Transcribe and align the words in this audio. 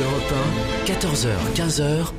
Europe 0.00 0.32
1, 0.86 0.92
14h, 0.92 1.28
15h, 1.54 2.12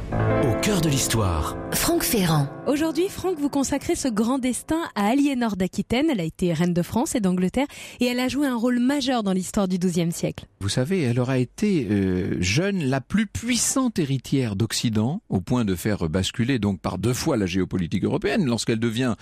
au 0.44 0.62
cœur 0.62 0.82
de 0.82 0.90
l'histoire. 0.90 1.58
Franck 1.74 2.04
Ferrand. 2.04 2.48
Aujourd'hui, 2.68 3.10
Franck, 3.10 3.40
vous 3.40 3.50
consacrez 3.50 3.96
ce 3.96 4.08
grand 4.08 4.38
destin 4.38 4.82
à 4.94 5.08
Aliénor 5.08 5.56
d'Aquitaine. 5.56 6.08
Elle 6.12 6.20
a 6.20 6.24
été 6.24 6.54
reine 6.54 6.74
de 6.76 6.82
France 6.84 7.16
et 7.16 7.20
d'Angleterre 7.20 7.66
et 8.00 8.06
elle 8.06 8.20
a 8.20 8.28
joué 8.28 8.46
un 8.46 8.56
rôle 8.56 8.78
majeur 8.80 9.24
dans 9.24 9.34
l'histoire 9.34 9.68
du 9.68 9.80
XIIe 9.80 10.12
siècle. 10.12 10.46
Vous 10.60 10.70
savez, 10.70 11.02
elle 11.02 11.20
aura 11.20 11.40
été 11.40 11.88
euh, 11.90 12.38
jeune 12.40 12.84
la 12.84 13.02
plus 13.02 13.26
puissante 13.26 13.98
héritière 13.98 14.56
d'Occident, 14.56 15.24
au 15.30 15.42
point 15.42 15.66
de 15.66 15.74
faire 15.74 16.08
basculer 16.08 16.60
donc 16.60 16.80
par 16.82 17.00
deux 17.00 17.14
fois 17.14 17.36
la 17.36 17.48
géopolitique 17.48 18.04
européenne 18.04 18.46
lorsqu'elle 18.46 18.80
devient 18.80 19.16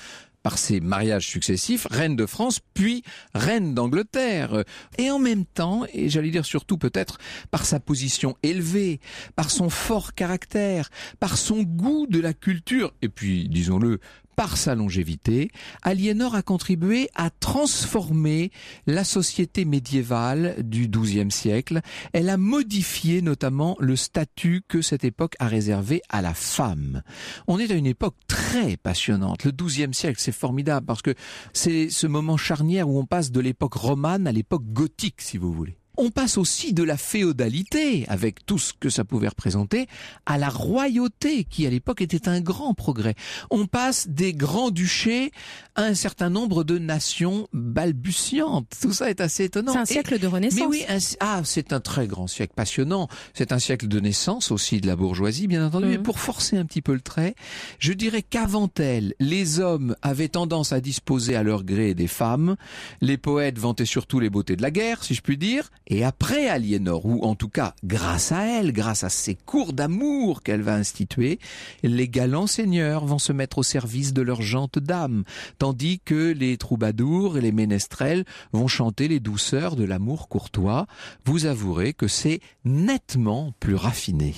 par 0.50 0.58
ses 0.58 0.80
mariages 0.80 1.28
successifs, 1.28 1.86
reine 1.92 2.16
de 2.16 2.26
France, 2.26 2.60
puis 2.74 3.04
reine 3.36 3.76
d'Angleterre. 3.76 4.64
Et 4.98 5.12
en 5.12 5.20
même 5.20 5.46
temps, 5.46 5.86
et 5.94 6.10
j'allais 6.10 6.32
dire 6.32 6.44
surtout 6.44 6.80
peut-être 6.80 7.20
par 7.52 7.68
sa 7.68 7.80
position 7.80 8.36
élevée, 8.42 9.00
par 9.36 9.52
son 9.52 9.70
fort 9.70 10.16
caractère, 10.16 10.90
par 11.20 11.38
son 11.38 11.62
goût 11.62 12.08
de 12.08 12.20
la 12.20 12.34
culture, 12.34 12.96
et 13.04 13.10
puis, 13.10 13.48
disons-le, 13.48 14.00
par 14.40 14.56
sa 14.56 14.74
longévité, 14.74 15.52
Aliénor 15.82 16.34
a 16.34 16.42
contribué 16.42 17.10
à 17.14 17.30
transformer 17.30 18.52
la 18.88 19.04
société 19.04 19.66
médiévale 19.66 20.56
du 20.64 20.88
XIIe 20.88 21.30
siècle. 21.30 21.82
Elle 22.14 22.30
a 22.30 22.38
modifié 22.38 23.22
notamment 23.22 23.76
le 23.82 23.98
statut 23.98 24.62
que 24.66 24.82
cette 24.82 25.04
époque 25.04 25.36
a 25.40 25.48
réservé 25.48 26.02
à 26.08 26.22
la 26.22 26.34
femme. 26.34 27.02
On 27.48 27.60
est 27.60 27.70
à 27.70 27.74
une 27.74 27.86
époque 27.86 28.16
très 28.28 28.78
passionnante. 28.78 29.44
Le 29.44 29.52
XIIe 29.52 29.94
siècle, 29.94 30.22
c'est 30.22 30.32
formidable 30.32 30.86
parce 30.86 31.02
que 31.02 31.16
c'est 31.52 31.90
ce 31.90 32.08
moment 32.08 32.38
charnière 32.38 32.88
où 32.88 32.98
on 32.98 33.06
passe 33.06 33.32
de 33.32 33.42
l'époque 33.42 33.74
romane 33.74 34.26
à 34.26 34.32
l'époque 34.32 34.64
gothique, 34.72 35.20
si 35.20 35.38
vous 35.38 35.52
voulez. 35.52 35.79
On 36.02 36.12
passe 36.12 36.38
aussi 36.38 36.72
de 36.72 36.82
la 36.82 36.96
féodalité, 36.96 38.06
avec 38.08 38.46
tout 38.46 38.58
ce 38.58 38.72
que 38.72 38.90
ça 38.90 39.04
pouvait 39.04 39.28
représenter, 39.28 39.88
à 40.26 40.38
la 40.38 40.48
royauté, 40.48 41.44
qui 41.44 41.68
à 41.68 41.70
l'époque 41.70 42.02
était 42.02 42.30
un 42.30 42.40
grand 42.40 42.74
progrès. 42.74 43.16
On 43.50 43.66
passe 43.66 44.08
des 44.08 44.32
grands-duchés 44.34 45.32
à 45.76 45.84
un 45.84 45.94
certain 45.94 46.30
nombre 46.30 46.64
de 46.64 46.78
nations 46.78 47.50
balbutiantes. 47.52 48.68
Tout 48.82 48.94
ça 48.94 49.10
est 49.10 49.20
assez 49.20 49.44
étonnant. 49.44 49.74
C'est 49.74 49.80
un 49.80 49.86
siècle 49.86 50.20
de 50.20 50.28
renaissance. 50.28 50.60
Mais 50.62 50.66
oui, 50.66 50.86
ah, 51.20 51.42
c'est 51.44 51.74
un 51.74 51.82
très 51.82 52.08
grand 52.08 52.28
siècle 52.28 52.54
passionnant. 52.56 53.10
C'est 53.34 53.52
un 53.52 53.60
siècle 53.60 53.90
de 53.90 54.00
naissance 54.00 54.52
aussi 54.52 54.80
de 54.80 54.88
la 54.88 54.96
bourgeoisie, 54.96 55.48
bien 55.48 55.68
entendu. 55.68 55.88
Mais 55.88 55.98
mmh. 55.98 56.04
pour 56.04 56.20
forcer 56.20 56.58
un 56.58 56.64
petit 56.64 56.82
peu 56.82 56.94
le 56.94 57.02
trait, 57.02 57.36
je 57.78 57.92
dirais 57.92 58.22
qu'avant 58.22 58.70
elle, 58.78 59.16
les 59.20 59.60
hommes 59.60 59.98
avaient 60.02 60.30
tendance 60.30 60.72
à 60.72 60.80
disposer 60.80 61.36
à 61.36 61.44
leur 61.44 61.66
gré 61.66 61.94
des 61.94 62.08
femmes. 62.08 62.56
Les 63.02 63.18
poètes 63.18 63.60
vantaient 63.60 63.84
surtout 63.84 64.22
les 64.22 64.30
beautés 64.30 64.56
de 64.56 64.62
la 64.62 64.72
guerre, 64.72 65.04
si 65.04 65.14
je 65.14 65.22
puis 65.22 65.38
dire. 65.38 65.70
Et 65.90 66.04
après 66.04 66.48
Aliénor, 66.48 67.06
ou 67.06 67.24
en 67.24 67.34
tout 67.34 67.50
cas 67.50 67.74
grâce 67.84 68.32
à 68.32 68.46
elle, 68.46 68.72
grâce 68.72 69.04
à 69.04 69.10
ces 69.10 69.34
cours 69.36 69.74
d'amour 69.74 70.44
qu'elle 70.44 70.62
va 70.62 70.76
instituer, 70.76 71.40
les 71.82 72.08
galants 72.08 72.48
seigneurs 72.48 73.06
vont 73.06 73.18
se 73.18 73.34
mettre 73.34 73.58
au 73.58 73.64
service 73.64 74.14
de 74.14 74.22
leurs 74.22 74.44
gentes 74.44 74.78
dames, 74.78 75.24
tandis 75.58 76.00
que 76.00 76.32
les 76.32 76.58
troubadours 76.58 77.38
et 77.38 77.42
les 77.42 77.52
ménestrels 77.52 78.24
vont 78.54 78.68
chanter 78.68 79.08
les 79.08 79.20
douceurs 79.20 79.76
de 79.76 79.84
l'amour 79.84 80.30
courtois. 80.30 80.86
Vous 81.26 81.48
avouerez 81.48 81.94
que 81.94 82.08
c'est 82.08 82.40
nettement 82.66 83.54
plus 83.60 83.76
raffiné. 83.76 84.36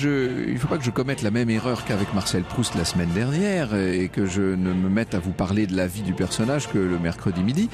Il 0.00 0.54
ne 0.54 0.58
faut 0.58 0.68
pas 0.68 0.78
que 0.78 0.84
je 0.84 0.90
commette 0.90 1.22
la 1.22 1.30
même 1.30 1.50
erreur 1.50 1.84
qu'avec 1.84 2.12
Marcel 2.14 2.42
Proust 2.42 2.74
la 2.74 2.84
semaine 2.84 3.10
dernière 3.10 3.74
et 3.74 4.08
que 4.08 4.26
je 4.26 4.42
ne 4.42 4.72
me 4.72 4.88
mette 4.88 5.14
à 5.14 5.18
vous 5.18 5.32
parler 5.32 5.66
de 5.66 5.76
la 5.76 5.86
vie 5.86 6.02
du 6.02 6.14
personnage 6.14 6.68
que 6.68 6.78
le 6.78 6.98
mercredi 6.98 7.42
midi. 7.42 7.68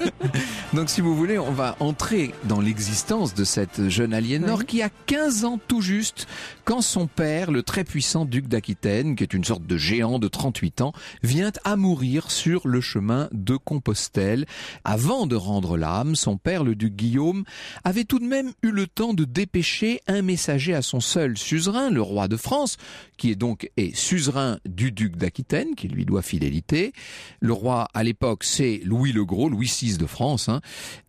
Donc 0.72 0.90
si 0.90 1.00
vous 1.00 1.16
voulez, 1.16 1.38
on 1.38 1.52
va 1.52 1.76
entrer 1.80 2.34
dans 2.44 2.60
l'existence 2.60 3.34
de 3.34 3.44
cette 3.44 3.88
jeune 3.88 4.14
Aliénor 4.14 4.64
qui 4.64 4.82
a 4.82 4.90
15 5.06 5.44
ans 5.44 5.58
tout 5.66 5.80
juste 5.80 6.26
quand 6.64 6.82
son 6.82 7.06
père, 7.08 7.50
le 7.50 7.62
très 7.62 7.84
puissant 7.84 8.24
duc 8.24 8.46
d'Aquitaine, 8.46 9.16
qui 9.16 9.24
est 9.24 9.34
une 9.34 9.44
sorte 9.44 9.66
de 9.66 9.76
géant 9.76 10.18
de 10.18 10.28
38 10.28 10.82
ans, 10.82 10.92
vient 11.22 11.50
à 11.64 11.74
mourir 11.76 12.30
sur 12.30 12.68
le 12.68 12.80
chemin 12.80 13.28
de 13.32 13.56
Compostelle. 13.56 14.46
Avant 14.84 15.26
de 15.26 15.34
rendre 15.34 15.76
l'âme, 15.76 16.14
son 16.14 16.36
père, 16.36 16.62
le 16.62 16.76
duc 16.76 16.94
Guillaume, 16.94 17.44
avait 17.82 18.04
tout 18.04 18.20
de 18.20 18.24
même 18.24 18.52
eu 18.62 18.70
le 18.70 18.86
temps 18.86 19.14
de 19.14 19.24
dépêcher 19.24 20.00
un 20.06 20.22
messager 20.22 20.74
à 20.74 20.82
son 20.82 21.00
seul 21.00 21.36
suzerain, 21.50 21.90
le 21.90 22.00
roi 22.00 22.28
de 22.28 22.36
France, 22.36 22.76
qui 23.16 23.32
est 23.32 23.34
donc 23.34 23.68
est 23.76 23.92
suzerain 23.96 24.58
du 24.64 24.92
duc 24.92 25.16
d'Aquitaine, 25.16 25.74
qui 25.74 25.88
lui 25.88 26.04
doit 26.04 26.22
fidélité. 26.22 26.92
Le 27.40 27.52
roi 27.52 27.88
à 27.92 28.04
l'époque 28.04 28.44
c'est 28.44 28.80
Louis 28.84 29.10
le 29.10 29.24
Gros, 29.24 29.48
Louis 29.48 29.72
VI 29.80 29.96
de 29.96 30.06
France, 30.06 30.48
hein, 30.48 30.60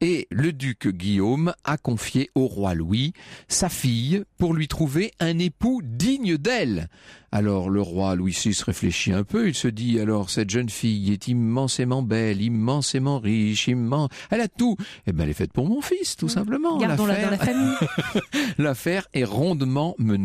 et 0.02 0.28
le 0.31 0.52
duc 0.52 0.88
Guillaume 0.88 1.53
a 1.63 1.78
confié 1.78 2.31
au 2.34 2.47
roi 2.47 2.74
Louis 2.74 3.13
sa 3.47 3.69
fille 3.69 4.24
pour 4.40 4.56
lui 4.56 4.68
trouver 4.68 5.12
un 5.19 5.38
époux 5.38 5.81
digne 5.84 6.38
d'elle. 6.38 6.88
Alors 7.34 7.69
le 7.69 7.81
roi 7.81 8.16
Louis 8.16 8.38
VI 8.44 8.59
réfléchit 8.66 9.13
un 9.13 9.23
peu, 9.23 9.47
il 9.47 9.56
se 9.56 9.69
dit 9.69 10.00
alors 10.00 10.29
cette 10.29 10.50
jeune 10.50 10.69
fille 10.69 11.13
est 11.13 11.29
immensément 11.29 12.02
belle, 12.02 12.41
immensément 12.41 13.19
riche, 13.19 13.68
immense, 13.68 14.09
elle 14.31 14.41
a 14.41 14.50
tout. 14.50 14.75
Eh 15.08 15.13
ben 15.13 15.23
elle 15.23 15.29
est 15.29 15.34
faite 15.34 15.53
pour 15.53 15.68
mon 15.68 15.81
fils, 15.81 16.18
tout 16.18 16.28
simplement. 16.28 16.78
Gardons-la 16.78 17.22
dans 17.22 17.29
la 17.29 17.38
famille. 17.38 17.75
L'affaire 18.58 19.08
est 19.13 19.23
rondement 19.23 19.96
menée. 19.97 20.21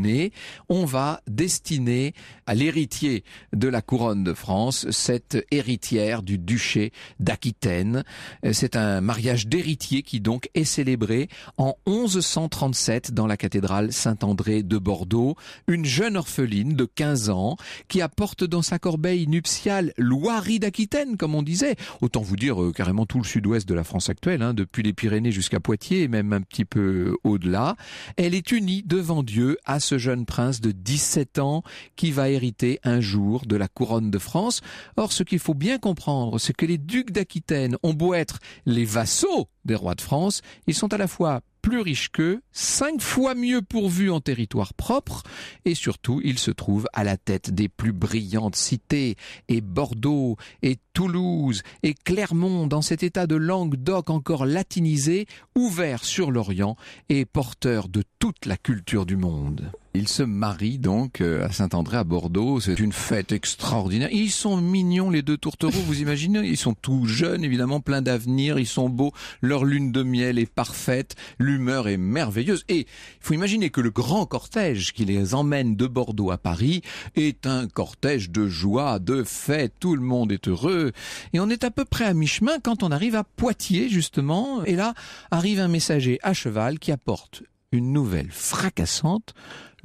On 0.69 0.84
va 0.84 1.21
destiner 1.27 2.15
à 2.47 2.55
l'héritier 2.55 3.25
de 3.53 3.69
la 3.69 3.83
couronne 3.83 4.25
de 4.25 4.34
France 4.34 4.87
cette 4.91 5.45
héritière 5.51 6.23
du 6.23 6.39
duché 6.39 6.93
d'Aquitaine. 7.21 8.05
C'est 8.53 8.77
un 8.77 9.01
mariage 9.01 9.47
d'héritier 9.47 10.03
qui 10.03 10.21
donc 10.21 10.49
est 10.55 10.65
célébré 10.65 11.29
en 11.59 11.75
1137 11.87 13.12
dans 13.12 13.27
la 13.27 13.37
cathédrale 13.37 13.93
Saint-André 13.93 14.62
de 14.62 14.79
Bordeaux. 14.79 15.37
Une 15.69 15.84
jeune 15.84 16.17
orpheline 16.17 16.75
de 16.75 16.84
15 16.84 17.31
ans, 17.31 17.57
qui 17.89 18.01
apporte 18.01 18.45
dans 18.45 18.63
sa 18.63 18.78
corbeille 18.78 19.27
nuptiale 19.27 19.93
Loirie 19.99 20.59
d'Aquitaine, 20.59 21.17
comme 21.17 21.34
on 21.34 21.43
disait. 21.43 21.77
Autant 22.01 22.21
vous 22.21 22.37
dire 22.37 22.63
euh, 22.63 22.73
carrément 22.73 23.07
tout 23.07 23.19
le 23.19 23.25
sud-ouest 23.25 23.69
de 23.69 23.75
la 23.75 23.84
France 23.84 24.09
actuelle, 24.09 24.43
hein, 24.43 24.55
depuis 24.55 24.83
les 24.83 24.93
Pyrénées 24.93 25.33
jusqu'à 25.33 25.61
Poitiers 25.61 26.03
et 26.03 26.09
même 26.09 26.33
un 26.33 26.41
petit 26.41 26.65
peu 26.65 27.17
au-delà. 27.25 27.77
Elle 28.17 28.34
est 28.34 28.53
unie 28.53 28.83
devant 28.84 29.23
Dieu 29.23 29.59
à 29.65 29.81
ce 29.87 29.99
jeune 29.99 30.27
prince 30.27 30.61
de 30.61 30.73
17 30.73 31.39
ans 31.39 31.63
qui 31.95 32.11
va 32.11 32.29
hériter 32.29 32.81
un 32.83 33.01
jour 33.01 33.47
de 33.47 33.57
la 33.57 33.69
couronne 33.69 34.11
de 34.11 34.19
France. 34.19 34.61
Or, 34.97 35.13
ce 35.13 35.23
qu'il 35.23 35.39
faut 35.39 35.55
bien 35.55 35.79
comprendre, 35.79 36.39
c'est 36.39 36.55
que 36.57 36.67
les 36.67 36.79
ducs 36.79 37.13
d'Aquitaine 37.13 37.77
ont 37.83 37.95
beau 37.95 38.13
être 38.13 38.41
les 38.67 38.85
vassaux 38.85 39.49
des 39.65 39.75
rois 39.75 39.95
de 39.95 40.01
France, 40.01 40.43
ils 40.67 40.75
sont 40.75 40.93
à 40.93 40.99
la 40.99 41.09
fois 41.09 41.43
plus 41.61 41.81
riches 41.81 42.11
qu'eux, 42.11 42.43
cinq 42.53 43.01
fois 43.01 43.35
mieux 43.35 43.61
pourvus 43.61 44.09
en 44.09 44.21
territoire 44.21 44.73
propre, 44.73 45.25
et 45.65 45.75
surtout, 45.75 46.21
ils 46.23 46.39
se 46.39 46.53
trouvent 46.53 46.87
à 46.93 47.03
la 47.03 47.17
tête 47.17 47.51
des 47.51 47.69
plus 47.69 47.93
brillantes 47.93 48.55
cités, 48.55 49.17
et 49.49 49.61
Bordeaux, 49.61 50.37
et 50.63 50.77
Toulouse, 50.93 51.65
et 51.83 51.95
Clermont, 51.95 52.69
dans 52.69 52.83
cet 52.83 53.03
état 53.03 53.27
de 53.27 53.35
Languedoc 53.35 54.11
encore 54.11 54.47
latinisé, 54.47 55.27
ouvert 55.57 56.05
sur 56.05 56.31
l'Orient, 56.31 56.77
et 57.09 57.25
porteur 57.25 57.89
de 57.89 58.05
toute 58.21 58.47
la 58.47 58.57
culture 58.57 59.05
du 59.05 59.16
monde. 59.16 59.72
Ils 59.97 60.09
se 60.09 60.22
marient 60.22 60.78
donc 60.78 61.22
euh, 61.22 61.47
à 61.47 61.53
Saint-André 61.53 61.97
à 61.97 62.04
Bordeaux. 62.04 62.60
C'est 62.60 62.78
une 62.78 62.93
fête 62.93 63.33
extraordinaire. 63.33 64.10
Ils 64.13 64.31
sont 64.31 64.59
mignons 64.59 65.09
les 65.09 65.22
deux 65.22 65.39
tourtereaux, 65.39 65.72
vous 65.72 66.03
imaginez 66.03 66.41
Ils 66.47 66.59
sont 66.59 66.75
tout 66.75 67.07
jeunes, 67.07 67.43
évidemment, 67.43 67.81
pleins 67.81 68.03
d'avenir. 68.03 68.59
Ils 68.59 68.66
sont 68.66 68.91
beaux. 68.91 69.13
Leur 69.41 69.65
lune 69.65 69.93
de 69.93 70.03
miel 70.03 70.39
est 70.39 70.53
parfaite. 70.53 71.15
L'humeur 71.39 71.89
est 71.89 71.97
merveilleuse. 71.97 72.65
Et 72.69 72.81
il 72.81 72.87
faut 73.21 73.33
imaginer 73.33 73.71
que 73.71 73.81
le 73.81 73.91
grand 73.91 74.27
cortège 74.27 74.93
qui 74.93 75.07
les 75.07 75.34
emmène 75.34 75.77
de 75.77 75.87
Bordeaux 75.87 76.31
à 76.31 76.37
Paris 76.37 76.83
est 77.15 77.47
un 77.47 77.66
cortège 77.66 78.31
de 78.31 78.48
joie, 78.48 78.98
de 78.98 79.25
fête. 79.25 79.72
Tout 79.81 79.97
le 79.97 80.03
monde 80.03 80.31
est 80.31 80.47
heureux. 80.47 80.93
Et 81.33 81.41
on 81.41 81.48
est 81.48 81.65
à 81.65 81.71
peu 81.71 81.87
près 81.87 82.04
à 82.04 82.13
mi-chemin 82.13 82.59
quand 82.63 82.83
on 82.83 82.93
arrive 82.93 83.15
à 83.15 83.25
Poitiers, 83.25 83.89
justement. 83.89 84.63
Et 84.65 84.77
là 84.77 84.93
arrive 85.31 85.59
un 85.59 85.69
messager 85.69 86.19
à 86.22 86.34
cheval 86.34 86.78
qui 86.78 86.93
apporte 86.93 87.43
une 87.72 87.93
nouvelle 87.93 88.31
fracassante, 88.31 89.34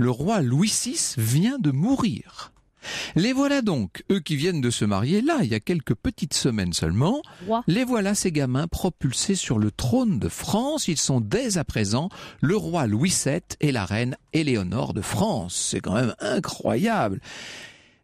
le 0.01 0.09
roi 0.09 0.42
Louis 0.42 0.74
VI 0.83 1.13
vient 1.18 1.59
de 1.59 1.69
mourir. 1.69 2.51
Les 3.15 3.33
voilà 3.33 3.62
donc, 3.62 4.03
eux 4.12 4.19
qui 4.19 4.36
viennent 4.36 4.59
de 4.59 4.71
se 4.71 4.83
marier 4.83 5.21
là, 5.21 5.38
il 5.44 5.51
y 5.51 5.53
a 5.53 5.59
quelques 5.59 5.94
petites 5.94 6.33
semaines 6.33 6.74
seulement, 6.74 7.21
Roi. 7.45 7.63
les 7.68 7.83
voilà 7.83 8.15
ces 8.15 8.31
gamins 8.31 8.65
propulsés 8.68 9.36
sur 9.36 9.59
le 9.59 9.69
trône 9.69 10.18
de 10.18 10.27
France. 10.27 10.88
Ils 10.88 10.98
sont 10.98 11.21
dès 11.21 11.59
à 11.59 11.63
présent 11.63 12.09
le 12.42 12.57
roi 12.57 12.88
Louis 12.88 13.13
VII 13.24 13.42
et 13.59 13.71
la 13.71 13.86
reine 13.86 14.18
Éléonore 14.33 14.95
de 14.95 15.01
France. 15.01 15.68
C'est 15.69 15.81
quand 15.81 15.94
même 15.94 16.15
incroyable. 16.19 17.21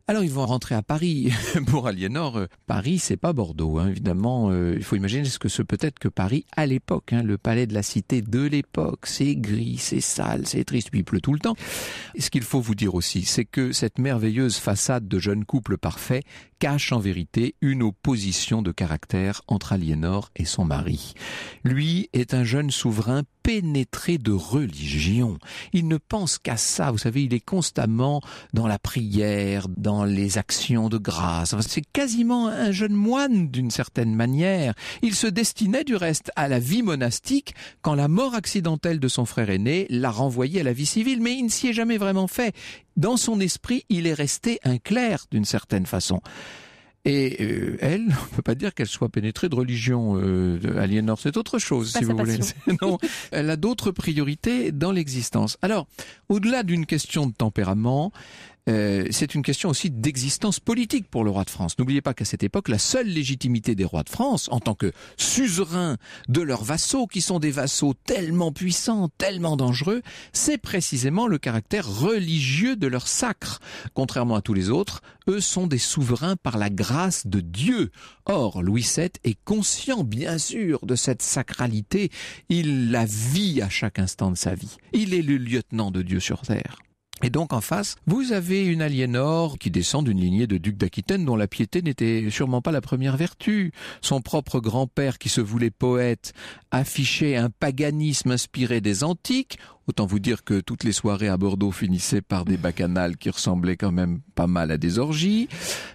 Alors 0.09 0.23
ils 0.23 0.31
vont 0.31 0.45
rentrer 0.45 0.73
à 0.73 0.81
Paris. 0.81 1.33
Pour 1.67 1.87
Aliénor, 1.87 2.37
euh, 2.37 2.45
Paris 2.65 2.97
c'est 2.97 3.17
pas 3.17 3.33
Bordeaux, 3.33 3.77
hein, 3.77 3.89
évidemment. 3.89 4.49
euh, 4.51 4.73
il 4.77 4.83
faut 4.83 4.95
imaginer 4.95 5.25
ce 5.25 5.37
que 5.37 5.49
ce 5.49 5.61
peut 5.61 5.77
être 5.81 5.99
que 5.99 6.07
Paris 6.07 6.45
à 6.55 6.65
l'époque. 6.65 7.11
hein, 7.11 7.23
le 7.23 7.37
palais 7.37 7.67
de 7.67 7.73
la 7.73 7.83
cité 7.83 8.21
de 8.21 8.43
l'époque, 8.43 9.05
c'est 9.05 9.35
gris, 9.35 9.75
c'est 9.77 9.99
sale, 9.99 10.47
c'est 10.47 10.63
triste, 10.63 10.91
puis 10.91 10.99
il 10.99 11.03
pleut 11.03 11.19
tout 11.19 11.33
le 11.33 11.39
temps. 11.39 11.57
Ce 12.17 12.29
qu'il 12.29 12.43
faut 12.43 12.61
vous 12.61 12.73
dire 12.73 12.95
aussi, 12.95 13.23
c'est 13.23 13.43
que 13.43 13.73
cette 13.73 13.99
merveilleuse 13.99 14.55
façade 14.55 15.09
de 15.09 15.19
jeune 15.19 15.43
couple 15.43 15.77
parfait 15.77 16.23
cache 16.59 16.93
en 16.93 16.99
vérité 16.99 17.55
une 17.61 17.83
opposition 17.83 18.61
de 18.61 18.71
caractère 18.71 19.41
entre 19.47 19.73
Aliénor 19.73 20.31
et 20.37 20.45
son 20.45 20.63
mari. 20.63 21.15
Lui 21.65 22.09
est 22.13 22.33
un 22.33 22.45
jeune 22.45 22.71
souverain 22.71 23.23
pénétré 23.47 24.17
de 24.17 24.33
religion. 24.33 25.37
Il 25.71 25.87
ne 25.87 25.95
pense 25.95 26.37
qu'à 26.37 26.57
ça, 26.57 26.91
vous 26.91 26.97
savez, 26.97 27.23
il 27.23 27.33
est 27.33 27.39
constamment 27.39 28.19
dans 28.51 28.67
la 28.67 28.77
prière, 28.77 29.69
dans 29.69 30.03
les 30.03 30.37
actions 30.37 30.89
de 30.89 30.97
grâce. 30.97 31.55
C'est 31.61 31.89
quasiment 31.93 32.49
un 32.49 32.71
jeune 32.71 32.91
moine 32.91 33.47
d'une 33.47 33.71
certaine 33.71 34.13
manière. 34.13 34.73
Il 35.01 35.15
se 35.15 35.27
destinait 35.27 35.85
du 35.85 35.95
reste 35.95 36.29
à 36.35 36.49
la 36.49 36.59
vie 36.59 36.83
monastique 36.83 37.55
quand 37.81 37.95
la 37.95 38.09
mort 38.09 38.35
accidentelle 38.35 38.99
de 38.99 39.07
son 39.07 39.23
frère 39.23 39.49
aîné 39.49 39.87
l'a 39.89 40.11
renvoyé 40.11 40.59
à 40.59 40.63
la 40.63 40.73
vie 40.73 40.85
civile, 40.85 41.21
mais 41.21 41.37
il 41.37 41.45
ne 41.45 41.49
s'y 41.49 41.69
est 41.69 41.73
jamais 41.73 41.97
vraiment 41.97 42.27
fait. 42.27 42.53
Dans 42.97 43.15
son 43.15 43.39
esprit, 43.39 43.85
il 43.87 44.07
est 44.07 44.13
resté 44.13 44.59
un 44.65 44.77
clerc 44.77 45.23
d'une 45.31 45.45
certaine 45.45 45.85
façon. 45.85 46.19
Et 47.07 47.37
euh, 47.39 47.77
elle, 47.79 48.01
on 48.07 48.31
ne 48.31 48.35
peut 48.35 48.41
pas 48.41 48.53
dire 48.53 48.73
qu'elle 48.73 48.87
soit 48.87 49.07
pénétrée 49.07 49.47
de 49.47 49.55
religion. 49.55 50.17
Euh, 50.17 50.59
de 50.59 50.77
Aliénor, 50.77 51.17
c'est 51.19 51.37
autre 51.37 51.57
chose, 51.57 51.93
si 51.93 52.03
vous 52.03 52.15
voulez. 52.15 52.39
non, 52.81 52.97
elle 53.31 53.49
a 53.49 53.55
d'autres 53.55 53.91
priorités 53.91 54.73
dans 54.73 54.91
l'existence. 54.91 55.57
Alors, 55.61 55.87
au-delà 56.27 56.63
d'une 56.63 56.85
question 56.85 57.25
de 57.25 57.31
tempérament, 57.31 58.11
euh, 58.67 59.05
c'est 59.11 59.35
une 59.35 59.41
question 59.41 59.69
aussi 59.69 59.89
d'existence 59.89 60.59
politique 60.59 61.09
pour 61.09 61.23
le 61.23 61.29
roi 61.29 61.43
de 61.43 61.49
France. 61.49 61.77
N'oubliez 61.79 62.01
pas 62.01 62.13
qu'à 62.13 62.25
cette 62.25 62.43
époque, 62.43 62.69
la 62.69 62.77
seule 62.77 63.07
légitimité 63.07 63.75
des 63.75 63.85
rois 63.85 64.03
de 64.03 64.09
France, 64.09 64.47
en 64.51 64.59
tant 64.59 64.75
que 64.75 64.91
suzerains 65.17 65.97
de 66.27 66.41
leurs 66.41 66.63
vassaux, 66.63 67.07
qui 67.07 67.21
sont 67.21 67.39
des 67.39 67.51
vassaux 67.51 67.93
tellement 68.05 68.51
puissants, 68.51 69.09
tellement 69.17 69.57
dangereux, 69.57 70.01
c'est 70.33 70.57
précisément 70.57 71.27
le 71.27 71.37
caractère 71.37 71.87
religieux 71.87 72.75
de 72.75 72.87
leur 72.87 73.07
sacre. 73.07 73.59
Contrairement 73.93 74.35
à 74.35 74.41
tous 74.41 74.53
les 74.53 74.69
autres, 74.69 75.01
eux 75.29 75.41
sont 75.41 75.67
des 75.67 75.77
souverains 75.77 76.35
par 76.35 76.57
la 76.57 76.69
grâce 76.69 77.27
de 77.27 77.39
Dieu. 77.39 77.91
Or, 78.25 78.61
Louis 78.61 78.87
VII 78.95 79.09
est 79.23 79.37
conscient, 79.45 80.03
bien 80.03 80.37
sûr, 80.37 80.85
de 80.85 80.95
cette 80.95 81.21
sacralité. 81.21 82.11
Il 82.49 82.91
la 82.91 83.05
vit 83.05 83.61
à 83.61 83.69
chaque 83.69 83.99
instant 83.99 84.31
de 84.31 84.37
sa 84.37 84.55
vie. 84.55 84.77
Il 84.93 85.13
est 85.13 85.21
le 85.21 85.37
lieutenant 85.37 85.91
de 85.91 86.01
Dieu 86.01 86.19
sur 86.19 86.41
terre. 86.41 86.79
Et 87.23 87.31
donc 87.31 87.51
en 87.51 87.61
face, 87.61 87.95
vous 88.05 88.31
avez 88.31 88.63
une 88.63 88.81
Aliénor 88.81 89.57
qui 89.57 89.71
descend 89.71 90.05
d'une 90.05 90.19
lignée 90.19 90.45
de 90.45 90.57
ducs 90.57 90.77
d'Aquitaine 90.77 91.25
dont 91.25 91.35
la 91.35 91.47
piété 91.47 91.81
n'était 91.81 92.27
sûrement 92.29 92.61
pas 92.61 92.71
la 92.71 92.81
première 92.81 93.17
vertu. 93.17 93.71
Son 94.01 94.21
propre 94.21 94.59
grand-père 94.59 95.17
qui 95.17 95.29
se 95.29 95.41
voulait 95.41 95.71
poète 95.71 96.33
affichait 96.69 97.35
un 97.35 97.49
paganisme 97.49 98.31
inspiré 98.31 98.81
des 98.81 99.03
antiques. 99.03 99.57
Autant 99.87 100.05
vous 100.05 100.19
dire 100.19 100.43
que 100.43 100.59
toutes 100.59 100.83
les 100.83 100.91
soirées 100.91 101.29
à 101.29 101.37
Bordeaux 101.37 101.71
finissaient 101.71 102.21
par 102.21 102.43
des 102.43 102.57
bacchanales 102.57 103.15
qui 103.15 103.29
ressemblaient 103.29 103.77
quand 103.77 103.93
même 103.93 104.19
pas 104.35 104.45
mal 104.45 104.69
à 104.69 104.77
des 104.77 104.99
orgies. 104.99 105.47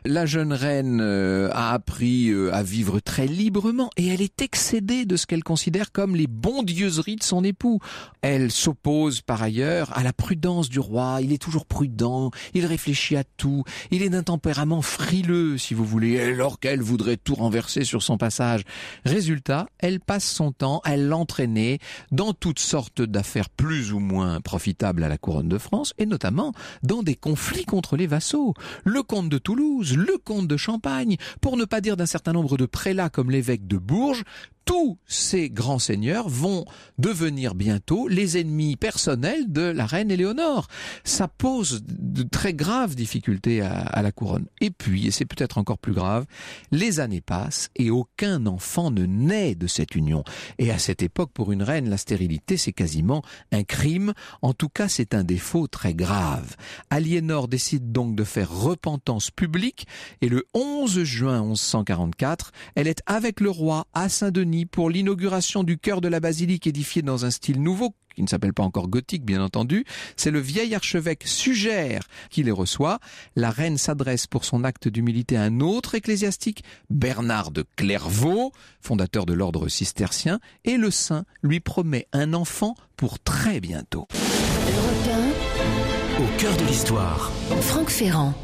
La 0.06 0.25
jeune 0.25 0.55
reine 0.55 1.00
euh, 1.03 1.50
a 1.53 1.75
appris 1.75 2.31
euh, 2.31 2.55
à 2.55 2.62
vivre 2.62 3.00
très 3.00 3.27
librement 3.27 3.91
et 3.99 4.09
elle 4.09 4.23
est 4.23 4.41
excédée 4.41 5.05
de 5.05 5.17
ce 5.17 5.27
qu'elle 5.27 5.44
considère 5.44 5.93
comme 5.93 6.17
les 6.17 6.27
bondieuseries 6.27 7.17
de 7.17 7.23
son 7.23 7.44
époux. 7.44 7.81
Elle 8.23 8.50
s'oppose 8.50 9.21
par 9.21 9.43
ailleurs 9.43 9.95
à 9.95 10.03
la 10.03 10.15
prudence 10.15 10.71
du 10.71 10.81
roi. 10.81 11.19
Il 11.21 11.31
est 11.35 11.43
toujours 11.43 11.67
prudent, 11.67 12.31
il 12.55 12.65
réfléchit 12.65 13.17
à 13.17 13.25
tout, 13.25 13.62
il 13.91 14.03
est 14.03 14.09
d'un 14.09 14.23
tempérament 14.23 14.81
frileux, 14.81 15.59
si 15.59 15.75
vous 15.75 15.85
voulez, 15.85 16.19
alors 16.19 16.61
qu'elle 16.61 16.81
voudrait 16.81 17.19
tout 17.19 17.35
renverser 17.35 17.85
sur 17.85 18.03
son 18.03 18.17
passage. 18.17 18.62
Résultat, 19.05 19.67
elle 19.79 20.00
passe 20.00 20.25
son 20.25 20.50
temps 20.50 20.81
à 20.85 20.97
l'entraîner 20.97 21.79
dans 22.11 22.33
toutes 22.33 22.59
sortes 22.59 23.03
d'affaires 23.03 23.50
plus 23.50 23.81
ou 23.90 23.99
moins 23.99 24.40
profitables 24.40 25.02
à 25.02 25.08
la 25.08 25.19
couronne 25.19 25.49
de 25.49 25.58
France, 25.58 25.94
et 25.99 26.06
notamment 26.06 26.52
dans 26.84 27.02
des 27.02 27.17
conflits 27.17 27.64
contre 27.64 27.96
les 27.96 28.06
vassaux. 28.06 28.55
Le 28.84 29.02
comte 29.02 29.29
de 29.29 29.38
Toulouse, 29.38 29.96
le 29.96 30.19
comte 30.19 30.46
de 30.46 30.56
Champagne, 30.56 31.17
pour 31.40 31.56
ne 31.56 31.64
pas 31.64 31.81
dire 31.81 31.96
d'un 31.96 32.06
certain 32.06 32.32
nombre 32.32 32.56
de 32.56 32.67
prélats 32.67 33.11
comme 33.11 33.31
l'évêque 33.31 33.67
de 33.67 33.79
Bourges, 33.79 34.23
tous 34.64 34.99
ces 35.06 35.50
grands 35.50 35.79
seigneurs 35.79 36.29
vont 36.29 36.64
devenir 36.99 37.55
bientôt 37.55 38.09
les 38.09 38.38
ennemis 38.38 38.76
personnels 38.76 39.50
de 39.50 39.62
la 39.62 39.87
reine 39.87 40.11
Éléonore. 40.11 40.69
Ça 41.05 41.29
pose 41.29 41.82
de 41.87 42.23
très 42.23 42.55
graves 42.55 42.94
difficultés 42.94 43.61
à, 43.61 43.81
à 43.81 44.03
la 44.03 44.12
couronne. 44.12 44.47
Et 44.61 44.70
puis, 44.70 45.06
et 45.06 45.11
c'est 45.11 45.25
peut-être 45.25 45.59
encore 45.59 45.79
plus 45.79 45.93
grave, 45.93 46.26
les 46.70 47.00
années 47.00 47.20
passent 47.20 47.70
et 47.76 47.91
aucun 47.91 48.47
enfant 48.47 48.91
ne 48.91 49.06
naît 49.06 49.55
de 49.55 49.67
cette 49.67 49.94
union. 49.94 50.25
Et 50.59 50.70
à 50.70 50.79
cette 50.79 51.03
époque, 51.03 51.31
pour 51.32 51.53
une 51.53 51.62
reine, 51.62 51.88
la 51.88 51.97
stérilité, 51.97 52.56
c'est 52.56 52.73
quasiment 52.73 53.23
un 53.53 53.64
crime. 53.64 54.12
En 54.43 54.53
tout 54.53 54.69
cas, 54.69 54.88
c'est 54.88 55.14
un 55.14 55.25
défaut 55.25 55.67
très 55.67 55.94
grave. 55.94 56.56
Aliénor 56.91 57.49
décide 57.49 57.93
donc 57.93 58.14
de 58.14 58.25
faire 58.25 58.50
repentance 58.50 59.31
publique 59.31 59.87
et 60.20 60.29
le 60.29 60.44
11 60.55 61.03
juin 61.03 61.43
1144, 61.43 62.53
elle 62.75 62.88
est 62.88 63.03
avec 63.06 63.41
le 63.41 63.50
roi 63.50 63.87
à 63.94 64.09
Saint-Denis 64.09 64.51
pour 64.70 64.90
l'inauguration 64.90 65.64
du 65.64 65.78
chœur 65.78 66.00
de 66.00 66.08
la 66.08 66.20
basilique 66.20 66.66
édifié 66.66 67.02
dans 67.02 67.25
un 67.25 67.31
style 67.31 67.60
nouveau 67.60 67.94
qui 68.14 68.22
ne 68.22 68.28
s'appelle 68.28 68.52
pas 68.52 68.62
encore 68.62 68.88
gothique, 68.88 69.25
bien 69.25 69.43
entendu. 69.43 69.84
C'est 70.16 70.31
le 70.31 70.38
vieil 70.38 70.75
archevêque 70.75 71.22
Sugère 71.25 72.02
qui 72.31 72.43
les 72.43 72.50
reçoit. 72.50 72.99
La 73.37 73.50
reine 73.50 73.78
s'adresse 73.78 74.26
pour 74.26 74.44
son 74.44 74.64
acte 74.64 74.88
d'humilité 74.88 75.37
à 75.37 75.43
un 75.43 75.60
autre 75.60 75.94
ecclésiastique, 75.94 76.62
Bernard 76.90 77.50
de 77.50 77.64
Clairvaux, 77.76 78.52
fondateur 78.82 79.25
de 79.25 79.32
l'ordre 79.32 79.69
cistercien, 79.69 80.40
et 80.64 80.76
le 80.76 80.90
saint 80.90 81.25
lui 81.43 81.60
promet 81.60 82.06
un 82.12 82.34
enfant 82.34 82.75
pour 82.96 83.19
très 83.19 83.60
bientôt. 83.60 84.06
Au 86.19 86.38
cœur 86.38 86.56
de 86.56 86.64
l'histoire. 86.64 87.32
1, 87.50 87.56
Franck 87.62 87.88
Ferrand. 87.88 88.34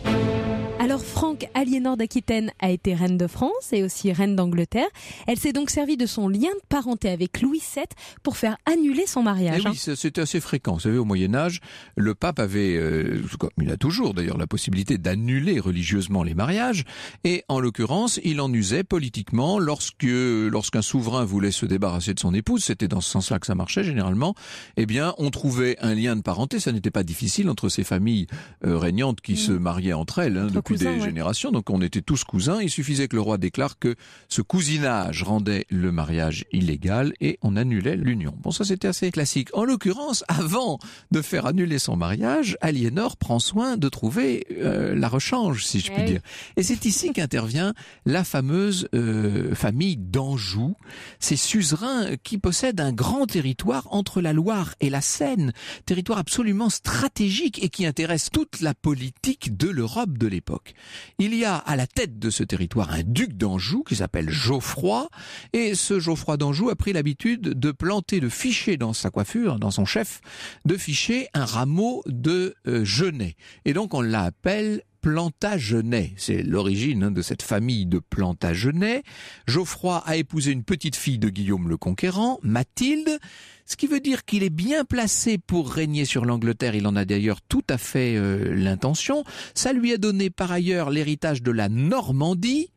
Alors 0.81 1.03
Franck 1.03 1.49
Aliénor 1.55 1.97
d'Aquitaine 1.97 2.53
a 2.61 2.71
été 2.71 2.95
reine 2.95 3.19
de 3.19 3.27
France 3.27 3.73
et 3.73 3.83
aussi 3.83 4.13
reine 4.13 4.37
d'Angleterre. 4.37 4.87
Elle 5.27 5.37
s'est 5.39 5.53
donc 5.53 5.71
servie 5.71 5.97
de 5.97 6.07
son 6.07 6.29
lien 6.29 6.39
de 6.49 6.67
parenté 6.69 7.09
avec 7.09 7.43
Louis 7.43 7.61
VII 7.75 7.85
pour 8.23 8.37
faire 8.37 8.57
annuler 8.65 9.05
son 9.07 9.21
Eh 9.21 9.25
mariage. 9.25 9.67
hein. 9.67 9.71
oui, 9.73 9.77
ça, 9.77 9.97
c'était 9.97 10.21
assez 10.21 10.41
fréquent. 10.41 10.75
Vous 10.75 10.81
savez, 10.81 10.97
au 10.97 11.05
Moyen 11.05 11.35
Âge, 11.35 11.61
le 11.97 12.15
pape 12.15 12.39
avait, 12.39 12.77
euh, 12.77 13.21
comme 13.41 13.51
il 13.61 13.71
a 13.73 13.77
toujours 13.77 14.15
d'ailleurs, 14.15 14.39
la 14.39 14.47
possibilité 14.47 14.99
d'annuler 14.99 15.59
religieusement 15.59 16.23
les 16.23 16.35
mariages. 16.35 16.85
Et 17.25 17.43
en 17.49 17.59
l'occurrence, 17.59 18.21
il 18.23 18.41
en 18.41 18.53
usait 18.53 18.85
politiquement 18.85 19.59
lorsque, 19.59 20.05
lorsqu'un 20.05 20.83
souverain 20.83 21.25
voulait 21.25 21.51
se 21.51 21.67
débarrasser 21.67 22.15
de 22.15 22.21
son 22.21 22.33
épouse. 22.35 22.63
C'était 22.65 22.89
dans 22.89 23.01
ce 23.01 23.11
sens-là 23.11 23.41
que 23.41 23.47
ça 23.47 23.57
marchait 23.57 23.83
généralement. 23.83 24.35
Eh 24.77 24.87
bien, 24.87 25.13
on 25.19 25.31
trouvait 25.31 25.77
un 25.81 25.95
lien 25.95 26.15
de 26.15 26.23
parenté. 26.23 26.61
Ça 26.61 26.71
n'était 26.71 26.93
pas 26.93 27.03
difficile 27.03 27.51
entre 27.51 27.69
ces 27.69 27.83
familles 27.85 28.29
euh, 28.65 28.79
régnantes 28.79 29.21
qui 29.21 29.37
se 29.37 29.51
mariaient 29.53 29.93
entre 29.93 30.21
elles 30.21 30.37
hein, 30.39 30.49
depuis 30.69 30.85
cousins, 30.85 30.93
des 30.95 31.01
ouais. 31.01 31.07
générations. 31.07 31.51
Donc, 31.51 31.71
on 31.71 31.81
était 31.81 32.03
tous 32.03 32.25
cousins. 32.25 32.61
Il 32.61 32.71
suffisait 32.71 33.09
que 33.09 33.17
le 33.17 33.23
roi 33.23 33.39
déclare 33.39 33.79
que 33.79 33.95
ce 34.29 34.43
cousinage 34.43 35.23
rendait 35.23 35.67
le 35.71 35.93
mariage 35.93 36.45
illégal 36.53 37.13
et 37.21 37.39
on 37.43 37.57
annulait 37.57 37.97
l'union. 37.97 38.35
Bon, 38.39 38.51
ça 38.51 38.65
c'était 38.65 38.89
assez 38.89 39.11
classique. 39.11 39.49
En 39.55 39.65
l'occurrence, 39.65 40.25
avant 40.29 40.79
de 41.11 41.23
faire 41.23 41.47
annuler 41.47 41.79
son 41.79 41.97
mariage, 41.97 42.57
Aliénor 42.61 43.17
prend 43.17 43.39
soin 43.39 43.77
de 43.77 43.89
trouver 43.89 44.47
euh, 44.59 44.95
la 44.95 45.09
rechange, 45.09 45.65
si 45.65 45.81
je 45.81 45.93
puis 45.93 46.03
Eh 46.03 46.11
dire. 46.11 46.21
Et 46.57 46.63
c'est 46.63 46.85
ici 46.85 47.13
qu'intervient 47.15 47.75
la 48.07 48.25
fameuse 48.25 48.89
euh, 48.95 49.55
famille 49.55 49.97
d'Anjou, 49.97 50.75
ces 51.21 51.37
suzerains 51.37 52.17
qui 52.23 52.39
possèdent 52.39 52.81
un 52.81 52.93
grand 52.93 53.27
territoire 53.27 53.87
entre 53.91 54.21
la 54.21 54.33
Loire 54.33 54.75
et 54.81 54.91
la 54.91 55.01
Seine, 55.01 55.53
territoire 55.87 56.19
absolument 56.19 56.71
stratégique 56.71 57.63
et 57.63 57.69
qui 57.69 57.87
intéresse 57.87 58.31
toute 58.31 58.61
la 58.61 58.75
politique 58.75 59.57
de 59.57 59.69
l'Europe 59.69 60.19
de 60.19 60.27
l'époque. 60.27 60.58
Il 61.19 61.35
y 61.35 61.45
a 61.45 61.57
à 61.57 61.77
la 61.77 61.87
tête 61.87 62.19
de 62.19 62.31
ce 62.31 62.43
territoire 62.43 62.91
un 62.91 63.03
duc 63.03 63.37
d'Anjou 63.37 63.83
qui 63.83 63.97
s'appelle 63.97 64.31
Geoffroy, 64.31 65.09
et 65.53 65.75
ce 65.75 65.99
Geoffroy 66.01 66.37
d'Anjou 66.37 66.71
a 66.71 66.77
pris 66.77 66.93
l'habitude 66.93 67.41
de 67.41 67.71
planter, 67.73 68.21
de 68.21 68.29
ficher 68.29 68.77
dans 68.77 68.93
sa 68.93 69.11
coiffure, 69.11 69.59
dans 69.59 69.71
son 69.71 69.85
chef, 69.85 70.21
de 70.65 70.77
ficher 70.77 71.29
un 71.35 71.45
rameau 71.45 72.03
de 72.07 72.55
euh, 72.67 72.85
genêt. 72.85 73.37
Et 73.65 73.73
donc 73.73 73.95
on 73.95 74.01
l'appelle 74.01 74.83
Plantagenet. 75.01 76.13
C'est 76.17 76.43
l'origine 76.43 77.05
hein, 77.05 77.11
de 77.11 77.23
cette 77.23 77.43
famille 77.43 77.87
de 77.87 77.99
Plantagenet. 77.99 79.03
Geoffroy 79.47 80.03
a 80.05 80.17
épousé 80.17 80.51
une 80.53 80.65
petite 80.65 80.97
fille 80.97 81.19
de 81.19 81.29
Guillaume 81.29 81.69
le 81.69 81.77
Conquérant, 81.77 82.39
Mathilde. 82.43 83.19
Ce 83.69 83.77
qui 83.77 83.87
veut 83.87 84.01
dire 84.01 84.25
qu'il 84.25 84.43
est 84.43 84.51
bien 84.51 84.87
placé 84.87 85.37
pour 85.37 85.71
régner 85.71 86.07
sur 86.07 86.25
l'Angleterre. 86.25 86.75
Il 86.75 86.87
en 86.87 86.97
a 86.97 87.05
d'ailleurs 87.05 87.43
tout 87.43 87.65
à 87.69 87.77
fait 87.77 88.17
euh, 88.17 88.55
l'intention. 88.55 89.25
Ça 89.55 89.75
lui 89.75 89.93
a 89.93 89.99
donné 89.99 90.31
par 90.31 90.51
ailleurs 90.51 90.89
l'héritage 90.89 91.43
de 91.43 91.51
la 91.51 91.69
Normandie 91.69 92.71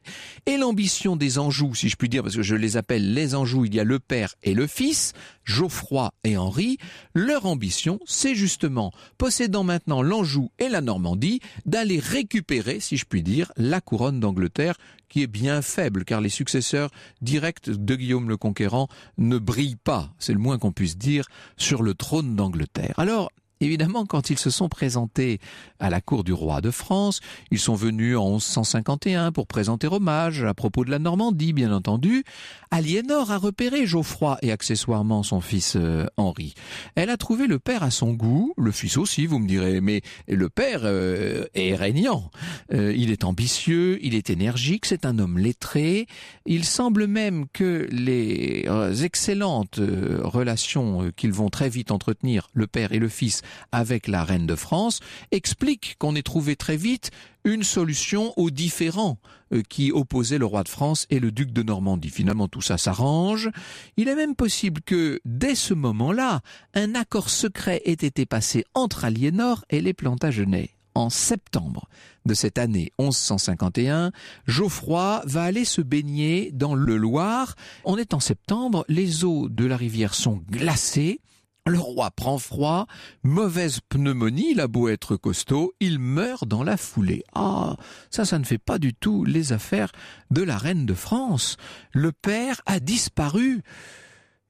et 0.45 0.57
l'ambition 0.57 1.15
des 1.15 1.39
Anjou, 1.39 1.73
si 1.75 1.87
je 1.87 1.95
puis 1.95 2.09
dire, 2.09 2.23
parce 2.23 2.35
que 2.35 2.41
je 2.41 2.55
les 2.55 2.75
appelle 2.75 3.13
les 3.13 3.35
Anjou, 3.35 3.63
il 3.63 3.73
y 3.73 3.79
a 3.79 3.85
le 3.85 3.99
père 3.99 4.35
et 4.43 4.53
le 4.53 4.67
fils, 4.67 5.13
Geoffroy 5.45 6.11
et 6.25 6.35
Henri. 6.35 6.77
Leur 7.15 7.45
ambition, 7.45 7.99
c'est 8.05 8.35
justement, 8.35 8.91
possédant 9.17 9.63
maintenant 9.63 10.01
l'Anjou 10.01 10.51
et 10.59 10.67
la 10.67 10.81
Normandie, 10.81 11.39
d'aller 11.65 11.99
récupérer, 11.99 12.81
si 12.81 12.97
je 12.97 13.05
puis 13.05 13.23
dire, 13.23 13.53
la 13.55 13.79
couronne 13.79 14.19
d'Angleterre 14.19 14.75
qui 15.11 15.21
est 15.21 15.27
bien 15.27 15.61
faible, 15.61 16.05
car 16.05 16.21
les 16.21 16.29
successeurs 16.29 16.89
directs 17.21 17.69
de 17.69 17.95
Guillaume 17.95 18.29
le 18.29 18.37
Conquérant 18.37 18.87
ne 19.17 19.37
brillent 19.37 19.75
pas, 19.75 20.13
c'est 20.17 20.33
le 20.33 20.39
moins 20.39 20.57
qu'on 20.57 20.71
puisse 20.71 20.97
dire, 20.97 21.25
sur 21.57 21.83
le 21.83 21.93
trône 21.93 22.35
d'Angleterre. 22.35 22.95
Alors, 22.97 23.29
Évidemment, 23.61 24.05
quand 24.05 24.31
ils 24.31 24.39
se 24.39 24.49
sont 24.49 24.69
présentés 24.69 25.39
à 25.79 25.89
la 25.89 26.01
cour 26.01 26.23
du 26.23 26.33
roi 26.33 26.61
de 26.61 26.71
France, 26.71 27.21
ils 27.51 27.59
sont 27.59 27.75
venus 27.75 28.17
en 28.17 28.31
1151 28.31 29.31
pour 29.31 29.45
présenter 29.45 29.87
hommage 29.87 30.43
à 30.43 30.53
propos 30.53 30.83
de 30.83 30.91
la 30.91 30.99
Normandie, 30.99 31.53
bien 31.53 31.71
entendu. 31.71 32.23
Aliénor 32.71 33.31
a 33.31 33.37
repéré 33.37 33.85
Geoffroy 33.85 34.37
et 34.41 34.51
accessoirement 34.51 35.23
son 35.23 35.41
fils 35.41 35.75
euh, 35.75 36.05
Henri. 36.17 36.55
Elle 36.95 37.09
a 37.09 37.17
trouvé 37.17 37.45
le 37.45 37.59
père 37.59 37.83
à 37.83 37.91
son 37.91 38.13
goût, 38.13 38.53
le 38.57 38.71
fils 38.71 38.97
aussi, 38.97 39.25
vous 39.25 39.39
me 39.39 39.47
direz, 39.47 39.81
mais 39.81 40.01
le 40.27 40.49
père 40.49 40.81
euh, 40.83 41.45
est 41.53 41.75
régnant. 41.75 42.31
Euh, 42.73 42.93
il 42.95 43.11
est 43.11 43.25
ambitieux, 43.25 43.99
il 44.01 44.15
est 44.15 44.29
énergique, 44.29 44.85
c'est 44.85 45.05
un 45.05 45.19
homme 45.19 45.37
lettré. 45.37 46.07
Il 46.45 46.63
semble 46.63 47.07
même 47.07 47.45
que 47.53 47.87
les 47.91 48.65
excellentes 49.03 49.79
relations 49.79 51.11
qu'ils 51.15 51.33
vont 51.33 51.49
très 51.49 51.69
vite 51.69 51.91
entretenir, 51.91 52.49
le 52.53 52.67
père 52.67 52.93
et 52.93 52.99
le 52.99 53.09
fils, 53.09 53.41
avec 53.71 54.07
la 54.07 54.23
reine 54.23 54.47
de 54.47 54.55
France, 54.55 54.99
explique 55.31 55.95
qu'on 55.99 56.15
ait 56.15 56.21
trouvé 56.21 56.55
très 56.55 56.77
vite 56.77 57.11
une 57.43 57.63
solution 57.63 58.33
aux 58.37 58.51
différends 58.51 59.17
euh, 59.53 59.63
qui 59.67 59.91
opposaient 59.91 60.37
le 60.37 60.45
roi 60.45 60.63
de 60.63 60.69
France 60.69 61.07
et 61.09 61.19
le 61.19 61.31
duc 61.31 61.51
de 61.51 61.63
Normandie. 61.63 62.09
Finalement, 62.09 62.47
tout 62.47 62.61
ça 62.61 62.77
s'arrange. 62.77 63.49
Il 63.97 64.07
est 64.07 64.15
même 64.15 64.35
possible 64.35 64.81
que, 64.81 65.19
dès 65.25 65.55
ce 65.55 65.73
moment-là, 65.73 66.41
un 66.73 66.95
accord 66.95 67.29
secret 67.29 67.81
ait 67.85 67.93
été 67.93 68.25
passé 68.25 68.65
entre 68.73 69.05
Aliénor 69.05 69.65
et 69.69 69.81
les 69.81 69.93
Plantagenets. 69.93 70.71
En 70.93 71.09
septembre 71.09 71.87
de 72.25 72.33
cette 72.33 72.57
année 72.57 72.91
1151, 72.99 74.11
Geoffroy 74.45 75.21
va 75.25 75.43
aller 75.43 75.63
se 75.63 75.81
baigner 75.81 76.51
dans 76.51 76.75
le 76.75 76.97
Loir. 76.97 77.55
On 77.85 77.97
est 77.97 78.13
en 78.13 78.19
septembre, 78.19 78.83
les 78.89 79.23
eaux 79.23 79.47
de 79.47 79.65
la 79.65 79.77
rivière 79.77 80.13
sont 80.13 80.41
glacées, 80.51 81.21
le 81.67 81.79
roi 81.79 82.11
prend 82.11 82.39
froid, 82.39 82.87
mauvaise 83.23 83.79
pneumonie, 83.87 84.51
il 84.51 84.59
a 84.59 84.67
beau 84.67 84.89
être 84.89 85.15
costaud, 85.15 85.73
il 85.79 85.99
meurt 85.99 86.47
dans 86.47 86.63
la 86.63 86.77
foulée. 86.77 87.23
Ah, 87.33 87.75
ça, 88.09 88.25
ça 88.25 88.39
ne 88.39 88.45
fait 88.45 88.57
pas 88.57 88.79
du 88.79 88.93
tout 88.93 89.23
les 89.25 89.53
affaires 89.53 89.91
de 90.31 90.41
la 90.41 90.57
reine 90.57 90.85
de 90.85 90.93
France. 90.93 91.57
Le 91.93 92.11
père 92.11 92.61
a 92.65 92.79
disparu. 92.79 93.61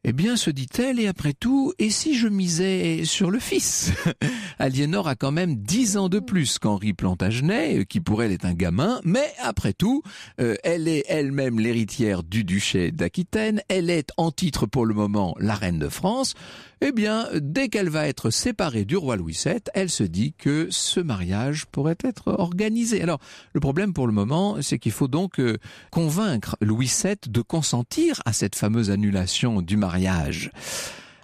Eh 0.03 0.13
bien, 0.13 0.36
se 0.36 0.50
dit-elle, 0.50 1.00
et 1.00 1.06
après 1.06 1.34
tout, 1.34 1.74
et 1.77 1.91
si 1.91 2.15
je 2.15 2.27
misais 2.27 3.06
sur 3.06 3.30
le 3.30 3.38
fils? 3.38 3.91
Aliénor 4.58 5.08
a 5.08 5.13
quand 5.13 5.32
même 5.32 5.58
dix 5.58 5.96
ans 5.96 6.10
de 6.10 6.18
plus 6.18 6.58
qu'Henri 6.58 6.94
Plantagenet, 6.94 7.86
qui 7.86 8.01
pour 8.01 8.24
elle 8.24 8.32
est 8.32 8.44
un 8.44 8.56
gamin, 8.56 9.00
mais 9.03 9.32
après 9.38 9.74
tout, 9.74 10.01
euh, 10.39 10.56
elle 10.63 10.88
est 10.88 11.06
elle-même 11.08 11.60
l'héritière 11.60 12.24
du 12.24 12.44
duché 12.44 12.91
d'Aquitaine, 12.91 13.62
elle 13.68 13.91
est 13.91 14.10
en 14.18 14.32
titre 14.32 14.65
pour 14.65 14.88
le 14.88 14.96
moment 14.96 15.36
la 15.39 15.53
reine 15.53 15.77
de 15.77 15.89
France, 15.89 16.34
eh 16.81 16.91
bien, 16.91 17.27
dès 17.35 17.69
qu'elle 17.69 17.89
va 17.89 18.07
être 18.07 18.31
séparée 18.31 18.85
du 18.85 18.97
roi 18.97 19.15
Louis 19.15 19.39
VII, 19.45 19.61
elle 19.73 19.89
se 19.89 20.03
dit 20.03 20.33
que 20.33 20.67
ce 20.71 21.00
mariage 21.00 21.65
pourrait 21.67 21.97
être 22.03 22.29
organisé. 22.39 23.01
Alors, 23.03 23.19
le 23.53 23.59
problème 23.59 23.93
pour 23.93 24.07
le 24.07 24.13
moment, 24.13 24.57
c'est 24.61 24.79
qu'il 24.79 24.91
faut 24.91 25.07
donc 25.07 25.39
euh, 25.39 25.57
convaincre 25.91 26.57
Louis 26.59 26.91
VII 27.03 27.15
de 27.27 27.41
consentir 27.41 28.21
à 28.25 28.33
cette 28.33 28.55
fameuse 28.55 28.89
annulation 28.89 29.61
du 29.61 29.77
mariage. 29.77 30.51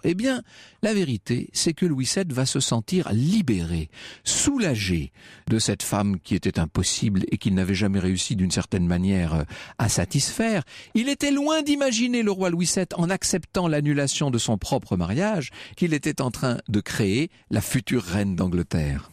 Eh 0.10 0.14
bien, 0.14 0.42
la 0.84 0.94
vérité, 0.94 1.50
c'est 1.52 1.74
que 1.74 1.86
Louis 1.86 2.10
VII 2.16 2.34
va 2.34 2.46
se 2.46 2.62
sentir 2.62 3.10
libéré, 3.12 3.90
soulagé 4.24 5.12
de 5.50 5.60
cette 5.60 5.84
femme 5.84 6.18
qui 6.22 6.34
était 6.34 6.60
impossible 6.60 7.26
et 7.30 7.38
qu'il 7.38 7.54
n'avait 7.56 7.76
jamais 7.76 8.00
réussi 8.00 8.38
d'une 8.38 8.50
certaine 8.50 8.88
manière 8.88 9.34
euh, 9.34 9.44
à 9.80 9.90
satisfaire. 9.90 10.64
Il 10.94 11.10
était 11.10 11.32
loin 11.32 11.62
d'imaginer 11.62 12.24
le 12.24 12.32
roi 12.32 12.50
Louis 12.50 12.72
VII 12.74 12.86
en 12.96 13.10
acceptant 13.10 13.68
l'annulation 13.68 14.32
de 14.32 14.38
son 14.38 14.58
propre 14.58 14.96
mariage 14.96 15.50
qu'il 15.76 15.94
était 15.94 16.22
en 16.22 16.32
train 16.32 16.60
de 16.70 16.80
créer 16.80 17.30
la 17.52 17.60
future 17.60 18.04
reine 18.04 18.38
d'Angleterre. 18.38 19.12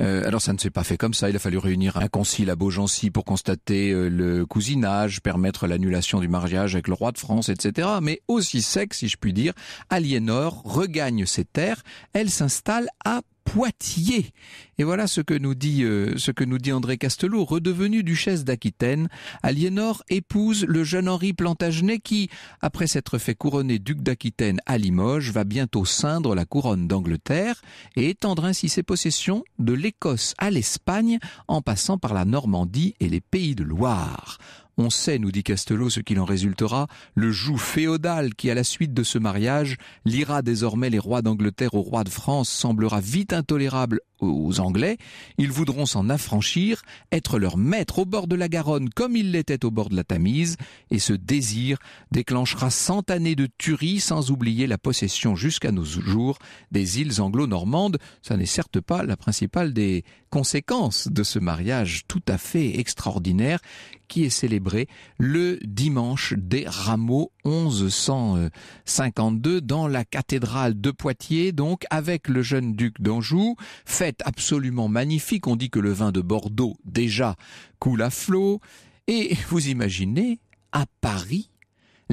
Euh, 0.00 0.26
alors 0.26 0.42
ça 0.42 0.52
ne 0.52 0.58
s'est 0.58 0.68
pas 0.68 0.84
fait 0.84 0.98
comme 0.98 1.14
ça, 1.14 1.30
il 1.30 1.36
a 1.36 1.38
fallu 1.38 1.56
réunir 1.56 1.96
un 1.96 2.08
concile 2.08 2.50
à 2.50 2.56
Beaugency 2.56 3.10
pour 3.10 3.24
constater 3.24 3.92
euh, 3.92 4.10
le 4.10 4.44
cousinage, 4.44 5.22
permettre 5.22 5.66
l'annulation 5.66 6.20
du 6.20 6.28
mariage 6.28 6.74
avec 6.74 6.88
le 6.88 6.94
roi 6.94 7.12
de 7.12 7.18
France, 7.18 7.48
etc. 7.48 7.88
Mais 8.02 8.20
aussi 8.28 8.60
sec, 8.60 8.92
si 8.92 9.08
je 9.08 9.16
puis 9.16 9.32
dire, 9.32 9.54
Aliénor 9.88 10.33
regarde 10.42 10.94
gagne 10.94 11.26
ses 11.26 11.44
terres, 11.44 11.82
elle 12.12 12.30
s'installe 12.30 12.88
à 13.04 13.22
Poitiers. 13.44 14.32
Et 14.78 14.84
voilà 14.84 15.06
ce 15.06 15.20
que 15.20 15.34
nous 15.34 15.54
dit 15.54 15.84
euh, 15.84 16.16
ce 16.16 16.30
que 16.30 16.44
nous 16.44 16.58
dit 16.58 16.72
André 16.72 16.98
Castelot, 16.98 17.44
redevenu 17.44 18.02
duchesse 18.02 18.42
d'Aquitaine. 18.44 19.08
Aliénor 19.42 20.02
épouse 20.08 20.64
le 20.66 20.82
jeune 20.82 21.08
Henri 21.08 21.34
Plantagenet 21.34 21.98
qui, 21.98 22.30
après 22.60 22.86
s'être 22.86 23.18
fait 23.18 23.34
couronner 23.34 23.78
duc 23.78 24.00
d'Aquitaine 24.02 24.60
à 24.66 24.78
Limoges, 24.78 25.30
va 25.30 25.44
bientôt 25.44 25.84
ceindre 25.84 26.34
la 26.34 26.46
couronne 26.46 26.88
d'Angleterre 26.88 27.60
et 27.96 28.08
étendre 28.08 28.44
ainsi 28.44 28.68
ses 28.68 28.82
possessions 28.82 29.44
de 29.58 29.72
l'Écosse 29.72 30.34
à 30.38 30.50
l'Espagne 30.50 31.18
en 31.46 31.60
passant 31.60 31.98
par 31.98 32.14
la 32.14 32.24
Normandie 32.24 32.94
et 32.98 33.08
les 33.08 33.20
pays 33.20 33.54
de 33.54 33.62
Loire. 33.62 34.38
On 34.76 34.90
sait, 34.90 35.18
nous 35.18 35.30
dit 35.30 35.44
Castelot, 35.44 35.88
ce 35.88 36.00
qu'il 36.00 36.18
en 36.18 36.24
résultera, 36.24 36.88
le 37.14 37.30
joug 37.30 37.58
féodal 37.58 38.34
qui, 38.34 38.50
à 38.50 38.54
la 38.54 38.64
suite 38.64 38.92
de 38.92 39.04
ce 39.04 39.18
mariage, 39.18 39.76
lira 40.04 40.42
désormais 40.42 40.90
les 40.90 40.98
rois 40.98 41.22
d'Angleterre 41.22 41.74
au 41.74 41.82
roi 41.82 42.02
de 42.02 42.08
France 42.08 42.48
semblera 42.48 43.00
vite 43.00 43.32
intolérable 43.32 44.00
aux 44.20 44.60
Anglais, 44.60 44.96
ils 45.38 45.50
voudront 45.50 45.86
s'en 45.86 46.08
affranchir, 46.08 46.82
être 47.12 47.38
leur 47.38 47.56
maître 47.56 47.98
au 47.98 48.04
bord 48.04 48.26
de 48.26 48.36
la 48.36 48.48
Garonne 48.48 48.88
comme 48.88 49.16
ils 49.16 49.32
l'étaient 49.32 49.64
au 49.64 49.70
bord 49.70 49.88
de 49.88 49.96
la 49.96 50.04
Tamise, 50.04 50.56
et 50.90 50.98
ce 50.98 51.12
désir 51.12 51.78
déclenchera 52.10 52.70
cent 52.70 53.02
années 53.10 53.34
de 53.34 53.48
tuerie 53.58 54.00
sans 54.00 54.30
oublier 54.30 54.66
la 54.66 54.78
possession 54.78 55.36
jusqu'à 55.36 55.72
nos 55.72 55.84
jours 55.84 56.38
des 56.70 57.00
îles 57.00 57.20
anglo-normandes. 57.20 57.98
Ça 58.22 58.36
n'est 58.36 58.46
certes 58.46 58.80
pas 58.80 59.02
la 59.02 59.16
principale 59.16 59.72
des 59.72 60.04
conséquences 60.30 61.08
de 61.08 61.22
ce 61.22 61.38
mariage 61.38 62.02
tout 62.08 62.22
à 62.28 62.38
fait 62.38 62.78
extraordinaire 62.78 63.60
qui 64.08 64.24
est 64.24 64.30
célébré 64.30 64.88
le 65.18 65.58
dimanche 65.64 66.34
des 66.36 66.64
Rameaux 66.66 67.32
1152 67.44 69.60
dans 69.60 69.88
la 69.88 70.04
cathédrale 70.04 70.80
de 70.80 70.90
Poitiers, 70.90 71.52
donc 71.52 71.84
avec 71.90 72.28
le 72.28 72.42
jeune 72.42 72.74
duc 72.74 73.00
d'Anjou, 73.00 73.56
fête 73.84 74.20
absolument 74.24 74.88
magnifique. 74.88 75.46
On 75.46 75.56
dit 75.56 75.70
que 75.70 75.80
le 75.80 75.92
vin 75.92 76.12
de 76.12 76.20
Bordeaux 76.20 76.76
déjà 76.84 77.36
coule 77.78 78.02
à 78.02 78.10
flot. 78.10 78.60
Et 79.06 79.36
vous 79.48 79.68
imaginez, 79.68 80.40
à 80.72 80.86
Paris, 81.00 81.50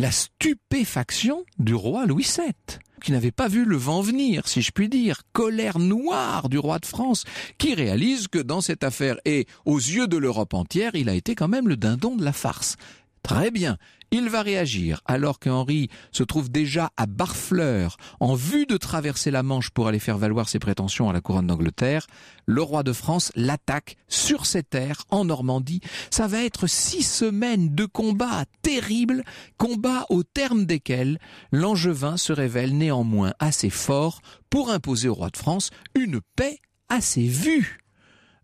la 0.01 0.11
stupéfaction 0.11 1.45
du 1.59 1.75
roi 1.75 2.07
Louis 2.07 2.27
VII 2.35 2.79
qui 3.03 3.11
n'avait 3.11 3.31
pas 3.31 3.47
vu 3.47 3.65
le 3.65 3.77
vent 3.77 4.01
venir, 4.01 4.47
si 4.47 4.61
je 4.63 4.71
puis 4.71 4.89
dire, 4.89 5.21
colère 5.31 5.77
noire 5.77 6.49
du 6.49 6.57
roi 6.57 6.79
de 6.79 6.85
France, 6.85 7.23
qui 7.57 7.73
réalise 7.75 8.27
que 8.27 8.39
dans 8.39 8.61
cette 8.61 8.83
affaire 8.83 9.17
et 9.25 9.47
aux 9.65 9.77
yeux 9.77 10.07
de 10.07 10.17
l'Europe 10.17 10.53
entière, 10.53 10.93
il 10.95 11.09
a 11.09 11.13
été 11.13 11.33
quand 11.33 11.47
même 11.47 11.67
le 11.67 11.77
dindon 11.77 12.15
de 12.15 12.23
la 12.23 12.33
farce. 12.33 12.77
Très 13.23 13.49
bien. 13.51 13.77
Il 14.13 14.27
va 14.27 14.41
réagir 14.41 15.01
alors 15.05 15.39
qu'Henri 15.39 15.87
se 16.11 16.23
trouve 16.23 16.51
déjà 16.51 16.91
à 16.97 17.05
Barfleur 17.05 17.95
en 18.19 18.35
vue 18.35 18.65
de 18.65 18.75
traverser 18.75 19.31
la 19.31 19.41
Manche 19.41 19.69
pour 19.69 19.87
aller 19.87 19.99
faire 19.99 20.17
valoir 20.17 20.49
ses 20.49 20.59
prétentions 20.59 21.09
à 21.09 21.13
la 21.13 21.21
couronne 21.21 21.47
d'Angleterre. 21.47 22.07
Le 22.45 22.61
roi 22.61 22.83
de 22.83 22.91
France 22.91 23.31
l'attaque 23.35 23.95
sur 24.09 24.45
ses 24.45 24.63
terres 24.63 25.05
en 25.11 25.23
Normandie. 25.23 25.79
Ça 26.09 26.27
va 26.27 26.43
être 26.43 26.67
six 26.67 27.03
semaines 27.03 27.73
de 27.73 27.85
combats 27.85 28.43
terribles, 28.61 29.23
combats 29.57 30.05
au 30.09 30.23
terme 30.23 30.65
desquels 30.65 31.17
l'Angevin 31.53 32.17
se 32.17 32.33
révèle 32.33 32.77
néanmoins 32.77 33.33
assez 33.39 33.69
fort 33.69 34.21
pour 34.49 34.71
imposer 34.71 35.07
au 35.07 35.13
roi 35.13 35.29
de 35.29 35.37
France 35.37 35.69
une 35.95 36.19
paix 36.35 36.59
assez 36.89 37.25
vue. 37.25 37.80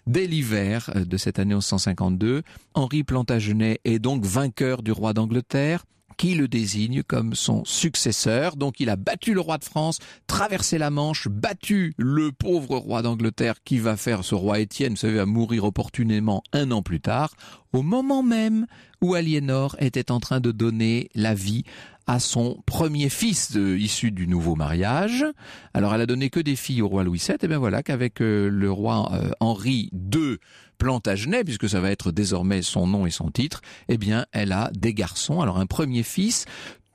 Dès 0.08 0.26
l'hiver 0.26 0.90
euh, 0.96 1.04
de 1.04 1.18
cette 1.18 1.38
année 1.38 1.54
1152, 1.54 2.44
Henri 2.74 3.04
Plantagenet 3.04 3.82
est 3.84 4.00
donc 4.00 4.24
vainqueur 4.24 4.82
du 4.82 4.94
roi 4.94 5.14
d'Angleterre 5.14 5.84
qui 6.16 6.34
le 6.34 6.48
désigne 6.48 7.04
comme 7.04 7.36
son 7.36 7.64
successeur. 7.66 8.56
Donc 8.56 8.80
il 8.80 8.90
a 8.90 8.96
battu 8.96 9.34
le 9.34 9.42
roi 9.42 9.58
de 9.58 9.66
France, 9.66 10.00
traversé 10.26 10.78
la 10.78 10.90
Manche, 10.90 11.28
battu 11.28 11.94
le 11.98 12.32
pauvre 12.32 12.78
roi 12.78 13.02
d'Angleterre 13.02 13.56
qui 13.64 13.78
va 13.78 13.98
faire 13.98 14.24
ce 14.24 14.34
roi 14.34 14.60
Étienne, 14.60 14.94
vous 14.94 14.98
savez, 14.98 15.20
à 15.20 15.26
mourir 15.26 15.66
opportunément 15.66 16.42
un 16.54 16.72
an 16.72 16.82
plus 16.82 17.02
tard, 17.02 17.36
au 17.74 17.84
moment 17.84 18.24
même 18.24 18.66
où 19.02 19.14
Aliénor 19.14 19.76
était 19.80 20.10
en 20.10 20.20
train 20.20 20.40
de 20.40 20.52
donner 20.52 21.10
la 21.14 21.36
vie 21.36 21.66
à 22.08 22.20
son 22.20 22.64
premier 22.66 23.10
fils 23.10 23.56
issu 23.56 24.12
du 24.12 24.28
nouveau 24.28 24.56
mariage. 24.56 25.26
Alors 25.74 25.94
elle 25.94 26.02
a 26.02 26.06
donné 26.06 26.30
que 26.30 26.40
des 26.40 26.56
filles 26.56 26.82
au 26.82 26.88
roi 26.88 27.04
Louis 27.04 27.22
VII, 27.26 27.38
et 27.42 27.48
bien 27.48 27.60
voilà 27.60 27.84
qu'avec 27.84 28.22
euh, 28.22 28.50
le 28.50 28.72
roi 28.72 29.12
euh, 29.14 29.32
Henri 29.40 29.90
II 29.94 30.38
Plantagenet, 30.78 31.44
puisque 31.44 31.68
ça 31.68 31.82
va 31.82 31.92
être 31.92 32.12
désormais 32.12 32.62
son 32.62 32.88
nom 32.88 33.06
et 33.06 33.12
son 33.12 33.30
titre, 33.30 33.62
eh 33.90 33.98
bien 33.98 34.26
elle 34.32 34.52
a 34.52 34.70
des 34.74 34.94
garçons. 34.94 35.42
Alors 35.42 35.60
un 35.60 35.66
premier 35.66 36.04
fils, 36.04 36.46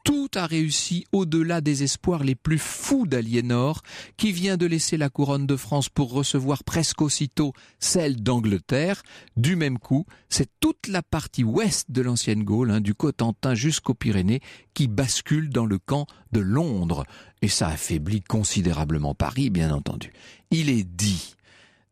tout 0.04 0.30
a 0.34 0.46
réussi 0.46 1.04
au-delà 1.12 1.60
des 1.60 1.82
espoirs 1.82 2.24
les 2.24 2.34
plus 2.34 2.58
fous 2.58 3.06
d'Aliénor, 3.06 3.82
qui 4.16 4.32
vient 4.32 4.56
de 4.56 4.66
laisser 4.66 4.96
la 4.96 5.08
couronne 5.08 5.46
de 5.46 5.56
France 5.56 5.88
pour 5.88 6.12
recevoir 6.12 6.64
presque 6.64 7.02
aussitôt 7.02 7.52
celle 7.78 8.22
d'Angleterre. 8.22 9.02
Du 9.36 9.56
même 9.56 9.78
coup, 9.78 10.06
c'est 10.28 10.50
toute 10.60 10.88
la 10.88 11.02
partie 11.02 11.44
ouest 11.44 11.90
de 11.90 12.02
l'ancienne 12.02 12.44
Gaule, 12.44 12.70
hein, 12.70 12.80
du 12.80 12.94
Cotentin 12.94 13.54
jusqu'aux 13.54 13.94
Pyrénées, 13.94 14.40
qui 14.74 14.88
bascule 14.88 15.50
dans 15.50 15.66
le 15.66 15.78
camp 15.78 16.06
de 16.32 16.40
Londres. 16.40 17.04
Et 17.40 17.48
ça 17.48 17.68
affaiblit 17.68 18.22
considérablement 18.22 19.14
Paris, 19.14 19.50
bien 19.50 19.72
entendu. 19.72 20.12
Il 20.50 20.68
est 20.68 20.84
dit, 20.84 21.34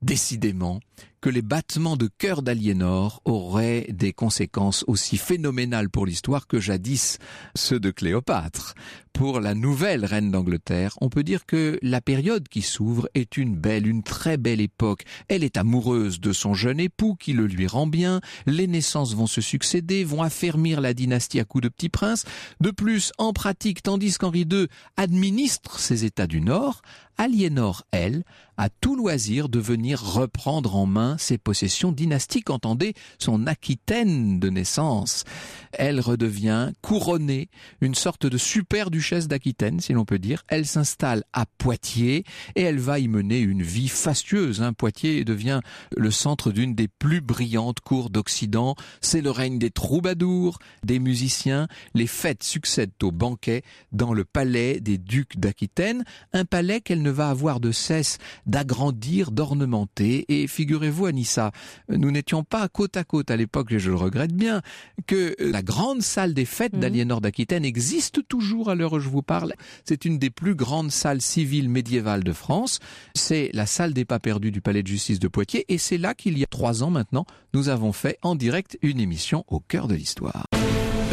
décidément, 0.02 0.81
que 1.21 1.31
les 1.31 1.43
battements 1.43 1.97
de 1.97 2.09
cœur 2.09 2.43
d'Aliénor 2.43 3.21
auraient 3.25 3.87
des 3.91 4.12
conséquences 4.12 4.85
aussi 4.87 5.17
phénoménales 5.17 5.91
pour 5.91 6.07
l'histoire 6.07 6.47
que 6.47 6.61
jadis 6.61 7.19
ceux 7.55 7.81
de 7.81 7.91
Cléopâtre. 7.91 8.75
Pour 9.12 9.41
la 9.41 9.55
nouvelle 9.55 10.05
reine 10.05 10.31
d'Angleterre, 10.31 10.97
on 11.00 11.11
peut 11.11 11.25
dire 11.25 11.45
que 11.45 11.79
la 11.83 12.00
période 12.00 12.49
qui 12.49 12.62
s'ouvre 12.62 13.09
est 13.15 13.37
une 13.37 13.57
belle, 13.57 13.87
une 13.87 14.03
très 14.03 14.37
belle 14.37 14.61
époque. 14.61 15.03
Elle 15.29 15.45
est 15.45 15.57
amoureuse 15.57 16.21
de 16.21 16.33
son 16.33 16.55
jeune 16.55 16.81
époux 16.81 17.17
qui 17.17 17.33
le 17.33 17.47
lui 17.47 17.67
rend 17.67 17.87
bien, 17.87 18.21
les 18.47 18.67
naissances 18.67 19.15
vont 19.15 19.27
se 19.27 19.41
succéder, 19.41 20.05
vont 20.05 20.23
affermir 20.23 20.81
la 20.81 20.95
dynastie 20.95 21.41
à 21.41 21.45
coups 21.45 21.65
de 21.65 21.69
petits 21.69 21.89
princes. 21.89 22.25
De 22.61 22.71
plus, 22.71 23.12
en 23.19 23.33
pratique, 23.33 23.83
tandis 23.83 24.17
qu'Henri 24.17 24.47
II 24.50 24.69
administre 24.97 25.79
ses 25.81 26.05
États 26.05 26.29
du 26.29 26.41
Nord, 26.41 26.81
Aliénor, 27.19 27.85
elle, 27.91 28.25
a 28.57 28.71
tout 28.71 28.97
loisir 28.97 29.50
de 29.50 29.59
venir 29.59 30.03
reprendre 30.03 30.77
en 30.77 30.87
main 30.87 31.10
ses 31.19 31.38
possessions 31.38 31.93
dynastiques, 31.93 32.50
entendez 32.50 32.95
son 33.19 33.47
Aquitaine 33.47 34.38
de 34.38 34.49
naissance. 34.50 35.25
Elle 35.73 36.00
redevient 36.00 36.73
couronnée, 36.83 37.49
une 37.81 37.95
sorte 37.95 38.26
de 38.26 38.38
super 38.38 38.90
duchesse 38.90 39.29
d'Aquitaine, 39.29 39.81
si 39.81 39.93
l'on 39.93 40.05
peut 40.05 40.19
dire. 40.19 40.45
Elle 40.49 40.67
s'installe 40.67 41.25
à 41.33 41.47
Poitiers 41.47 42.25
et 42.55 42.62
elle 42.62 42.79
va 42.79 42.99
y 42.99 43.09
mener 43.09 43.38
une 43.38 43.62
vie 43.62 43.88
fastueuse. 43.88 44.62
Hein. 44.62 44.73
Poitiers 44.73 45.25
devient 45.25 45.61
le 45.97 46.11
centre 46.11 46.52
d'une 46.52 46.75
des 46.75 46.88
plus 46.88 47.21
brillantes 47.21 47.81
cours 47.81 48.11
d'Occident. 48.11 48.75
C'est 49.00 49.21
le 49.21 49.31
règne 49.31 49.59
des 49.59 49.71
troubadours, 49.71 50.59
des 50.85 50.99
musiciens. 50.99 51.69
Les 51.95 52.07
fêtes 52.07 52.43
succèdent 52.43 52.90
aux 53.02 53.12
banquets 53.12 53.62
dans 53.93 54.12
le 54.12 54.25
palais 54.25 54.81
des 54.81 54.99
ducs 54.99 55.38
d'Aquitaine, 55.38 56.05
un 56.33 56.45
palais 56.45 56.81
qu'elle 56.81 57.02
ne 57.02 57.11
va 57.11 57.31
avoir 57.31 57.61
de 57.61 57.73
cesse 57.73 58.19
d'agrandir, 58.47 59.31
d'ornementer. 59.31 60.25
Et 60.29 60.47
figurez-vous, 60.47 61.00
Anissa, 61.07 61.52
nous 61.88 62.11
n'étions 62.11 62.45
pas 62.45 62.69
côte 62.69 62.97
à 62.97 63.04
côte 63.04 63.30
à 63.30 63.37
l'époque, 63.37 63.73
et 63.73 63.78
je 63.78 63.90
le 63.90 63.97
regrette 63.97 64.33
bien, 64.33 64.62
que 65.07 65.35
la 65.38 65.62
grande 65.62 66.02
salle 66.02 66.35
des 66.35 66.45
fêtes 66.45 66.75
mmh. 66.75 66.80
d'Aliénor 66.80 67.21
d'Aquitaine 67.21 67.64
existe 67.64 68.26
toujours 68.28 68.71
à 68.71 68.75
l'heure 68.75 68.95
où 68.95 69.00
je 69.00 69.09
vous 69.09 69.23
parle. 69.23 69.54
C'est 69.85 70.04
une 70.04 70.19
des 70.19 70.30
plus 70.30 70.54
grandes 70.54 70.90
salles 70.90 71.21
civiles 71.21 71.69
médiévales 71.69 72.25
de 72.25 72.33
France. 72.33 72.78
C'est 73.14 73.50
la 73.52 73.66
salle 73.66 73.92
des 73.92 74.04
pas 74.04 74.19
perdus 74.19 74.50
du 74.50 74.61
palais 74.61 74.83
de 74.83 74.88
justice 74.88 75.19
de 75.19 75.28
Poitiers 75.28 75.64
et 75.69 75.78
c'est 75.78 75.99
là 75.99 76.14
qu'il 76.14 76.38
y 76.38 76.45
a 76.45 76.47
trois 76.47 76.83
ans 76.83 76.90
maintenant, 76.90 77.26
nous 77.54 77.69
avons 77.69 77.92
fait 77.92 78.19
en 78.23 78.35
direct 78.35 78.78
une 78.83 79.00
émission 79.00 79.45
au 79.49 79.61
cœur 79.61 79.88
de 79.88 79.95
l'histoire. 79.95 80.45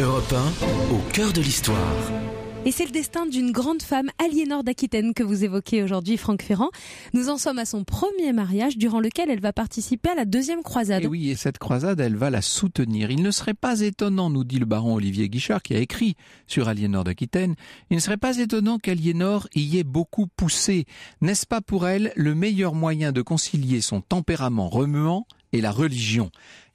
Europe 0.00 0.32
1, 0.32 0.94
au 0.94 1.00
cœur 1.12 1.32
de 1.32 1.40
l'histoire. 1.40 2.37
Et 2.64 2.72
c'est 2.72 2.84
le 2.84 2.90
destin 2.90 3.24
d'une 3.24 3.50
grande 3.50 3.82
femme, 3.82 4.10
Aliénor 4.18 4.62
d'Aquitaine, 4.62 5.14
que 5.14 5.22
vous 5.22 5.44
évoquez 5.44 5.82
aujourd'hui, 5.82 6.16
Franck 6.16 6.42
Ferrand. 6.42 6.70
Nous 7.14 7.30
en 7.30 7.38
sommes 7.38 7.58
à 7.58 7.64
son 7.64 7.84
premier 7.84 8.32
mariage, 8.32 8.76
durant 8.76 9.00
lequel 9.00 9.30
elle 9.30 9.40
va 9.40 9.52
participer 9.52 10.10
à 10.10 10.14
la 10.16 10.24
deuxième 10.24 10.62
croisade. 10.62 11.04
Et 11.04 11.06
oui, 11.06 11.30
et 11.30 11.36
cette 11.36 11.58
croisade, 11.58 12.00
elle 12.00 12.16
va 12.16 12.30
la 12.30 12.42
soutenir. 12.42 13.10
Il 13.10 13.22
ne 13.22 13.30
serait 13.30 13.54
pas 13.54 13.80
étonnant, 13.80 14.28
nous 14.28 14.44
dit 14.44 14.58
le 14.58 14.66
baron 14.66 14.96
Olivier 14.96 15.28
Guichard, 15.28 15.62
qui 15.62 15.74
a 15.74 15.78
écrit 15.78 16.16
sur 16.46 16.68
Aliénor 16.68 17.04
d'Aquitaine, 17.04 17.54
il 17.90 17.96
ne 17.96 18.02
serait 18.02 18.18
pas 18.18 18.36
étonnant 18.36 18.78
qu'Aliénor 18.78 19.48
y 19.54 19.78
ait 19.78 19.84
beaucoup 19.84 20.26
poussé. 20.26 20.84
N'est-ce 21.22 21.46
pas 21.46 21.60
pour 21.60 21.86
elle 21.86 22.12
le 22.16 22.34
meilleur 22.34 22.74
moyen 22.74 23.12
de 23.12 23.22
concilier 23.22 23.80
son 23.80 24.00
tempérament 24.00 24.68
remuant 24.68 25.26
et 25.52 25.60
la 25.60 25.70
religion? 25.70 26.30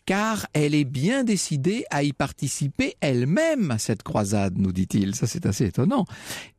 Car 0.06 0.48
elle 0.54 0.76
est 0.76 0.86
bien 0.86 1.24
décidée 1.24 1.86
à 1.90 2.04
y 2.04 2.14
participer 2.14 2.96
elle-même 3.02 3.72
à 3.72 3.78
cette 3.78 4.04
croisade, 4.04 4.58
nous 4.58 4.72
dit-il. 4.72 5.16
Ça, 5.16 5.28
c'est 5.28 5.46
assez 5.46 5.66
étonnant. 5.66 6.06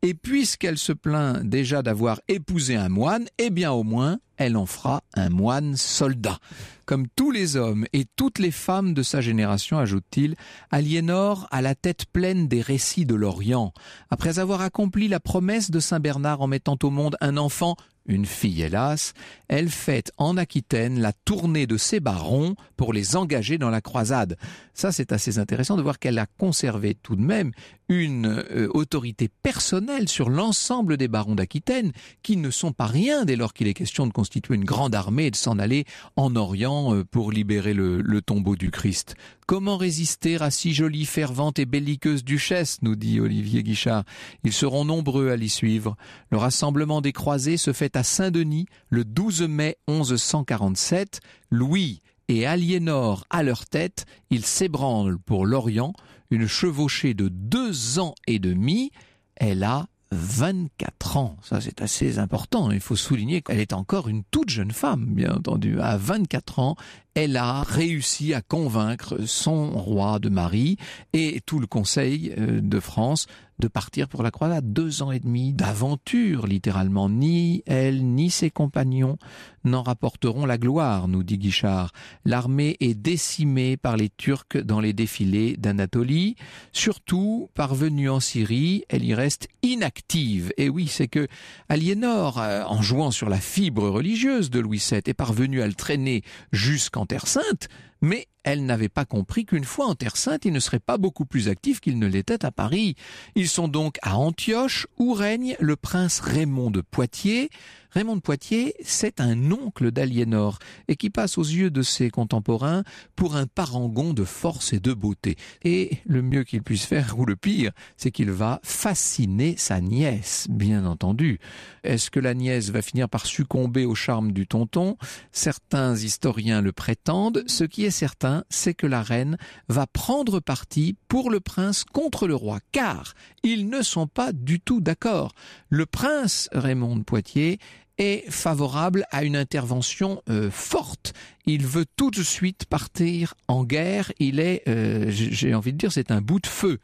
Et 0.01 0.13
puisqu'elle 0.13 0.77
se 0.77 0.93
plaint 0.93 1.43
déjà 1.43 1.81
d'avoir 1.81 2.21
épousé 2.27 2.75
un 2.75 2.89
moine, 2.89 3.25
eh 3.37 3.49
bien 3.49 3.71
au 3.71 3.83
moins, 3.83 4.19
elle 4.37 4.57
en 4.57 4.65
fera 4.65 5.01
un 5.13 5.29
moine 5.29 5.75
soldat. 5.75 6.39
Comme 6.85 7.07
tous 7.15 7.31
les 7.31 7.55
hommes 7.55 7.85
et 7.93 8.05
toutes 8.15 8.39
les 8.39 8.51
femmes 8.51 8.93
de 8.93 9.01
sa 9.01 9.21
génération, 9.21 9.79
ajoute-t-il, 9.79 10.35
Aliénor 10.71 11.47
a 11.51 11.61
la 11.61 11.73
tête 11.73 12.05
pleine 12.05 12.47
des 12.47 12.61
récits 12.61 13.05
de 13.05 13.15
l'Orient. 13.15 13.73
Après 14.09 14.39
avoir 14.39 14.61
accompli 14.61 15.07
la 15.07 15.19
promesse 15.19 15.71
de 15.71 15.79
Saint 15.79 15.99
Bernard 15.99 16.41
en 16.41 16.47
mettant 16.47 16.77
au 16.83 16.89
monde 16.89 17.15
un 17.21 17.37
enfant 17.37 17.75
une 18.05 18.25
fille 18.25 18.61
hélas, 18.61 19.13
elle 19.47 19.69
fait 19.69 20.11
en 20.17 20.37
Aquitaine 20.37 20.99
la 20.99 21.13
tournée 21.13 21.67
de 21.67 21.77
ses 21.77 21.99
barons 21.99 22.55
pour 22.77 22.93
les 22.93 23.15
engager 23.15 23.57
dans 23.57 23.69
la 23.69 23.81
croisade. 23.81 24.37
Ça, 24.73 24.91
c'est 24.91 25.11
assez 25.11 25.37
intéressant 25.37 25.77
de 25.77 25.81
voir 25.81 25.99
qu'elle 25.99 26.19
a 26.19 26.25
conservé 26.25 26.95
tout 26.95 27.15
de 27.15 27.21
même 27.21 27.51
une 27.89 28.27
euh, 28.27 28.67
autorité 28.73 29.29
personnelle 29.43 30.09
sur 30.09 30.29
l'ensemble 30.29 30.97
des 30.97 31.07
barons 31.07 31.35
d'Aquitaine, 31.35 31.91
qui 32.23 32.37
ne 32.37 32.49
sont 32.49 32.71
pas 32.71 32.87
rien 32.87 33.25
dès 33.25 33.35
lors 33.35 33.53
qu'il 33.53 33.67
est 33.67 33.73
question 33.73 34.07
de 34.07 34.11
constituer 34.11 34.55
une 34.55 34.63
grande 34.63 34.95
armée 34.95 35.27
et 35.27 35.31
de 35.31 35.35
s'en 35.35 35.59
aller 35.59 35.85
en 36.15 36.35
Orient 36.35 36.95
euh, 36.95 37.03
pour 37.03 37.31
libérer 37.31 37.73
le, 37.73 38.21
tombeau 38.21 38.55
du 38.55 38.71
Christ. 38.71 39.15
Comment 39.45 39.77
résister 39.77 40.37
à 40.41 40.49
si 40.49 40.73
jolie, 40.73 41.05
fervente 41.05 41.59
et 41.59 41.65
belliqueuse 41.65 42.23
duchesse, 42.23 42.79
nous 42.81 42.95
dit 42.95 43.19
Olivier 43.19 43.61
Guichard. 43.61 44.03
Ils 44.43 44.53
seront 44.53 44.85
nombreux 44.85 45.29
à 45.29 45.35
l'y 45.35 45.49
suivre. 45.49 45.95
Le 46.31 46.37
rassemblement 46.37 47.01
des 47.01 47.11
croisés 47.11 47.57
se 47.57 47.73
fait 47.73 47.95
à 47.95 48.03
Saint-Denis 48.03 48.65
le 48.89 49.05
12 49.05 49.43
mai 49.43 49.77
1147. 49.87 51.19
Louis 51.51 52.01
et 52.27 52.45
Aliénor 52.45 53.25
à 53.29 53.43
leur 53.43 53.65
tête, 53.65 54.05
ils 54.29 54.45
s'ébranlent 54.45 55.19
pour 55.19 55.45
l'Orient, 55.45 55.93
une 56.35 56.47
chevauchée 56.47 57.13
de 57.13 57.29
deux 57.29 57.99
ans 57.99 58.13
et 58.27 58.39
demi. 58.39 58.91
Elle 59.35 59.63
a 59.63 59.87
24 60.11 61.17
ans. 61.17 61.37
Ça, 61.41 61.61
c'est 61.61 61.81
assez 61.81 62.19
important. 62.19 62.71
Il 62.71 62.79
faut 62.79 62.95
souligner 62.95 63.41
qu'elle 63.41 63.59
est 63.59 63.73
encore 63.73 64.07
une 64.07 64.23
toute 64.25 64.49
jeune 64.49 64.71
femme, 64.71 65.05
bien 65.05 65.33
entendu. 65.33 65.79
À 65.79 65.97
24 65.97 66.59
ans, 66.59 66.75
elle 67.15 67.37
a 67.37 67.63
réussi 67.63 68.33
à 68.33 68.41
convaincre 68.41 69.25
son 69.25 69.71
roi 69.71 70.19
de 70.19 70.29
Marie 70.29 70.77
et 71.13 71.41
tout 71.45 71.59
le 71.59 71.65
conseil 71.67 72.33
euh, 72.37 72.59
de 72.61 72.79
France 72.79 73.27
de 73.59 73.67
partir 73.67 74.07
pour 74.07 74.23
la 74.23 74.31
croisade. 74.31 74.73
Deux 74.73 75.01
ans 75.01 75.11
et 75.11 75.19
demi 75.19 75.53
d'aventure, 75.53 76.47
littéralement. 76.47 77.09
Ni 77.09 77.63
elle, 77.65 78.05
ni 78.05 78.29
ses 78.29 78.49
compagnons 78.49 79.17
n'en 79.63 79.81
rapporteront 79.81 80.45
la 80.45 80.57
gloire, 80.57 81.07
nous 81.07 81.23
dit 81.23 81.37
Guichard. 81.37 81.91
L'armée 82.23 82.77
est 82.79 82.93
décimée 82.93 83.77
par 83.77 83.97
les 83.97 84.09
Turcs 84.09 84.57
dans 84.63 84.79
les 84.79 84.93
défilés 84.93 85.57
d'Anatolie. 85.57 86.35
Surtout, 86.71 87.49
parvenue 87.53 88.09
en 88.09 88.19
Syrie, 88.19 88.83
elle 88.89 89.03
y 89.03 89.15
reste 89.15 89.47
inactive. 89.63 90.53
Et 90.57 90.69
oui, 90.69 90.87
c'est 90.87 91.07
que 91.07 91.27
Aliénor, 91.69 92.39
euh, 92.39 92.63
en 92.65 92.81
jouant 92.81 93.11
sur 93.11 93.29
la 93.29 93.39
fibre 93.39 93.89
religieuse 93.89 94.49
de 94.49 94.59
Louis 94.59 94.83
VII, 94.87 95.01
est 95.05 95.13
parvenue 95.13 95.61
à 95.61 95.67
le 95.67 95.73
traîner 95.73 96.21
jusqu'en 96.51 97.04
Terre 97.07 97.27
Sainte, 97.27 97.67
mais 98.01 98.27
elle 98.45 98.65
n'avait 98.65 98.89
pas 98.89 99.05
compris 99.05 99.45
qu'une 99.45 99.63
fois 99.63 99.87
en 99.87 99.95
Terre 99.95 100.17
Sainte, 100.17 100.45
il 100.45 100.53
ne 100.53 100.59
serait 100.59 100.79
pas 100.79 100.99
beaucoup 100.99 101.25
plus 101.25 101.49
actif 101.49 101.79
qu'il 101.79 101.97
ne 101.97 102.05
l'était 102.05 102.45
à 102.45 102.51
Paris. 102.51 102.95
Ils 103.33 103.49
sont 103.49 103.67
donc 103.67 103.97
à 104.03 104.17
Antioche, 104.17 104.85
où 104.99 105.13
règne 105.13 105.55
le 105.59 105.75
prince 105.75 106.19
Raymond 106.19 106.69
de 106.69 106.81
Poitiers. 106.81 107.49
Raymond 107.89 108.17
de 108.17 108.21
Poitiers, 108.21 108.75
c'est 108.83 109.19
un 109.19 109.51
oncle 109.51 109.89
d'Aliénor, 109.89 110.59
et 110.87 110.95
qui 110.95 111.09
passe 111.09 111.39
aux 111.39 111.43
yeux 111.43 111.71
de 111.71 111.81
ses 111.81 112.11
contemporains 112.11 112.83
pour 113.15 113.35
un 113.35 113.47
parangon 113.47 114.13
de 114.13 114.25
force 114.25 114.73
et 114.73 114.79
de 114.79 114.93
beauté. 114.93 115.37
Et 115.63 115.97
le 116.05 116.21
mieux 116.21 116.43
qu'il 116.43 116.61
puisse 116.61 116.85
faire, 116.85 117.17
ou 117.17 117.25
le 117.25 117.35
pire, 117.35 117.71
c'est 117.97 118.11
qu'il 118.11 118.29
va 118.29 118.59
fasciner 118.61 119.55
sa 119.57 119.81
nièce, 119.81 120.45
bien 120.51 120.85
entendu. 120.85 121.39
Est-ce 121.83 122.11
que 122.11 122.19
la 122.19 122.35
nièce 122.35 122.69
va 122.69 122.83
finir 122.83 123.09
par 123.09 123.25
succomber 123.25 123.85
au 123.85 123.95
charme 123.95 124.33
du 124.33 124.45
tonton? 124.45 124.97
Certains 125.31 125.95
historiens 125.95 126.61
le 126.61 126.73
prétendent. 126.73 127.43
Ce 127.47 127.63
qui 127.63 127.84
certain, 127.91 128.43
c'est 128.49 128.73
que 128.73 128.87
la 128.87 129.01
reine 129.01 129.37
va 129.69 129.87
prendre 129.87 130.39
parti 130.39 130.95
pour 131.07 131.29
le 131.29 131.39
prince 131.39 131.83
contre 131.83 132.27
le 132.27 132.35
roi, 132.35 132.59
car 132.71 133.13
ils 133.43 133.69
ne 133.69 133.81
sont 133.81 134.07
pas 134.07 134.31
du 134.31 134.59
tout 134.59 134.81
d'accord. 134.81 135.33
Le 135.69 135.85
prince 135.85 136.49
Raymond 136.51 136.97
de 136.97 137.03
Poitiers 137.03 137.59
est 137.97 138.29
favorable 138.29 139.05
à 139.11 139.23
une 139.23 139.35
intervention 139.35 140.21
euh, 140.29 140.51
forte. 140.51 141.13
Il 141.45 141.65
veut 141.65 141.85
tout 141.95 142.11
de 142.11 142.23
suite 142.23 142.65
partir 142.65 143.35
en 143.47 143.63
guerre. 143.63 144.11
Il 144.19 144.39
est, 144.39 144.63
euh, 144.67 145.05
j'ai 145.09 145.53
envie 145.55 145.71
de 145.71 145.77
dire, 145.77 145.91
c'est 145.91 146.11
un 146.11 146.21
bout 146.21 146.39
de 146.39 146.47
feu. 146.47 146.79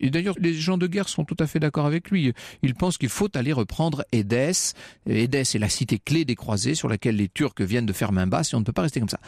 Et 0.00 0.10
d'ailleurs, 0.10 0.36
les 0.38 0.54
gens 0.54 0.78
de 0.78 0.86
guerre 0.86 1.08
sont 1.08 1.24
tout 1.24 1.36
à 1.40 1.46
fait 1.46 1.58
d'accord 1.58 1.86
avec 1.86 2.10
lui. 2.10 2.32
Ils 2.62 2.74
pensent 2.74 2.98
qu'il 2.98 3.08
faut 3.08 3.36
aller 3.36 3.52
reprendre 3.52 4.04
Édesse. 4.12 4.74
Édesse 5.06 5.54
est 5.54 5.58
la 5.58 5.68
cité 5.68 5.98
clé 5.98 6.24
des 6.24 6.36
croisés 6.36 6.74
sur 6.74 6.88
laquelle 6.88 7.16
les 7.16 7.28
Turcs 7.28 7.54
viennent 7.60 7.86
de 7.86 7.92
faire 7.92 8.12
main 8.12 8.26
basse 8.26 8.52
et 8.52 8.56
on 8.56 8.60
ne 8.60 8.64
peut 8.64 8.72
pas 8.72 8.82
rester 8.82 9.00
comme 9.00 9.08
ça. 9.08 9.20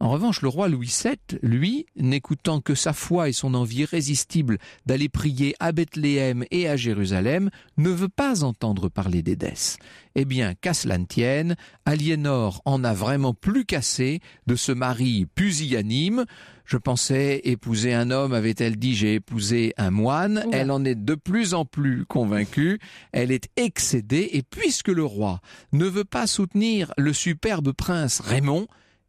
En 0.00 0.10
revanche, 0.10 0.42
le 0.42 0.48
roi 0.48 0.68
Louis 0.68 0.92
VII, 1.02 1.38
lui, 1.42 1.86
n'écoutant 1.96 2.60
que 2.60 2.74
sa 2.74 2.92
foi 2.92 3.28
et 3.28 3.32
son 3.32 3.54
envie 3.54 3.80
irrésistible 3.80 4.58
d'aller 4.86 5.08
prier 5.08 5.54
à 5.60 5.72
Bethléem 5.72 6.44
et 6.50 6.68
à 6.68 6.76
Jérusalem, 6.76 7.50
ne 7.76 7.90
veut 7.90 8.08
pas 8.08 8.44
entendre 8.44 8.88
parler 8.88 9.22
d'Édesse. 9.22 9.78
Eh 10.16 10.24
bien, 10.24 10.54
qu'à 10.54 10.74
cela 10.74 10.98
ne 10.98 11.06
tienne, 11.06 11.56
Aliénor 11.86 12.60
en 12.64 12.84
a 12.84 12.92
vraiment 12.92 13.34
plus 13.34 13.64
cassé 13.64 14.20
de 14.46 14.56
ce 14.56 14.72
mari 14.72 15.26
pusillanime. 15.34 16.24
Je 16.64 16.76
pensais 16.76 17.40
épouser 17.44 17.94
un 17.94 18.10
homme, 18.10 18.32
avait-elle 18.32 18.76
dit, 18.76 18.94
j'ai 18.94 19.14
épousé 19.14 19.74
un 19.76 19.90
moine. 19.90 20.44
Elle 20.52 20.70
en 20.70 20.84
est 20.84 20.94
de 20.94 21.14
plus 21.14 21.54
en 21.54 21.64
plus 21.64 22.04
convaincue. 22.06 22.78
Elle 23.12 23.30
est 23.30 23.48
excédée 23.56 24.30
et 24.32 24.42
puisque 24.42 24.88
le 24.88 25.04
roi 25.04 25.40
ne 25.72 25.86
veut 25.86 26.04
pas 26.04 26.26
soutenir 26.26 26.92
le 26.96 27.12
superbe 27.12 27.72
prince 27.72 28.20
Raymond, 28.20 28.66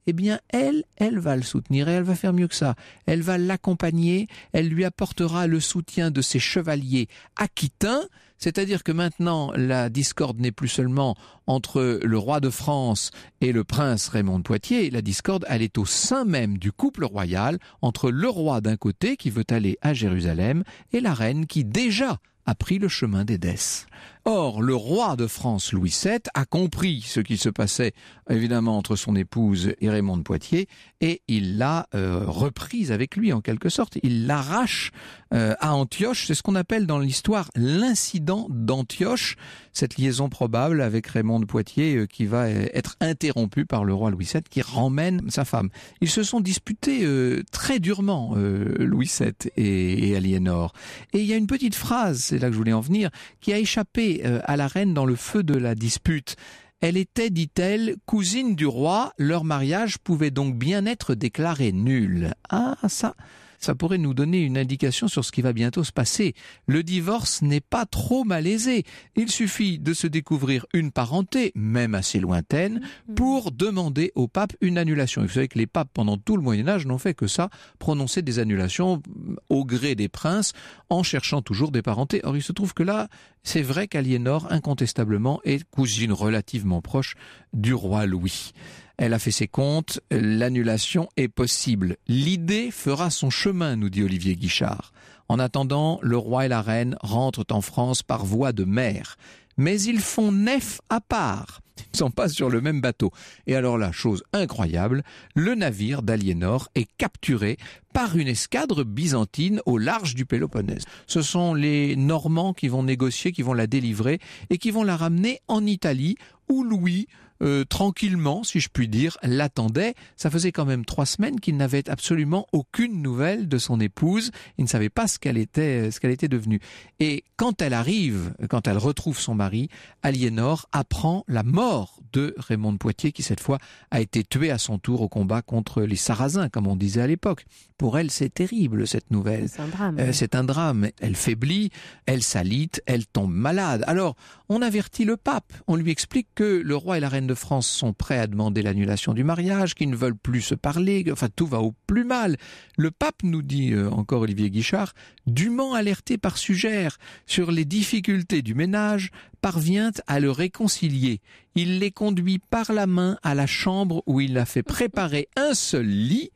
eh 0.07 0.13
bien 0.13 0.39
elle, 0.49 0.83
elle 0.97 1.19
va 1.19 1.35
le 1.35 1.43
soutenir 1.43 1.89
et 1.89 1.93
elle 1.93 2.03
va 2.03 2.15
faire 2.15 2.33
mieux 2.33 2.47
que 2.47 2.55
ça. 2.55 2.75
Elle 3.05 3.21
va 3.21 3.37
l'accompagner, 3.37 4.27
elle 4.53 4.67
lui 4.67 4.85
apportera 4.85 5.47
le 5.47 5.59
soutien 5.59 6.11
de 6.11 6.21
ses 6.21 6.39
chevaliers 6.39 7.07
aquitains, 7.35 8.03
c'est-à-dire 8.37 8.83
que 8.83 8.91
maintenant 8.91 9.51
la 9.55 9.89
discorde 9.89 10.39
n'est 10.39 10.51
plus 10.51 10.67
seulement 10.67 11.15
entre 11.47 11.99
le 12.03 12.17
roi 12.17 12.39
de 12.39 12.49
France 12.49 13.11
et 13.41 13.51
le 13.51 13.63
prince 13.63 14.09
Raymond 14.09 14.39
de 14.39 14.43
Poitiers, 14.43 14.89
la 14.89 15.01
discorde 15.01 15.45
elle 15.47 15.61
est 15.61 15.77
au 15.77 15.85
sein 15.85 16.25
même 16.25 16.57
du 16.57 16.71
couple 16.71 17.05
royal 17.05 17.59
entre 17.81 18.11
le 18.11 18.29
roi 18.29 18.61
d'un 18.61 18.77
côté 18.77 19.17
qui 19.17 19.29
veut 19.29 19.45
aller 19.49 19.77
à 19.81 19.93
Jérusalem 19.93 20.63
et 20.93 20.99
la 20.99 21.13
reine 21.13 21.45
qui 21.45 21.63
déjà 21.63 22.19
a 22.45 22.55
pris 22.55 22.77
le 22.77 22.87
chemin 22.87 23.25
d'Édesse. 23.25 23.87
Or, 24.27 24.63
le 24.63 24.73
roi 24.73 25.15
de 25.15 25.27
France 25.27 25.71
Louis 25.71 25.95
VII 26.03 26.17
a 26.33 26.45
compris 26.45 27.03
ce 27.05 27.19
qui 27.19 27.37
se 27.37 27.47
passait 27.47 27.93
évidemment 28.27 28.75
entre 28.75 28.95
son 28.95 29.15
épouse 29.15 29.73
et 29.79 29.87
Raymond 29.87 30.17
de 30.17 30.23
Poitiers 30.23 30.67
et 30.99 31.21
il 31.27 31.59
l'a 31.59 31.85
euh, 31.93 32.23
reprise 32.25 32.91
avec 32.91 33.17
lui 33.17 33.31
en 33.33 33.41
quelque 33.41 33.69
sorte. 33.69 33.99
Il 34.01 34.25
l'arrache 34.25 34.89
euh, 35.31 35.53
à 35.59 35.75
Antioche. 35.75 36.25
C'est 36.25 36.33
ce 36.33 36.41
qu'on 36.41 36.55
appelle 36.55 36.87
dans 36.87 36.97
l'histoire 36.97 37.51
l'incident 37.55 38.47
d'Antioche, 38.49 39.35
cette 39.73 39.97
liaison 39.97 40.27
probable 40.27 40.81
avec 40.81 41.05
Raymond 41.05 41.39
de 41.39 41.45
Poitiers 41.45 41.95
euh, 41.95 42.05
qui 42.07 42.25
va 42.25 42.49
être 42.49 42.95
interrompue 43.01 43.67
par 43.67 43.85
le 43.85 43.93
roi 43.93 44.09
Louis 44.09 44.27
VII 44.33 44.41
qui 44.49 44.63
ramène 44.63 45.29
sa 45.29 45.45
femme. 45.45 45.69
Ils 46.01 46.09
se 46.09 46.23
sont 46.23 46.39
disputés 46.39 47.05
très 47.51 47.79
durement, 47.79 48.35
Louis 48.35 49.11
VII 49.19 49.51
et, 49.55 50.09
et 50.09 50.15
Aliénor. 50.15 50.73
Et 51.13 51.19
il 51.19 51.25
y 51.25 51.33
a 51.33 51.35
une 51.35 51.45
petite 51.45 51.75
phrase, 51.75 52.19
c'est 52.19 52.39
là 52.39 52.47
que 52.47 52.53
je 52.53 52.57
voulais 52.57 52.73
en 52.73 52.81
venir, 52.81 53.11
qui 53.41 53.53
a 53.53 53.59
échappé 53.59 54.14
euh, 54.23 54.39
à 54.43 54.57
la 54.57 54.67
reine 54.67 54.93
dans 54.93 55.05
le 55.05 55.15
feu 55.15 55.43
de 55.43 55.55
la 55.55 55.75
dispute. 55.75 56.35
Elle 56.81 56.97
était, 56.97 57.29
dit-elle, 57.29 57.95
cousine 58.05 58.55
du 58.55 58.65
roi, 58.65 59.13
leur 59.17 59.43
mariage 59.43 59.97
pouvait 59.97 60.31
donc 60.31 60.55
bien 60.55 60.85
être 60.85 61.15
déclaré 61.15 61.71
nul. 61.71 62.33
Ah, 62.49 62.77
ça, 62.87 63.15
ça 63.59 63.75
pourrait 63.75 63.97
nous 63.97 64.13
donner 64.13 64.41
une 64.41 64.57
indication 64.57 65.07
sur 65.07 65.23
ce 65.23 65.31
qui 65.31 65.41
va 65.41 65.53
bientôt 65.53 65.83
se 65.83 65.91
passer. 65.91 66.33
Le 66.67 66.83
divorce 66.83 67.41
n'est 67.41 67.61
pas 67.61 67.85
trop 67.85 68.23
malaisé. 68.23 68.83
Il 69.15 69.31
suffit 69.31 69.79
de 69.79 69.93
se 69.93 70.07
découvrir 70.07 70.65
une 70.73 70.91
parenté, 70.91 71.51
même 71.55 71.95
assez 71.95 72.19
lointaine, 72.19 72.79
mm-hmm. 72.79 73.13
pour 73.15 73.51
demander 73.51 74.11
au 74.15 74.27
pape 74.27 74.53
une 74.61 74.77
annulation. 74.77 75.21
vous 75.21 75.29
savez 75.29 75.47
que 75.47 75.57
les 75.57 75.67
papes, 75.67 75.89
pendant 75.93 76.17
tout 76.17 76.37
le 76.37 76.43
Moyen 76.43 76.67
Âge, 76.67 76.85
n'ont 76.85 76.97
fait 76.97 77.13
que 77.13 77.27
ça, 77.27 77.49
prononcer 77.79 78.21
des 78.21 78.39
annulations 78.39 79.01
au 79.49 79.65
gré 79.65 79.95
des 79.95 80.09
princes, 80.09 80.53
en 80.89 81.03
cherchant 81.03 81.41
toujours 81.41 81.71
des 81.71 81.81
parentés. 81.81 82.21
Or, 82.23 82.35
il 82.35 82.43
se 82.43 82.51
trouve 82.51 82.73
que 82.73 82.83
là, 82.83 83.07
c'est 83.43 83.61
vrai 83.61 83.87
qu'Aliénor, 83.87 84.51
incontestablement, 84.51 85.39
est 85.43 85.63
cousine 85.69 86.11
relativement 86.11 86.81
proche 86.81 87.15
du 87.53 87.73
roi 87.73 88.05
Louis. 88.05 88.51
Elle 88.97 89.13
a 89.13 89.19
fait 89.19 89.31
ses 89.31 89.47
comptes, 89.47 89.99
l'annulation 90.09 91.09
est 91.17 91.27
possible. 91.27 91.97
L'idée 92.07 92.71
fera 92.71 93.09
son 93.09 93.29
chemin, 93.29 93.75
nous 93.75 93.89
dit 93.89 94.03
Olivier 94.03 94.35
Guichard. 94.35 94.93
En 95.27 95.39
attendant, 95.39 95.99
le 96.01 96.17
roi 96.17 96.45
et 96.45 96.49
la 96.49 96.61
reine 96.61 96.95
rentrent 97.01 97.45
en 97.51 97.61
France 97.61 98.03
par 98.03 98.25
voie 98.25 98.53
de 98.53 98.63
mer. 98.63 99.17
Mais 99.57 99.81
ils 99.81 99.99
font 99.99 100.31
nef 100.31 100.79
à 100.89 101.01
part. 101.01 101.61
Ils 101.77 101.89
ne 101.93 101.97
sont 101.97 102.11
pas 102.11 102.29
sur 102.29 102.49
le 102.49 102.61
même 102.61 102.79
bateau. 102.79 103.11
Et 103.47 103.55
alors 103.55 103.77
là, 103.77 103.91
chose 103.91 104.23
incroyable, 104.33 105.03
le 105.33 105.55
navire 105.55 106.01
d'Aliénor 106.01 106.69
est 106.75 106.87
capturé 106.97 107.57
par 107.93 108.17
une 108.17 108.27
escadre 108.27 108.83
byzantine 108.83 109.61
au 109.65 109.77
large 109.77 110.15
du 110.15 110.25
Péloponnèse. 110.25 110.83
Ce 111.07 111.21
sont 111.21 111.53
les 111.53 111.95
Normands 111.95 112.53
qui 112.53 112.67
vont 112.67 112.83
négocier, 112.83 113.31
qui 113.31 113.41
vont 113.41 113.53
la 113.53 113.67
délivrer 113.67 114.19
et 114.49 114.57
qui 114.57 114.71
vont 114.71 114.83
la 114.83 114.95
ramener 114.95 115.39
en 115.47 115.65
Italie 115.65 116.15
où 116.49 116.63
Louis 116.63 117.07
euh, 117.41 117.63
tranquillement, 117.65 118.43
si 118.43 118.59
je 118.59 118.69
puis 118.69 118.87
dire, 118.87 119.17
l'attendait. 119.23 119.93
Ça 120.15 120.29
faisait 120.29 120.51
quand 120.51 120.65
même 120.65 120.85
trois 120.85 121.05
semaines 121.05 121.39
qu'il 121.39 121.57
n'avait 121.57 121.89
absolument 121.89 122.47
aucune 122.51 123.01
nouvelle 123.01 123.47
de 123.47 123.57
son 123.57 123.79
épouse. 123.79 124.31
Il 124.57 124.63
ne 124.63 124.69
savait 124.69 124.89
pas 124.89 125.07
ce 125.07 125.19
qu'elle 125.19 125.37
était, 125.37 125.91
ce 125.91 125.99
qu'elle 125.99 126.11
était 126.11 126.27
devenue. 126.27 126.59
Et 126.99 127.23
quand 127.37 127.61
elle 127.61 127.73
arrive, 127.73 128.33
quand 128.49 128.67
elle 128.67 128.77
retrouve 128.77 129.19
son 129.19 129.35
mari, 129.35 129.69
Aliénor 130.03 130.67
apprend 130.71 131.23
la 131.27 131.43
mort 131.43 131.99
de 132.13 132.33
Raymond 132.37 132.73
de 132.73 132.77
Poitiers, 132.77 133.11
qui 133.11 133.23
cette 133.23 133.41
fois 133.41 133.57
a 133.91 133.99
été 133.99 134.23
tué 134.23 134.49
à 134.49 134.57
son 134.57 134.77
tour 134.77 135.01
au 135.01 135.09
combat 135.09 135.41
contre 135.41 135.81
les 135.81 135.97
Sarrasins, 135.97 136.47
comme 136.47 136.67
on 136.67 136.77
disait 136.77 137.01
à 137.01 137.07
l'époque. 137.07 137.45
Pour 137.77 137.97
elle, 137.97 138.09
c'est 138.09 138.33
terrible 138.33 138.87
cette 138.87 139.11
nouvelle. 139.11 139.49
C'est 139.49 139.61
un 139.61 139.67
drame. 139.67 139.99
Euh, 139.99 140.13
c'est 140.13 140.35
un 140.35 140.45
drame. 140.45 140.89
Elle 141.01 141.15
faiblit, 141.15 141.71
elle 142.05 142.23
s'alite, 142.23 142.81
elle 142.85 143.05
tombe 143.05 143.33
malade. 143.33 143.83
Alors, 143.85 144.15
on 144.47 144.61
avertit 144.61 145.03
le 145.03 145.17
pape. 145.17 145.51
On 145.67 145.75
lui 145.75 145.91
explique 145.91 146.27
que 146.35 146.61
le 146.63 146.75
roi 146.75 146.97
et 146.97 147.01
la 147.01 147.09
reine 147.09 147.24
de 147.25 147.33
France 147.33 147.67
sont 147.67 147.93
prêts 147.93 148.19
à 148.19 148.27
demander 148.27 148.61
l'annulation 148.61 149.13
du 149.13 149.23
mariage, 149.23 149.75
qu'ils 149.75 149.89
ne 149.89 149.95
veulent 149.95 150.15
plus 150.15 150.41
se 150.41 150.55
parler, 150.55 151.05
enfin 151.11 151.27
tout 151.35 151.47
va 151.47 151.61
au 151.61 151.73
plus 151.87 152.03
mal. 152.03 152.37
Le 152.77 152.91
pape 152.91 153.23
nous 153.23 153.41
dit, 153.41 153.73
euh, 153.73 153.89
encore 153.89 154.21
Olivier 154.21 154.49
Guichard, 154.49 154.93
dûment 155.27 155.73
alerté 155.73 156.17
par 156.17 156.37
Sugère 156.37 156.97
sur 157.25 157.51
les 157.51 157.65
difficultés 157.65 158.41
du 158.41 158.55
ménage, 158.55 159.11
parvient 159.41 159.91
à 160.07 160.19
le 160.19 160.31
réconcilier. 160.31 161.21
Il 161.55 161.79
les 161.79 161.91
conduit 161.91 162.39
par 162.39 162.73
la 162.73 162.87
main 162.87 163.17
à 163.23 163.35
la 163.35 163.47
chambre 163.47 164.03
où 164.05 164.21
il 164.21 164.37
a 164.37 164.45
fait 164.45 164.63
préparer 164.63 165.29
un 165.35 165.53
seul 165.53 165.85
lit, 165.85 166.31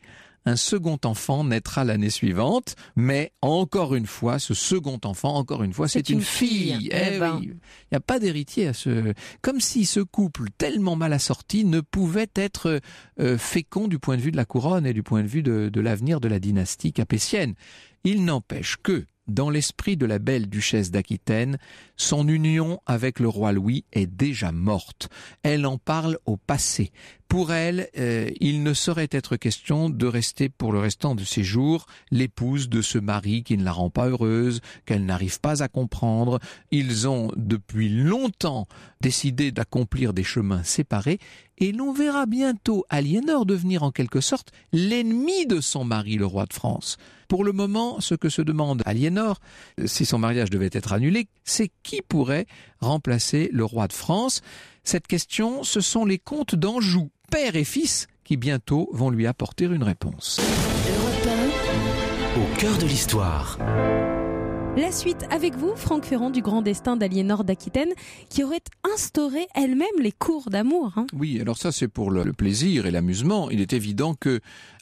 un 0.50 0.56
second 0.56 1.00
enfant 1.06 1.44
naîtra 1.44 1.84
l'année 1.84 2.10
suivante, 2.10 2.76
mais 2.96 3.32
encore 3.42 3.96
une 3.96 4.08
fois, 4.08 4.40
ce 4.40 4.54
second 4.54 5.00
enfant, 5.06 5.36
encore 5.36 5.64
une 5.64 5.74
fois, 5.74 5.88
c'est 5.88 6.10
une, 6.10 6.22
fille. 6.22 6.90
Eh, 6.92 7.14
eh 7.14 7.20
ben. 7.20 7.40
Il 7.42 7.58
n'y 7.92 7.96
a 7.96 8.00
pas 8.00 8.20
d'héritier 8.20 8.68
à 8.68 8.74
ce... 8.74 9.14
Comme 9.42 9.62
si 9.62 9.86
ce 9.86 10.00
couple 10.00 10.50
tellement 10.58 10.96
mal 10.96 11.14
assorti 11.14 11.66
ne 11.66 11.82
pouvait 11.82 12.32
être 12.36 12.82
euh, 13.20 13.38
fécond 13.38 13.88
du 13.88 14.00
point 14.00 14.18
de 14.18 14.22
vue 14.22 14.32
de 14.32 14.38
la 14.38 14.46
couronne 14.46 14.86
et 14.86 14.94
du 14.94 15.04
point 15.04 15.22
de 15.22 15.28
vue 15.28 15.44
de, 15.44 15.70
de 15.70 15.82
l'avenir 15.82 16.20
de 16.20 16.28
la 16.28 16.40
dynastie 16.40 16.94
capétienne. 16.94 17.54
Il 18.04 18.26
n'empêche 18.26 18.78
que, 18.82 19.06
dans 19.30 19.50
l'esprit 19.50 19.98
de 19.98 20.06
la 20.06 20.20
belle 20.20 20.50
duchesse 20.50 20.92
d'Aquitaine, 20.92 21.58
son 21.96 22.28
union 22.28 22.82
avec 22.86 23.20
le 23.20 23.28
roi 23.28 23.52
Louis 23.52 23.86
est 23.94 24.08
déjà 24.08 24.52
morte. 24.52 25.10
Elle 25.44 25.66
en 25.66 25.78
parle 25.78 26.18
au 26.26 26.38
passé. 26.38 26.92
Pour 27.28 27.54
elle, 27.54 27.90
euh, 27.98 28.32
il 28.40 28.64
ne 28.64 28.74
saurait 28.74 29.10
être 29.12 29.36
question 29.36 29.92
de 29.92 30.08
rester 30.08 30.50
pour 30.50 30.72
le 30.72 30.80
restant 30.80 31.14
de 31.14 31.24
ses 31.24 31.44
jours 31.44 31.86
l'épouse 32.10 32.70
de 32.70 32.82
ce 32.82 32.98
mari 32.98 33.44
qui 33.44 33.56
ne 33.56 33.64
la 33.64 33.72
rend 33.72 33.92
pas 33.92 34.08
heureuse, 34.08 34.62
qu'elle 34.88 35.06
n'arrive 35.06 35.40
pas 35.40 35.62
à 35.62 35.68
comprendre. 35.68 36.40
Ils 36.72 37.08
ont 37.08 37.32
depuis 37.36 37.90
longtemps 37.90 38.68
décidé 39.00 39.52
d'accomplir 39.52 40.14
des 40.14 40.24
chemins 40.24 40.64
séparés 40.64 41.20
et 41.60 41.72
l'on 41.72 41.94
verra 41.94 42.26
bientôt 42.26 42.86
Aliénor 42.90 43.46
devenir 43.46 43.84
en 43.84 43.92
quelque 43.92 44.22
sorte 44.22 44.52
l'ennemi 44.74 45.46
de 45.46 45.62
son 45.62 45.84
mari, 45.84 46.16
le 46.16 46.26
roi 46.26 46.48
de 46.48 46.54
France. 46.54 46.98
Pour 47.30 47.44
le 47.44 47.52
moment, 47.52 48.02
ce 48.02 48.16
que 48.16 48.28
se 48.28 48.42
demande 48.42 48.82
Aliénor, 48.86 49.40
si 49.86 50.04
son 50.04 50.18
mariage 50.18 50.50
devait 50.50 50.72
être 50.74 50.94
annulé, 50.94 51.28
c'est 51.46 51.70
qui 51.84 52.02
pourrait 52.02 52.48
remplacer 52.82 53.50
le 53.54 53.64
roi 53.64 53.88
de 53.88 53.94
France. 53.94 54.42
Cette 54.84 55.06
question, 55.06 55.64
ce 55.64 55.80
sont 55.80 56.06
les 56.06 56.18
comtes 56.18 56.56
d'Anjou, 56.56 57.12
père 57.30 57.56
et 57.56 57.64
fils, 57.64 58.08
qui 58.24 58.36
bientôt 58.36 58.90
vont 58.94 59.12
lui 59.12 59.28
apporter 59.28 59.66
une 59.66 59.84
réponse. 59.84 60.42
Au 62.36 62.58
cœur 62.58 62.78
de 62.80 62.88
l'histoire. 62.88 63.60
La 64.78 64.92
suite 64.92 65.26
avec 65.30 65.56
vous, 65.56 65.76
Franck 65.76 66.06
Ferrand 66.06 66.30
du 66.30 66.42
Grand 66.42 66.62
Destin 66.62 66.96
d'Aliénor 66.96 67.44
d'Aquitaine, 67.44 67.92
qui 68.30 68.44
aurait 68.44 68.64
instauré 68.94 69.48
elle-même 69.56 69.88
les 70.00 70.12
cours 70.12 70.50
d'amour. 70.50 70.94
Hein. 70.96 71.08
Oui, 71.14 71.42
alors 71.42 71.58
ça 71.58 71.72
c'est 71.72 71.88
pour 71.88 72.12
le 72.12 72.32
plaisir 72.34 72.86
et 72.86 72.92
l'amusement. 72.92 73.50
Il 73.50 73.62
est 73.62 73.74
évident 73.74 74.14
que 74.14 74.40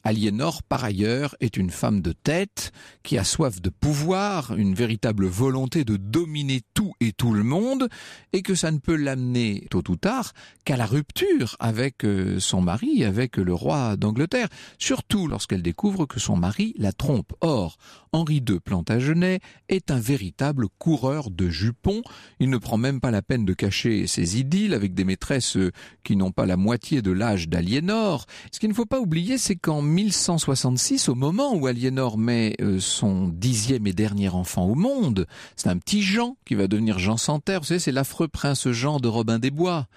Aliénor, 0.07 0.63
par 0.63 0.85
ailleurs, 0.85 1.35
est 1.41 1.57
une 1.57 1.69
femme 1.69 2.01
de 2.01 2.13
tête 2.13 2.71
qui 3.03 3.17
a 3.17 3.25
soif 3.25 3.61
de 3.61 3.69
pouvoir, 3.69 4.55
une 4.55 4.73
véritable 4.73 5.25
volonté 5.25 5.83
de 5.83 5.97
dominer 5.97 6.61
tout 6.73 6.93
et 7.01 7.11
tout 7.11 7.33
le 7.33 7.43
monde, 7.43 7.89
et 8.31 8.41
que 8.41 8.55
ça 8.55 8.71
ne 8.71 8.77
peut 8.77 8.95
l'amener 8.95 9.67
tôt 9.69 9.83
ou 9.89 9.97
tard 9.97 10.31
qu'à 10.63 10.77
la 10.77 10.85
rupture 10.85 11.57
avec 11.59 12.05
euh, 12.05 12.39
son 12.39 12.61
mari, 12.61 13.03
avec 13.03 13.35
le 13.35 13.53
roi 13.53 13.97
d'Angleterre, 13.97 14.47
surtout 14.77 15.27
lorsqu'elle 15.27 15.61
découvre 15.61 16.05
que 16.05 16.21
son 16.21 16.37
mari 16.37 16.73
la 16.77 16.93
trompe. 16.93 17.33
Or, 17.41 17.77
Henri 18.13 18.37
II 18.47 18.61
Plantagenet 18.61 19.41
est 19.67 19.76
est 19.77 19.91
un 19.91 19.99
véritable 19.99 20.67
coureur 20.77 21.31
de 21.31 21.49
jupons. 21.49 22.01
Il 22.39 22.49
ne 22.49 22.57
prend 22.57 22.77
même 22.77 22.99
pas 22.99 23.11
la 23.11 23.21
peine 23.21 23.45
de 23.45 23.53
cacher 23.53 24.07
ses 24.07 24.39
idylles 24.39 24.73
avec 24.73 24.93
des 24.93 25.05
maîtresses 25.05 25.55
euh, 25.55 25.71
qui 26.03 26.15
n'ont 26.15 26.31
pas 26.31 26.45
la 26.45 26.57
moitié 26.57 27.01
de 27.01 27.11
l'âge 27.11 27.47
d'Aliénor. 27.47 28.25
Ce 28.51 28.59
qu'il 28.59 28.69
ne 28.69 28.73
faut 28.73 28.85
pas 28.85 28.99
oublier, 28.99 29.37
c'est 29.37 29.55
qu'en 29.55 29.81
1166, 29.81 31.09
au 31.09 31.15
moment 31.15 31.55
où 31.55 31.67
Aliénor 31.67 32.17
met 32.17 32.55
euh, 32.61 32.79
son 32.79 33.27
dixième 33.27 33.87
et 33.87 33.93
dernier 33.93 34.29
enfant 34.29 34.65
au 34.65 34.75
monde, 34.75 35.27
c'est 35.55 35.69
un 35.69 35.77
petit 35.77 36.01
Jean 36.01 36.37
qui 36.45 36.55
va 36.55 36.67
devenir 36.67 36.99
Jean 36.99 37.17
sans 37.17 37.39
terre. 37.39 37.61
Vous 37.61 37.67
savez, 37.67 37.79
c'est 37.79 37.91
l'affreux 37.91 38.27
prince 38.27 38.69
Jean 38.69 38.99
de 38.99 39.07
Robin 39.07 39.39
des 39.39 39.51
Bois. 39.51 39.87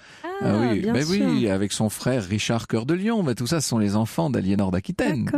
Ah, 0.43 0.59
oui, 0.61 0.81
bien 0.81 0.93
ben 0.93 1.05
sûr. 1.05 1.27
oui, 1.27 1.49
avec 1.49 1.73
son 1.73 1.89
frère 1.89 2.23
Richard 2.25 2.67
Cœur 2.67 2.87
de 2.87 2.95
Lion. 2.95 3.23
Ben 3.23 3.35
tout 3.35 3.47
ça, 3.47 3.61
ce 3.61 3.69
sont 3.69 3.79
les 3.79 3.97
enfants 3.97 4.31
d'Aliénor 4.31 4.71
d'Aquitaine. 4.71 5.31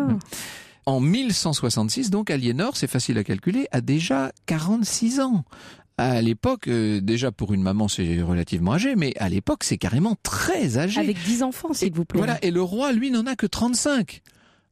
En 0.84 1.00
1166, 1.00 2.10
donc, 2.10 2.30
Aliénor, 2.30 2.76
c'est 2.76 2.88
facile 2.88 3.18
à 3.18 3.24
calculer, 3.24 3.68
a 3.70 3.80
déjà 3.80 4.32
46 4.46 5.20
ans. 5.20 5.44
À 5.98 6.20
l'époque, 6.22 6.68
euh, 6.68 7.00
déjà 7.00 7.30
pour 7.30 7.52
une 7.52 7.62
maman, 7.62 7.86
c'est 7.86 8.22
relativement 8.22 8.72
âgé, 8.72 8.96
mais 8.96 9.12
à 9.18 9.28
l'époque, 9.28 9.62
c'est 9.62 9.78
carrément 9.78 10.16
très 10.22 10.78
âgé. 10.78 11.00
Avec 11.00 11.22
10 11.22 11.42
enfants, 11.42 11.72
s'il 11.72 11.92
vous 11.92 12.04
plaît. 12.04 12.18
Voilà, 12.18 12.38
et 12.42 12.50
le 12.50 12.62
roi, 12.62 12.92
lui, 12.92 13.10
n'en 13.10 13.26
a 13.26 13.36
que 13.36 13.46
35. 13.46 14.22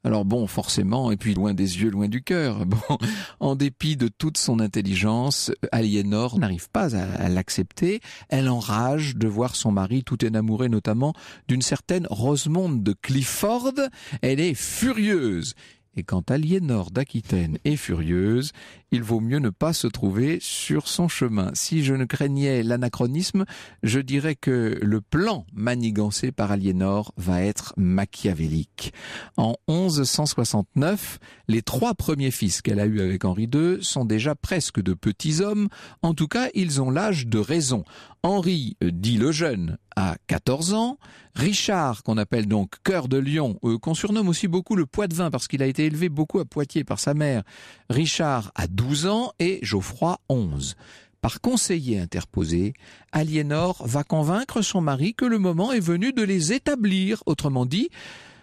Alors 0.02 0.24
bon, 0.24 0.46
forcément, 0.46 1.12
et 1.12 1.18
puis 1.18 1.34
loin 1.34 1.52
des 1.52 1.82
yeux, 1.82 1.90
loin 1.90 2.08
du 2.08 2.22
cœur. 2.22 2.64
Bon, 2.70 2.98
en 3.38 3.54
dépit 3.54 3.96
de 3.96 4.08
toute 4.08 4.38
son 4.38 4.60
intelligence, 4.60 5.52
Aliénor 5.72 6.38
n'arrive 6.38 6.70
pas 6.70 6.96
à, 6.96 7.02
à 7.02 7.28
l'accepter. 7.28 8.00
Elle 8.30 8.48
enrage 8.48 9.16
de 9.16 9.28
voir 9.28 9.56
son 9.56 9.72
mari 9.72 10.02
tout 10.02 10.24
enamouré, 10.24 10.70
notamment 10.70 11.12
d'une 11.48 11.60
certaine 11.60 12.06
Rosemonde 12.08 12.82
de 12.82 12.94
Clifford. 12.94 13.74
Elle 14.22 14.40
est 14.40 14.54
furieuse. 14.54 15.54
Et 15.96 16.04
quand 16.04 16.30
Aliénor 16.30 16.92
d'Aquitaine 16.92 17.58
est 17.64 17.76
furieuse, 17.76 18.52
il 18.92 19.02
vaut 19.02 19.18
mieux 19.18 19.40
ne 19.40 19.50
pas 19.50 19.72
se 19.72 19.88
trouver 19.88 20.38
sur 20.40 20.86
son 20.86 21.08
chemin. 21.08 21.50
Si 21.54 21.82
je 21.82 21.94
ne 21.94 22.04
craignais 22.04 22.62
l'anachronisme, 22.62 23.44
je 23.82 23.98
dirais 23.98 24.36
que 24.36 24.78
le 24.80 25.00
plan 25.00 25.46
manigancé 25.52 26.30
par 26.30 26.52
Aliénor 26.52 27.12
va 27.16 27.42
être 27.42 27.74
machiavélique. 27.76 28.92
En 29.36 29.56
1169, 29.68 31.18
les 31.48 31.62
trois 31.62 31.94
premiers 31.94 32.30
fils 32.30 32.62
qu'elle 32.62 32.80
a 32.80 32.86
eus 32.86 33.00
avec 33.00 33.24
Henri 33.24 33.48
II 33.52 33.78
sont 33.82 34.04
déjà 34.04 34.36
presque 34.36 34.80
de 34.80 34.94
petits 34.94 35.40
hommes. 35.40 35.68
En 36.02 36.14
tout 36.14 36.28
cas, 36.28 36.50
ils 36.54 36.80
ont 36.80 36.90
l'âge 36.90 37.26
de 37.26 37.38
raison. 37.38 37.84
Henri, 38.22 38.76
euh, 38.82 38.90
dit 38.92 39.16
le 39.16 39.32
jeune, 39.32 39.78
a 39.96 40.16
14 40.26 40.74
ans. 40.74 40.98
Richard, 41.34 42.02
qu'on 42.02 42.18
appelle 42.18 42.46
donc 42.46 42.74
Cœur 42.84 43.08
de 43.08 43.16
Lion, 43.16 43.58
euh, 43.64 43.78
qu'on 43.78 43.94
surnomme 43.94 44.28
aussi 44.28 44.46
beaucoup 44.46 44.76
le 44.76 44.84
Poitvin 44.84 45.30
parce 45.30 45.48
qu'il 45.48 45.62
a 45.62 45.66
été 45.66 45.86
élevé 45.86 46.08
beaucoup 46.08 46.38
à 46.38 46.44
Poitiers 46.44 46.84
par 46.84 47.00
sa 47.00 47.14
mère. 47.14 47.42
Richard 47.88 48.52
a 48.54 48.66
12 48.66 49.06
ans 49.06 49.32
et 49.38 49.58
Geoffroy 49.62 50.18
11. 50.28 50.76
Par 51.20 51.40
conseiller 51.40 51.98
interposé, 51.98 52.72
Aliénor 53.12 53.86
va 53.86 54.04
convaincre 54.04 54.62
son 54.62 54.80
mari 54.80 55.14
que 55.14 55.26
le 55.26 55.38
moment 55.38 55.72
est 55.72 55.80
venu 55.80 56.12
de 56.12 56.22
les 56.22 56.52
établir, 56.52 57.22
autrement 57.26 57.66
dit, 57.66 57.90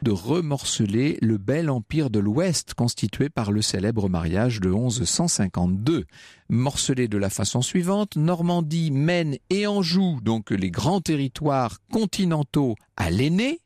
de 0.01 0.11
remorceler 0.11 1.17
le 1.21 1.37
bel 1.37 1.69
empire 1.69 2.09
de 2.09 2.19
l'Ouest 2.19 2.73
constitué 2.73 3.29
par 3.29 3.51
le 3.51 3.61
célèbre 3.61 4.09
mariage 4.09 4.59
de 4.59 4.69
1152. 4.69 6.05
Morcelé 6.49 7.07
de 7.07 7.17
la 7.17 7.29
façon 7.29 7.61
suivante, 7.61 8.15
Normandie, 8.15 8.91
Maine 8.91 9.37
et 9.49 9.67
Anjou, 9.67 10.19
donc 10.21 10.51
les 10.51 10.71
grands 10.71 11.01
territoires 11.01 11.79
continentaux, 11.91 12.75
à 12.95 13.09
l'aîné, 13.09 13.59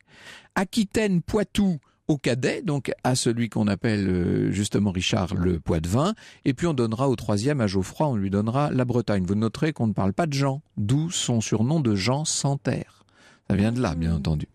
Aquitaine, 0.54 1.22
Poitou, 1.22 1.78
au 2.08 2.18
cadet, 2.18 2.62
donc 2.62 2.92
à 3.04 3.14
celui 3.14 3.48
qu'on 3.48 3.68
appelle 3.68 4.08
euh, 4.08 4.50
justement 4.50 4.90
Richard 4.90 5.34
le 5.34 5.60
Poitevin, 5.60 6.14
et 6.44 6.52
puis 6.52 6.66
on 6.66 6.74
donnera 6.74 7.08
au 7.08 7.16
troisième 7.16 7.60
à 7.60 7.66
Geoffroy, 7.66 8.08
on 8.08 8.16
lui 8.16 8.30
donnera 8.30 8.70
la 8.70 8.84
Bretagne. 8.84 9.24
Vous 9.24 9.34
noterez 9.34 9.72
qu'on 9.72 9.86
ne 9.86 9.92
parle 9.92 10.12
pas 10.12 10.26
de 10.26 10.32
Jean, 10.32 10.62
d'où 10.76 11.10
son 11.10 11.40
surnom 11.40 11.80
de 11.80 11.94
Jean 11.94 12.24
sans 12.24 12.56
terre. 12.56 13.01
Ça 13.52 13.56
vient 13.56 13.70
de 13.70 13.82
là, 13.82 13.94
bien 13.94 14.14
entendu. 14.14 14.48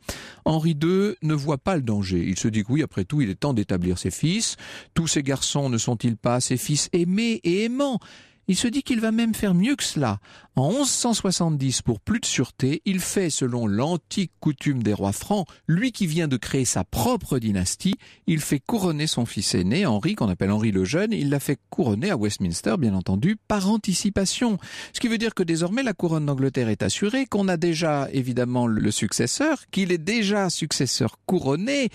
Henri 0.43 0.71
II 0.71 1.13
ne 1.21 1.35
voit 1.35 1.59
pas 1.59 1.75
le 1.75 1.83
danger. 1.83 2.25
Il 2.27 2.39
se 2.39 2.47
dit 2.47 2.63
que 2.63 2.71
oui, 2.71 2.81
après 2.81 3.05
tout, 3.05 3.21
il 3.21 3.29
est 3.29 3.35
temps 3.35 3.53
d'établir 3.53 3.99
ses 3.99 4.09
fils. 4.09 4.55
Tous 4.95 5.05
ces 5.05 5.21
garçons 5.21 5.69
ne 5.69 5.77
sont-ils 5.77 6.17
pas 6.17 6.39
ses 6.39 6.57
fils 6.57 6.89
aimés 6.93 7.39
et 7.43 7.65
aimants? 7.65 7.99
Il 8.47 8.55
se 8.55 8.67
dit 8.67 8.83
qu'il 8.83 8.99
va 8.99 9.11
même 9.11 9.33
faire 9.33 9.53
mieux 9.53 9.75
que 9.75 9.83
cela. 9.83 10.19
En 10.55 10.71
1170, 10.71 11.81
pour 11.81 11.99
plus 11.99 12.19
de 12.19 12.25
sûreté, 12.25 12.81
il 12.85 12.99
fait, 12.99 13.29
selon 13.29 13.67
l'antique 13.67 14.31
coutume 14.39 14.81
des 14.81 14.93
rois 14.93 15.11
francs, 15.11 15.47
lui 15.67 15.91
qui 15.91 16.07
vient 16.07 16.27
de 16.27 16.37
créer 16.37 16.65
sa 16.65 16.83
propre 16.83 17.39
dynastie, 17.39 17.95
il 18.25 18.39
fait 18.39 18.59
couronner 18.59 19.05
son 19.05 19.25
fils 19.25 19.53
aîné, 19.53 19.85
Henri, 19.85 20.15
qu'on 20.15 20.29
appelle 20.29 20.51
Henri 20.51 20.71
le 20.71 20.83
Jeune, 20.83 21.13
il 21.13 21.29
l'a 21.29 21.39
fait 21.39 21.59
couronner 21.69 22.09
à 22.09 22.17
Westminster, 22.17 22.75
bien 22.79 22.95
entendu, 22.95 23.37
par 23.47 23.69
anticipation. 23.69 24.57
Ce 24.93 24.99
qui 24.99 25.07
veut 25.07 25.17
dire 25.17 25.35
que 25.35 25.43
désormais 25.43 25.83
la 25.83 25.93
couronne 25.93 26.25
d'Angleterre 26.25 26.69
est 26.69 26.83
assurée, 26.83 27.25
qu'on 27.25 27.47
a 27.47 27.57
déjà 27.57 28.07
évidemment 28.11 28.65
le 28.65 28.91
successeur, 28.91 29.65
qu'il 29.71 29.91
est 29.91 29.97
déjà 29.97 30.49
successeur 30.49 31.19
couronné, 31.25 31.89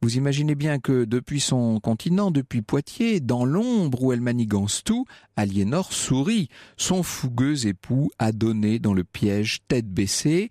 vous 0.00 0.16
imaginez 0.16 0.54
bien 0.54 0.78
que 0.78 1.04
depuis 1.04 1.40
son 1.40 1.80
continent, 1.80 2.30
depuis 2.30 2.62
Poitiers, 2.62 3.20
dans 3.20 3.44
l'ombre 3.44 4.02
où 4.02 4.12
elle 4.12 4.20
manigance 4.20 4.84
tout, 4.84 5.06
Aliénor 5.36 5.92
sourit. 5.92 6.48
Son 6.76 7.02
fougueux 7.02 7.66
époux 7.66 8.10
a 8.18 8.30
donné 8.30 8.78
dans 8.78 8.94
le 8.94 9.02
piège 9.02 9.58
tête 9.66 9.88
baissée. 9.88 10.50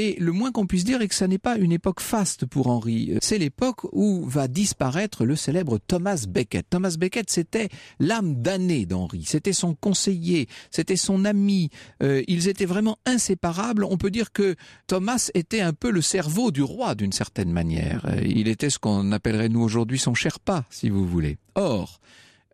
Et 0.00 0.14
le 0.20 0.30
moins 0.30 0.52
qu'on 0.52 0.68
puisse 0.68 0.84
dire 0.84 1.02
est 1.02 1.08
que 1.08 1.14
ça 1.16 1.26
n'est 1.26 1.38
pas 1.38 1.56
une 1.56 1.72
époque 1.72 1.98
faste 1.98 2.46
pour 2.46 2.68
Henri. 2.68 3.18
C'est 3.20 3.36
l'époque 3.36 3.80
où 3.90 4.24
va 4.24 4.46
disparaître 4.46 5.24
le 5.24 5.34
célèbre 5.34 5.80
Thomas 5.84 6.24
Becket. 6.28 6.70
Thomas 6.70 6.94
Becket, 6.96 7.28
c'était 7.28 7.68
l'âme 7.98 8.40
damnée 8.40 8.86
d'Henri. 8.86 9.24
C'était 9.26 9.52
son 9.52 9.74
conseiller, 9.74 10.46
c'était 10.70 10.94
son 10.94 11.24
ami. 11.24 11.70
Euh, 12.00 12.22
ils 12.28 12.46
étaient 12.46 12.64
vraiment 12.64 12.98
inséparables. 13.06 13.82
On 13.82 13.96
peut 13.96 14.12
dire 14.12 14.30
que 14.30 14.54
Thomas 14.86 15.30
était 15.34 15.62
un 15.62 15.72
peu 15.72 15.90
le 15.90 16.00
cerveau 16.00 16.52
du 16.52 16.62
roi 16.62 16.94
d'une 16.94 17.10
certaine 17.10 17.50
manière. 17.50 18.06
Euh, 18.06 18.22
Il 18.24 18.46
était 18.46 18.70
ce 18.70 18.78
qu'on 18.78 19.10
appellerait 19.10 19.48
nous 19.48 19.62
aujourd'hui 19.62 19.98
son 19.98 20.14
Sherpa, 20.14 20.64
si 20.70 20.90
vous 20.90 21.08
voulez. 21.08 21.38
Or, 21.56 21.98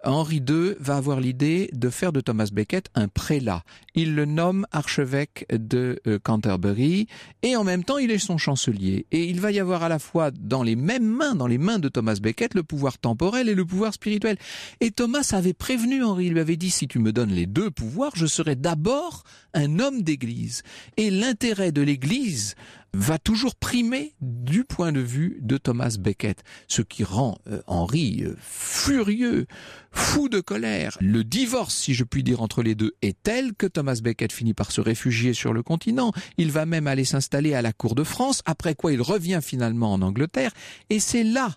Henri 0.05 0.37
II 0.37 0.75
va 0.81 0.97
avoir 0.97 1.21
l'idée 1.21 1.71
de 1.73 1.91
faire 1.91 2.13
de 2.13 2.21
Thomas 2.21 2.51
Becket 2.53 2.89
un 2.95 3.09
prélat. 3.09 3.65
Il 3.95 4.15
le 4.15 4.25
nomme 4.25 4.67
archevêque 4.71 5.47
de 5.51 6.01
euh, 6.07 6.19
Canterbury 6.19 7.07
et 7.43 7.57
en 7.57 7.65
même 7.65 7.85
temps 7.85 7.99
il 7.99 8.11
est 8.11 8.19
son 8.19 8.39
chancelier. 8.39 9.07
Et 9.13 9.25
il 9.25 9.41
va 9.41 9.53
y 9.53 9.61
avoir 9.61 9.83
à 9.83 9.89
la 9.89 9.99
fois 9.99 10.31
dans 10.31 10.63
les 10.63 10.77
mêmes 10.77 11.07
mains, 11.07 11.35
dans 11.35 11.47
les 11.47 11.59
mains 11.59 11.79
de 11.79 11.89
Thomas 11.89 12.19
Becket, 12.21 12.55
le 12.55 12.63
pouvoir 12.63 12.99
temporel 12.99 13.49
et 13.49 13.55
le 13.55 13.65
pouvoir 13.65 13.95
spirituel. 13.95 14.37
Et 14.81 14.91
Thomas 14.91 15.31
avait 15.33 15.53
prévenu 15.53 16.05
Henri, 16.05 16.27
il 16.27 16.33
lui 16.33 16.41
avait 16.41 16.57
dit 16.57 16.71
si 16.71 16.87
tu 16.87 16.99
me 16.99 17.13
donnes 17.13 17.33
les 17.33 17.47
deux 17.47 17.71
pouvoirs, 17.71 18.13
je 18.15 18.27
serai 18.27 18.57
d'abord 18.57 19.25
un 19.55 19.79
homme 19.79 20.03
d'église. 20.03 20.63
Et 20.97 21.11
l'intérêt 21.11 21.73
de 21.73 21.83
l'église 21.83 22.55
va 22.95 23.19
toujours 23.19 23.57
primer 23.57 24.15
du 24.21 24.65
point 24.65 24.93
de 24.93 25.01
vue 25.01 25.39
de 25.43 25.57
Thomas 25.57 25.97
Becket, 25.99 26.43
ce 26.69 26.83
qui 26.83 27.05
rend 27.05 27.39
euh, 27.49 27.61
Henri 27.67 28.23
euh, 28.25 28.37
furieux, 28.39 29.47
fou 29.91 30.29
de 30.29 30.41
colère. 30.41 30.97
Le 31.01 31.25
divorce, 31.25 31.75
si 31.75 31.93
je 31.93 32.05
puis 32.05 32.23
dire, 32.23 32.41
entre 32.41 32.63
les 32.63 32.75
deux 32.75 32.93
est 33.03 33.17
tel 33.23 33.55
que 33.55 33.67
Thomas 33.67 34.01
Becket 34.03 34.33
finit 34.33 34.55
par 34.55 34.71
se 34.71 34.81
réfugier 34.81 35.35
sur 35.35 35.53
le 35.53 35.63
continent. 35.63 36.13
Il 36.39 36.53
va 36.53 36.67
même 36.67 36.87
aller 36.87 37.05
s'installer 37.05 37.55
à 37.55 37.63
la 37.63 37.73
cour 37.73 37.95
de 37.95 38.05
France, 38.05 38.43
après 38.47 38.75
quoi 38.75 38.93
il 38.93 39.03
revient 39.03 39.41
finalement 39.43 39.93
en 39.93 40.01
Angleterre, 40.01 40.53
et 40.89 41.01
c'est 41.01 41.25
là 41.25 41.57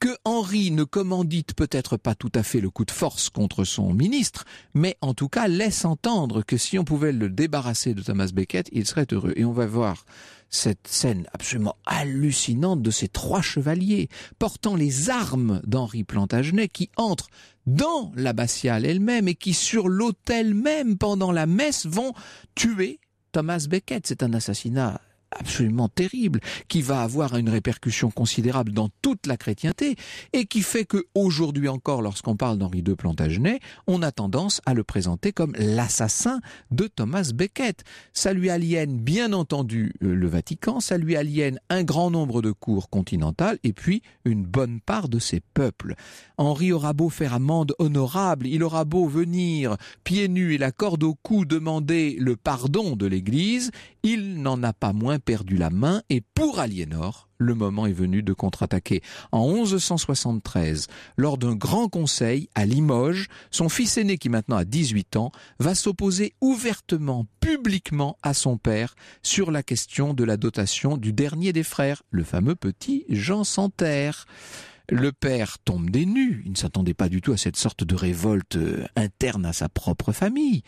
que 0.00 0.16
Henri 0.24 0.70
ne 0.70 0.84
commandite 0.84 1.52
peut-être 1.52 1.98
pas 1.98 2.14
tout 2.14 2.32
à 2.34 2.42
fait 2.42 2.62
le 2.62 2.70
coup 2.70 2.86
de 2.86 2.90
force 2.90 3.28
contre 3.28 3.64
son 3.64 3.92
ministre, 3.92 4.46
mais 4.72 4.96
en 5.02 5.12
tout 5.12 5.28
cas 5.28 5.46
laisse 5.46 5.84
entendre 5.84 6.42
que 6.42 6.56
si 6.56 6.78
on 6.78 6.84
pouvait 6.84 7.12
le 7.12 7.28
débarrasser 7.28 7.92
de 7.92 8.02
Thomas 8.02 8.30
Becket, 8.32 8.70
il 8.72 8.86
serait 8.86 9.06
heureux. 9.12 9.34
Et 9.36 9.44
on 9.44 9.52
va 9.52 9.66
voir 9.66 10.06
cette 10.50 10.88
scène 10.88 11.26
absolument 11.32 11.76
hallucinante 11.86 12.82
de 12.82 12.90
ces 12.90 13.08
trois 13.08 13.40
chevaliers 13.40 14.08
portant 14.38 14.74
les 14.74 15.08
armes 15.08 15.60
d'Henri 15.64 16.04
Plantagenet 16.04 16.68
qui 16.68 16.90
entrent 16.96 17.30
dans 17.66 18.12
l'abbatiale 18.16 18.84
elle-même 18.84 19.28
et 19.28 19.34
qui 19.34 19.54
sur 19.54 19.88
l'autel 19.88 20.54
même 20.54 20.98
pendant 20.98 21.32
la 21.32 21.46
messe 21.46 21.86
vont 21.86 22.12
tuer 22.54 22.98
Thomas 23.32 23.66
Becket. 23.68 24.06
C'est 24.06 24.22
un 24.22 24.32
assassinat 24.32 25.00
absolument 25.30 25.88
terrible, 25.88 26.40
qui 26.68 26.82
va 26.82 27.02
avoir 27.02 27.36
une 27.36 27.48
répercussion 27.48 28.10
considérable 28.10 28.72
dans 28.72 28.88
toute 29.02 29.26
la 29.26 29.36
chrétienté, 29.36 29.96
et 30.32 30.46
qui 30.46 30.62
fait 30.62 30.84
que 30.84 31.06
aujourd'hui 31.14 31.68
encore, 31.68 32.02
lorsqu'on 32.02 32.36
parle 32.36 32.58
d'Henri 32.58 32.78
II 32.86 32.94
Plantagenet, 32.96 33.60
on 33.86 34.02
a 34.02 34.12
tendance 34.12 34.60
à 34.66 34.74
le 34.74 34.84
présenter 34.84 35.32
comme 35.32 35.54
l'assassin 35.56 36.40
de 36.70 36.86
Thomas 36.86 37.30
Becket. 37.34 37.84
Ça 38.12 38.32
lui 38.32 38.50
aliène 38.50 38.98
bien 38.98 39.32
entendu 39.32 39.94
euh, 40.02 40.14
le 40.14 40.26
Vatican, 40.26 40.80
ça 40.80 40.98
lui 40.98 41.16
aliène 41.16 41.60
un 41.68 41.84
grand 41.84 42.10
nombre 42.10 42.42
de 42.42 42.50
cours 42.50 42.90
continentales, 42.90 43.58
et 43.62 43.72
puis 43.72 44.02
une 44.24 44.44
bonne 44.44 44.80
part 44.80 45.08
de 45.08 45.18
ses 45.18 45.40
peuples. 45.40 45.94
Henri 46.38 46.72
aura 46.72 46.92
beau 46.92 47.08
faire 47.08 47.34
amende 47.34 47.74
honorable, 47.78 48.46
il 48.46 48.64
aura 48.64 48.84
beau 48.84 49.06
venir 49.06 49.76
pieds 50.04 50.28
nus 50.28 50.54
et 50.54 50.58
la 50.58 50.72
corde 50.72 51.04
au 51.04 51.14
cou 51.14 51.44
demander 51.44 52.16
le 52.18 52.34
pardon 52.36 52.96
de 52.96 53.06
l'Église, 53.06 53.70
il 54.02 54.42
n'en 54.42 54.62
a 54.62 54.72
pas 54.72 54.92
moins 54.92 55.19
perdu 55.20 55.56
la 55.56 55.70
main 55.70 56.02
et 56.10 56.20
pour 56.20 56.58
Aliénor, 56.58 57.28
le 57.38 57.54
moment 57.54 57.86
est 57.86 57.92
venu 57.92 58.22
de 58.22 58.32
contre-attaquer. 58.32 59.02
En 59.32 59.48
1173, 59.52 60.88
lors 61.16 61.38
d'un 61.38 61.54
grand 61.54 61.88
conseil 61.88 62.48
à 62.54 62.66
Limoges, 62.66 63.28
son 63.50 63.68
fils 63.68 63.96
aîné 63.96 64.18
qui 64.18 64.28
maintenant 64.28 64.56
a 64.56 64.64
18 64.64 65.16
ans 65.16 65.32
va 65.58 65.74
s'opposer 65.74 66.34
ouvertement, 66.40 67.26
publiquement 67.40 68.18
à 68.22 68.34
son 68.34 68.58
père 68.58 68.94
sur 69.22 69.50
la 69.50 69.62
question 69.62 70.14
de 70.14 70.24
la 70.24 70.36
dotation 70.36 70.96
du 70.96 71.12
dernier 71.12 71.52
des 71.52 71.62
frères, 71.62 72.02
le 72.10 72.24
fameux 72.24 72.56
petit 72.56 73.04
Jean 73.08 73.44
Santerre. 73.44 74.26
Le 74.90 75.12
père 75.12 75.58
tombe 75.60 75.88
des 75.88 76.04
nues, 76.04 76.42
il 76.44 76.52
ne 76.52 76.56
s'attendait 76.56 76.94
pas 76.94 77.08
du 77.08 77.20
tout 77.20 77.32
à 77.32 77.36
cette 77.36 77.56
sorte 77.56 77.84
de 77.84 77.94
révolte 77.94 78.56
euh, 78.56 78.84
interne 78.96 79.46
à 79.46 79.52
sa 79.52 79.68
propre 79.68 80.10
famille. 80.12 80.64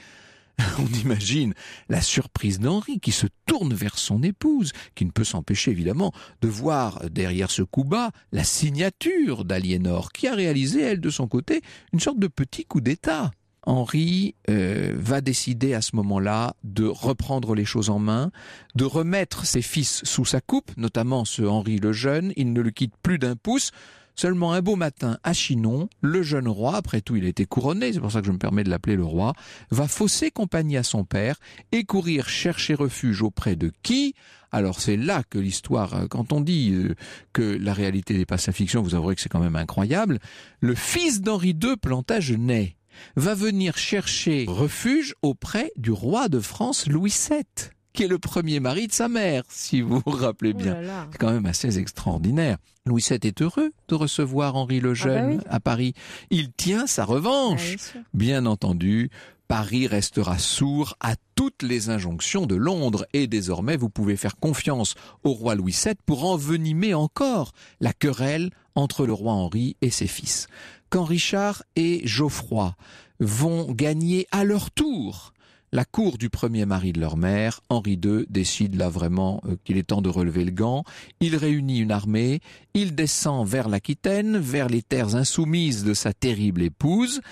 On 0.79 1.01
imagine 1.01 1.55
la 1.89 2.01
surprise 2.01 2.61
d'Henri 2.61 3.01
qui 3.01 3.13
se 3.13 3.27
tourne 3.47 3.75
vers 3.75 3.99
son 3.99 4.23
épouse, 4.23 4.73
qui 4.95 5.05
ne 5.05 5.11
peut 5.11 5.25
s'empêcher 5.25 5.71
évidemment 5.71 6.13
de 6.41 6.49
voir 6.49 7.09
derrière 7.11 7.51
ce 7.51 7.63
coup 7.63 7.85
bas 7.85 8.11
la 8.33 8.45
signature 8.45 9.45
d'Aliénor, 9.45 10.13
qui 10.13 10.29
a 10.29 10.35
réalisé, 10.35 10.81
elle, 10.83 11.01
de 11.01 11.11
son 11.11 11.29
côté, 11.29 11.63
une 11.93 12.01
sorte 12.01 12.19
de 12.19 12.29
petit 12.29 12.65
coup 12.65 12.81
d'État. 12.81 13.31
Henri 13.65 14.35
euh, 14.51 14.93
va 14.97 15.21
décider 15.21 15.75
à 15.75 15.83
ce 15.83 15.95
moment-là 15.97 16.55
de 16.65 16.85
reprendre 16.85 17.55
les 17.55 17.65
choses 17.65 17.91
en 17.91 18.01
main, 18.01 18.33
de 18.75 18.85
remettre 18.85 19.47
ses 19.47 19.63
fils 19.63 20.03
sous 20.05 20.25
sa 20.25 20.41
coupe, 20.41 20.77
notamment 20.77 21.25
ce 21.25 21.43
Henri 21.43 21.79
le 21.79 21.93
Jeune, 21.93 22.33
il 22.37 22.53
ne 22.53 22.61
le 22.61 22.71
quitte 22.71 22.95
plus 23.03 23.19
d'un 23.19 23.37
pouce, 23.37 23.71
Seulement 24.15 24.53
un 24.53 24.61
beau 24.61 24.77
matin, 24.77 25.19
à 25.23 25.33
Chinon, 25.33 25.89
le 26.01 26.23
jeune 26.23 26.49
roi, 26.49 26.77
après 26.77 27.01
tout 27.01 27.17
il 27.17 27.25
a 27.25 27.29
été 27.29 27.47
couronné, 27.47 27.93
c'est 27.93 28.01
pour 28.01 28.13
ça 28.13 28.21
que 28.21 28.27
je 28.27 28.33
me 28.33 28.39
permets 28.39 28.65
de 28.65 28.71
l'appeler 28.71 28.97
le 28.97 29.05
roi, 29.05 29.33
va 29.71 29.89
fausser 29.89 30.31
compagnie 30.31 30.77
à 30.77 30.83
son 30.83 31.05
père 31.05 31.37
et 31.73 31.85
courir 31.85 32.29
chercher 32.29 32.75
refuge 32.75 33.23
auprès 33.23 33.57
de 33.57 33.73
qui? 33.83 34.15
Alors 34.51 34.81
c'est 34.81 34.99
là 34.99 35.23
que 35.29 35.39
l'histoire, 35.39 35.95
euh, 35.95 36.07
quand 36.09 36.33
on 36.33 36.43
dit 36.43 36.73
euh, 36.73 36.95
que 37.33 37.43
la 37.43 37.73
réalité 37.73 38.15
dépasse 38.15 38.47
la 38.47 38.53
fiction, 38.53 38.83
vous 38.83 38.95
avouerez 38.95 39.15
que 39.15 39.23
c'est 39.23 39.31
quand 39.31 39.41
même 39.41 39.57
incroyable, 39.57 40.19
le 40.61 40.75
fils 40.75 41.23
d'Henri 41.23 41.57
II 41.61 41.77
Plantagenet 41.81 42.77
va 43.17 43.35
venir 43.35 43.79
chercher 43.79 44.45
refuge 44.47 45.15
auprès 45.23 45.73
du 45.77 45.91
roi 45.91 46.29
de 46.29 46.39
France 46.39 46.87
Louis 46.87 47.15
VII 47.31 47.45
qui 47.93 48.05
est 48.05 48.09
le 48.09 48.19
premier 48.19 48.61
mari 48.61 48.87
de 48.87 48.93
sa 48.93 49.09
mère, 49.09 49.43
si 49.49 49.81
vous 49.81 50.03
vous 50.05 50.13
rappelez 50.13 50.53
bien. 50.53 50.79
C'est 51.11 51.19
quand 51.19 51.33
même 51.33 51.47
assez 51.47 51.79
extraordinaire. 51.79 52.59
Louis 52.87 53.05
VII 53.09 53.19
est 53.23 53.43
heureux 53.43 53.73
de 53.89 53.95
recevoir 53.95 54.57
Henri 54.57 54.81
le 54.81 54.91
ah 54.91 54.95
Jeune 54.95 55.37
bah 55.37 55.45
à 55.49 55.61
Paris. 55.61 55.95
Il 56.31 56.53
tient 56.53 56.87
sa 56.87 57.05
revanche. 57.05 57.77
Ah, 57.95 57.99
bien 58.15 58.47
entendu, 58.47 59.11
Paris 59.47 59.87
restera 59.87 60.39
sourd 60.39 60.97
à 61.01 61.15
toutes 61.35 61.63
les 61.63 61.91
injonctions 61.91 62.47
de 62.47 62.55
Londres 62.55 63.07
et 63.13 63.27
désormais 63.27 63.77
vous 63.77 63.91
pouvez 63.91 64.17
faire 64.17 64.37
confiance 64.37 64.95
au 65.25 65.33
roi 65.33 65.55
Louis 65.55 65.77
VII 65.85 65.95
pour 66.07 66.25
envenimer 66.25 66.95
encore 66.95 67.53
la 67.81 67.93
querelle 67.93 68.51
entre 68.75 69.05
le 69.05 69.13
roi 69.13 69.35
Henri 69.35 69.77
et 69.83 69.91
ses 69.91 70.07
fils. 70.07 70.47
Quand 70.89 71.05
Richard 71.05 71.63
et 71.77 72.01
Geoffroy 72.05 72.75
vont 73.21 73.71
gagner 73.73 74.27
à 74.31 74.45
leur 74.45 74.71
tour 74.71 75.33
la 75.73 75.85
cour 75.85 76.19
du 76.19 76.29
premier 76.29 76.67
mari 76.67 76.93
de 76.93 77.01
leur 77.01 77.17
mère, 77.17 77.61
Henri 77.71 77.99
II, 78.03 78.27
décide 78.29 78.75
là 78.75 78.89
vraiment 78.89 79.41
euh, 79.47 79.57
qu'il 79.65 79.79
est 79.79 79.89
temps 79.89 80.03
de 80.03 80.11
relever 80.11 80.45
le 80.45 80.51
gant. 80.51 80.85
Il 81.21 81.35
réunit 81.37 81.79
une 81.79 81.91
armée, 81.91 82.41
il 82.75 82.95
descend 82.95 83.47
vers 83.47 83.69
l'Aquitaine, 83.69 84.37
vers 84.37 84.69
les 84.69 84.83
terres 84.83 85.17
insoumises 85.17 85.85
de 85.85 85.95
sa 85.95 86.13
terrible 86.13 86.63
épouse, 86.63 87.23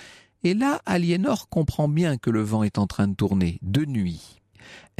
et 0.43 0.55
là, 0.55 0.81
Aliénor 0.87 1.49
comprend 1.49 1.87
bien 1.87 2.17
que 2.17 2.31
le 2.31 2.41
vent 2.41 2.63
est 2.63 2.79
en 2.79 2.87
train 2.87 3.07
de 3.07 3.13
tourner, 3.13 3.59
de 3.61 3.85
nuit 3.85 4.40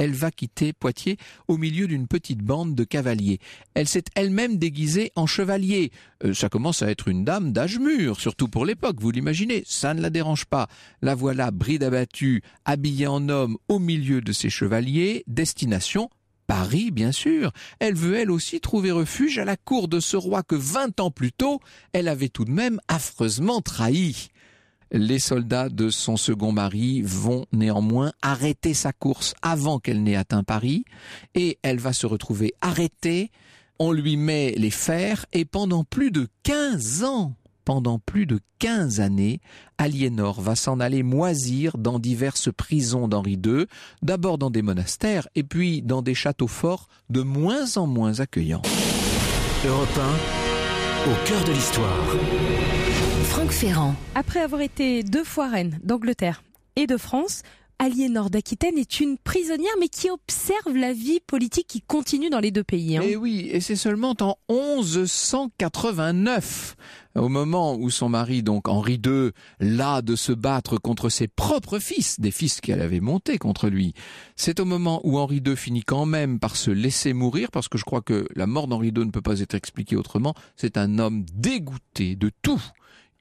elle 0.02 0.14
va 0.14 0.32
quitter 0.32 0.74
Poitiers 0.74 1.18
au 1.48 1.58
milieu 1.58 1.86
d'une 1.86 2.08
petite 2.08 2.40
bande 2.40 2.74
de 2.74 2.84
cavaliers. 2.84 3.38
Elle 3.76 3.88
s'est 3.88 4.06
elle-même 4.16 4.58
déguisée 4.58 5.12
en 5.16 5.28
chevalier. 5.28 5.92
Euh, 6.26 6.34
ça 6.34 6.50
commence 6.50 6.82
à 6.82 6.90
être 6.90 7.08
une 7.08 7.24
dame 7.24 7.54
d'âge 7.54 7.78
mûr, 7.78 8.20
surtout 8.20 8.48
pour 8.48 8.66
l'époque, 8.66 9.00
vous 9.00 9.12
l'imaginez, 9.12 9.62
ça 9.68 9.94
ne 9.94 10.02
la 10.02 10.10
dérange 10.10 10.46
pas. 10.46 10.68
La 11.04 11.14
voilà 11.14 11.52
bride 11.52 11.84
abattue, 11.84 12.42
habillée 12.66 13.06
en 13.06 13.30
homme 13.30 13.58
au 13.68 13.78
milieu 13.78 14.22
de 14.22 14.32
ses 14.32 14.50
chevaliers, 14.50 15.24
destination 15.28 16.10
Paris, 16.48 16.90
bien 16.90 17.12
sûr. 17.12 17.52
Elle 17.80 17.94
veut 17.94 18.16
elle 18.16 18.32
aussi 18.32 18.60
trouver 18.60 18.90
refuge 18.90 19.38
à 19.38 19.46
la 19.46 19.56
cour 19.56 19.88
de 19.88 20.00
ce 20.00 20.18
roi 20.18 20.42
que 20.42 20.56
vingt 20.56 21.00
ans 21.00 21.12
plus 21.12 21.32
tôt, 21.32 21.60
elle 21.94 22.08
avait 22.08 22.28
tout 22.28 22.44
de 22.44 22.52
même 22.52 22.80
affreusement 22.88 23.62
trahi. 23.62 24.30
Les 24.92 25.20
soldats 25.20 25.70
de 25.70 25.90
son 25.90 26.18
second 26.18 26.52
mari 26.52 27.02
vont 27.02 27.46
néanmoins 27.54 28.12
arrêter 28.22 28.74
sa 28.74 28.92
course 28.92 29.34
avant 29.42 29.80
qu'elle 29.80 30.04
n'ait 30.04 30.18
atteint 30.18 30.44
Paris 30.44 30.84
et 31.34 31.60
elle 31.64 31.80
va 31.80 31.94
se 31.94 32.06
retrouver 32.06 32.54
arrêtée. 32.60 33.32
On 33.80 33.94
lui 33.94 34.18
met 34.18 34.54
les 34.58 34.70
fers 34.70 35.26
et 35.32 35.46
pendant 35.46 35.86
plus 35.86 36.12
de 36.12 36.28
15 36.44 37.06
ans, 37.06 37.36
pendant 37.64 38.00
plus 38.00 38.26
de 38.26 38.42
15 38.60 39.00
années, 39.00 39.40
Aliénor 39.78 40.42
va 40.42 40.56
s'en 40.56 40.82
aller 40.82 41.04
moisir 41.04 41.78
dans 41.78 41.98
diverses 41.98 42.50
prisons 42.52 43.08
d'Henri 43.08 43.40
II, 43.44 43.68
d'abord 44.02 44.38
dans 44.38 44.50
des 44.50 44.62
monastères 44.62 45.30
et 45.36 45.44
puis 45.44 45.82
dans 45.82 46.02
des 46.02 46.16
châteaux 46.16 46.48
forts 46.48 46.90
de 47.10 47.22
moins 47.22 47.78
en 47.78 47.88
moins 47.88 48.20
accueillants. 48.20 48.64
Europe 49.66 50.00
1, 51.08 51.12
au 51.12 51.26
cœur 51.26 51.44
de 51.46 51.52
l'histoire. 51.54 53.11
Franck 53.32 53.52
Ferrand. 53.52 53.96
Après 54.14 54.42
avoir 54.42 54.60
été 54.60 55.04
deux 55.04 55.24
fois 55.24 55.48
reine 55.48 55.80
d'Angleterre 55.84 56.44
et 56.76 56.86
de 56.86 56.98
France, 56.98 57.44
Aliénor 57.80 58.30
d'Aquitaine 58.30 58.78
est 58.78 59.00
une 59.00 59.18
prisonnière, 59.18 59.72
mais 59.80 59.88
qui 59.88 60.10
observe 60.10 60.76
la 60.76 60.92
vie 60.92 61.22
politique 61.26 61.68
qui 61.68 61.82
continue 61.82 62.30
dans 62.30 62.42
les 62.42 62.52
deux 62.52 62.66
pays. 62.66 62.98
Hein. 62.98 63.04
Et 63.04 63.16
oui, 63.16 63.48
et 63.50 63.62
c'est 63.62 63.78
seulement 63.78 64.16
en 64.20 64.36
1189, 64.50 66.76
au 67.16 67.30
moment 67.30 67.76
où 67.76 67.90
son 67.90 68.10
mari, 68.10 68.44
donc 68.44 68.68
Henri 68.68 69.00
II, 69.04 69.30
là 69.62 70.02
de 70.02 70.18
se 70.18 70.34
battre 70.34 70.78
contre 70.78 71.08
ses 71.08 71.30
propres 71.30 71.80
fils, 71.80 72.20
des 72.20 72.32
fils 72.32 72.60
qu'elle 72.60 72.82
avait 72.82 73.00
montés 73.00 73.38
contre 73.38 73.70
lui. 73.70 73.94
C'est 74.36 74.60
au 74.60 74.66
moment 74.66 75.00
où 75.06 75.18
Henri 75.18 75.38
II 75.38 75.56
finit 75.56 75.84
quand 75.84 76.06
même 76.06 76.38
par 76.38 76.58
se 76.58 76.70
laisser 76.70 77.14
mourir, 77.14 77.50
parce 77.50 77.70
que 77.70 77.78
je 77.78 77.86
crois 77.86 78.02
que 78.02 78.28
la 78.36 78.46
mort 78.46 78.68
d'Henri 78.68 78.90
II 78.90 79.06
ne 79.06 79.12
peut 79.12 79.22
pas 79.22 79.40
être 79.40 79.56
expliquée 79.56 79.96
autrement. 79.96 80.34
C'est 80.58 80.76
un 80.76 81.00
homme 81.00 81.24
dégoûté 81.34 82.18
de 82.18 82.30
tout 82.42 82.62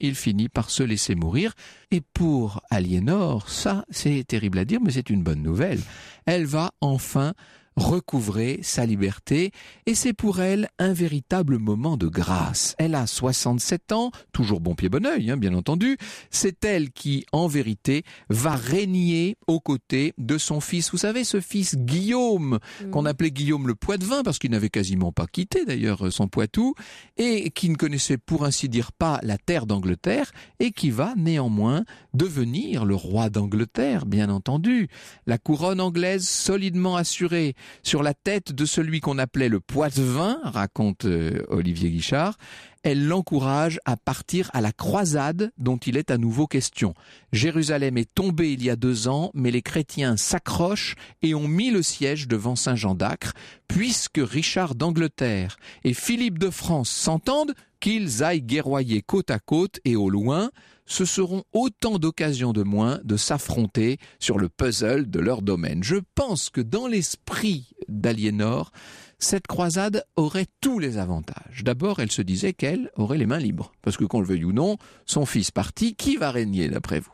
il 0.01 0.15
finit 0.15 0.49
par 0.49 0.71
se 0.71 0.83
laisser 0.83 1.15
mourir. 1.15 1.55
Et 1.91 2.01
pour 2.01 2.63
Aliénor, 2.71 3.49
ça, 3.49 3.85
c'est 3.91 4.25
terrible 4.27 4.59
à 4.59 4.65
dire, 4.65 4.81
mais 4.83 4.93
c'est 4.93 5.11
une 5.11 5.23
bonne 5.23 5.43
nouvelle. 5.43 5.81
Elle 6.27 6.47
va 6.47 6.73
enfin 6.81 7.35
recouvrer 7.81 8.61
sa 8.63 8.87
liberté 8.87 9.53
et 9.87 9.95
c'est 9.95 10.13
pour 10.13 10.41
elle 10.41 10.69
un 10.79 10.93
véritable 10.93 11.59
moment 11.59 11.97
de 11.97 12.07
grâce. 12.07 12.75
Elle 12.79 12.95
a 12.95 13.07
67 13.07 13.93
ans, 13.93 14.11
toujours 14.33 14.61
bon 14.61 14.75
pied 14.75 14.89
bon 14.89 15.07
oeil, 15.07 15.31
hein, 15.31 15.37
bien 15.37 15.55
entendu. 15.55 15.97
C'est 16.31 16.65
elle 16.65 16.91
qui, 16.91 17.25
en 17.33 17.47
vérité, 17.47 18.05
va 18.29 18.55
régner 18.55 19.37
aux 19.47 19.61
côtés 19.61 20.15
de 20.19 20.39
son 20.39 20.61
fils. 20.61 20.91
Vous 20.91 20.99
savez, 20.99 21.25
ce 21.25 21.41
fils 21.41 21.77
Guillaume, 21.77 22.59
mm. 22.85 22.91
qu'on 22.91 23.07
appelait 23.07 23.31
Guillaume 23.31 23.67
le 23.67 23.75
Poitevin, 23.75 24.23
parce 24.23 24.39
qu'il 24.39 24.51
n'avait 24.51 24.69
quasiment 24.69 25.13
pas 25.13 25.27
quitté 25.27 25.65
d'ailleurs 25.65 26.13
son 26.13 26.29
Poitou, 26.29 26.75
et 27.17 27.51
qui 27.51 27.71
ne 27.71 27.77
connaissait 27.77 28.19
pour 28.19 28.45
ainsi 28.45 28.69
dire 28.69 28.93
pas 28.93 29.21
la 29.23 29.39
terre 29.39 29.67
d'Angleterre, 29.67 30.33
et 30.59 30.73
qui 30.73 30.91
va 30.91 31.15
néanmoins 31.17 31.85
devenir 32.15 32.85
le 32.85 32.95
roi 32.95 33.31
d'Angleterre, 33.31 34.07
bien 34.07 34.29
entendu. 34.31 34.89
La 35.27 35.39
couronne 35.39 35.81
anglaise 35.81 36.29
solidement 36.29 36.97
assurée, 36.97 37.55
sur 37.83 38.03
la 38.03 38.15
tête 38.15 38.53
de 38.53 38.65
celui 38.65 39.01
qu'on 39.01 39.19
appelait 39.19 39.49
le 39.49 39.61
Poitevin, 39.61 40.39
raconte 40.43 41.05
euh, 41.05 41.45
Olivier 41.49 41.91
Guichard. 41.91 42.37
Elle 42.83 43.07
l'encourage 43.07 43.79
à 43.85 43.97
partir 43.97 44.51
à 44.55 44.61
la 44.61 44.73
croisade 44.73 45.53
dont 45.59 45.77
il 45.77 45.99
est 45.99 46.11
à 46.11 46.17
nouveau 46.17 46.47
question. 46.47 46.95
Jérusalem 47.33 47.99
est 47.99 48.13
tombée 48.15 48.53
il 48.53 48.65
y 48.65 48.71
a 48.71 48.77
deux 48.77 49.07
ans, 49.07 49.31
mais 49.35 49.51
les 49.51 49.61
chrétiens 49.61 50.17
s'accrochent 50.17 50.95
et 51.21 51.35
ont 51.35 51.49
mis 51.49 51.71
le 51.71 51.83
siège 51.83 52.27
devant 52.27 52.57
Saint-Jean 52.57 52.95
d'Acre, 52.95 53.35
puisque 53.69 54.21
Richard 54.23 54.75
d'Angleterre 54.75 55.57
et 55.85 55.93
Philippe 55.93 56.39
de 56.39 56.49
France 56.49 56.89
s'entendent 56.89 57.55
qu'ils 57.81 58.23
aillent 58.23 58.43
guerroyer 58.43 59.03
côte 59.03 59.31
à 59.31 59.39
côte 59.39 59.81
et 59.85 59.97
au 59.97 60.11
loin, 60.11 60.51
ce 60.87 61.05
seront 61.05 61.45
autant 61.53 61.99
d'occasions 61.99 62.53
de 62.53 62.63
moins 62.63 63.01
de 63.05 63.17
s'affronter 63.17 63.99
sur 64.19 64.39
le 64.39 64.49
puzzle 64.49 65.09
de 65.09 65.21
leur 65.21 65.41
domaine. 65.41 65.83
Je 65.83 65.97
pense 66.15 66.51
que 66.51 66.61
dans 66.61 66.87
l'esprit 66.87 67.69
d'Aliénor, 67.89 68.73
cette 69.19 69.47
croisade 69.47 70.05
aurait 70.17 70.47
tous 70.61 70.79
les 70.79 70.99
avantages. 70.99 71.63
D'abord, 71.63 72.01
elle 72.01 72.11
se 72.11 72.23
disait 72.23 72.55
qu'elle 72.55 72.91
aurait 72.97 73.19
les 73.19 73.27
mains 73.27 73.39
libres, 73.39 73.73
parce 73.83 73.97
que 73.97 74.05
qu'on 74.05 74.21
le 74.21 74.27
veuille 74.27 74.45
ou 74.45 74.53
non, 74.53 74.79
son 75.07 75.27
fils 75.27 75.51
parti, 75.51 75.95
qui 75.95 76.17
va 76.17 76.31
régner 76.31 76.69
d'après 76.69 77.01
vous? 77.01 77.13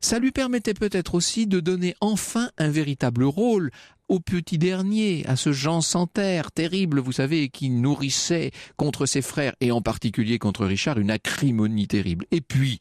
Ça 0.00 0.18
lui 0.18 0.32
permettait 0.32 0.74
peut-être 0.74 1.14
aussi 1.14 1.46
de 1.46 1.60
donner 1.60 1.94
enfin 2.00 2.50
un 2.58 2.68
véritable 2.68 3.24
rôle 3.24 3.70
au 4.08 4.20
petit 4.20 4.58
dernier, 4.58 5.24
à 5.26 5.34
ce 5.34 5.52
Jean 5.52 5.80
Santerre, 5.80 6.52
terrible, 6.52 7.00
vous 7.00 7.12
savez, 7.12 7.48
qui 7.48 7.70
nourrissait 7.70 8.52
contre 8.76 9.04
ses 9.04 9.22
frères, 9.22 9.54
et 9.60 9.72
en 9.72 9.82
particulier 9.82 10.38
contre 10.38 10.64
Richard, 10.64 10.98
une 10.98 11.10
acrimonie 11.10 11.88
terrible. 11.88 12.24
Et 12.30 12.40
puis, 12.40 12.78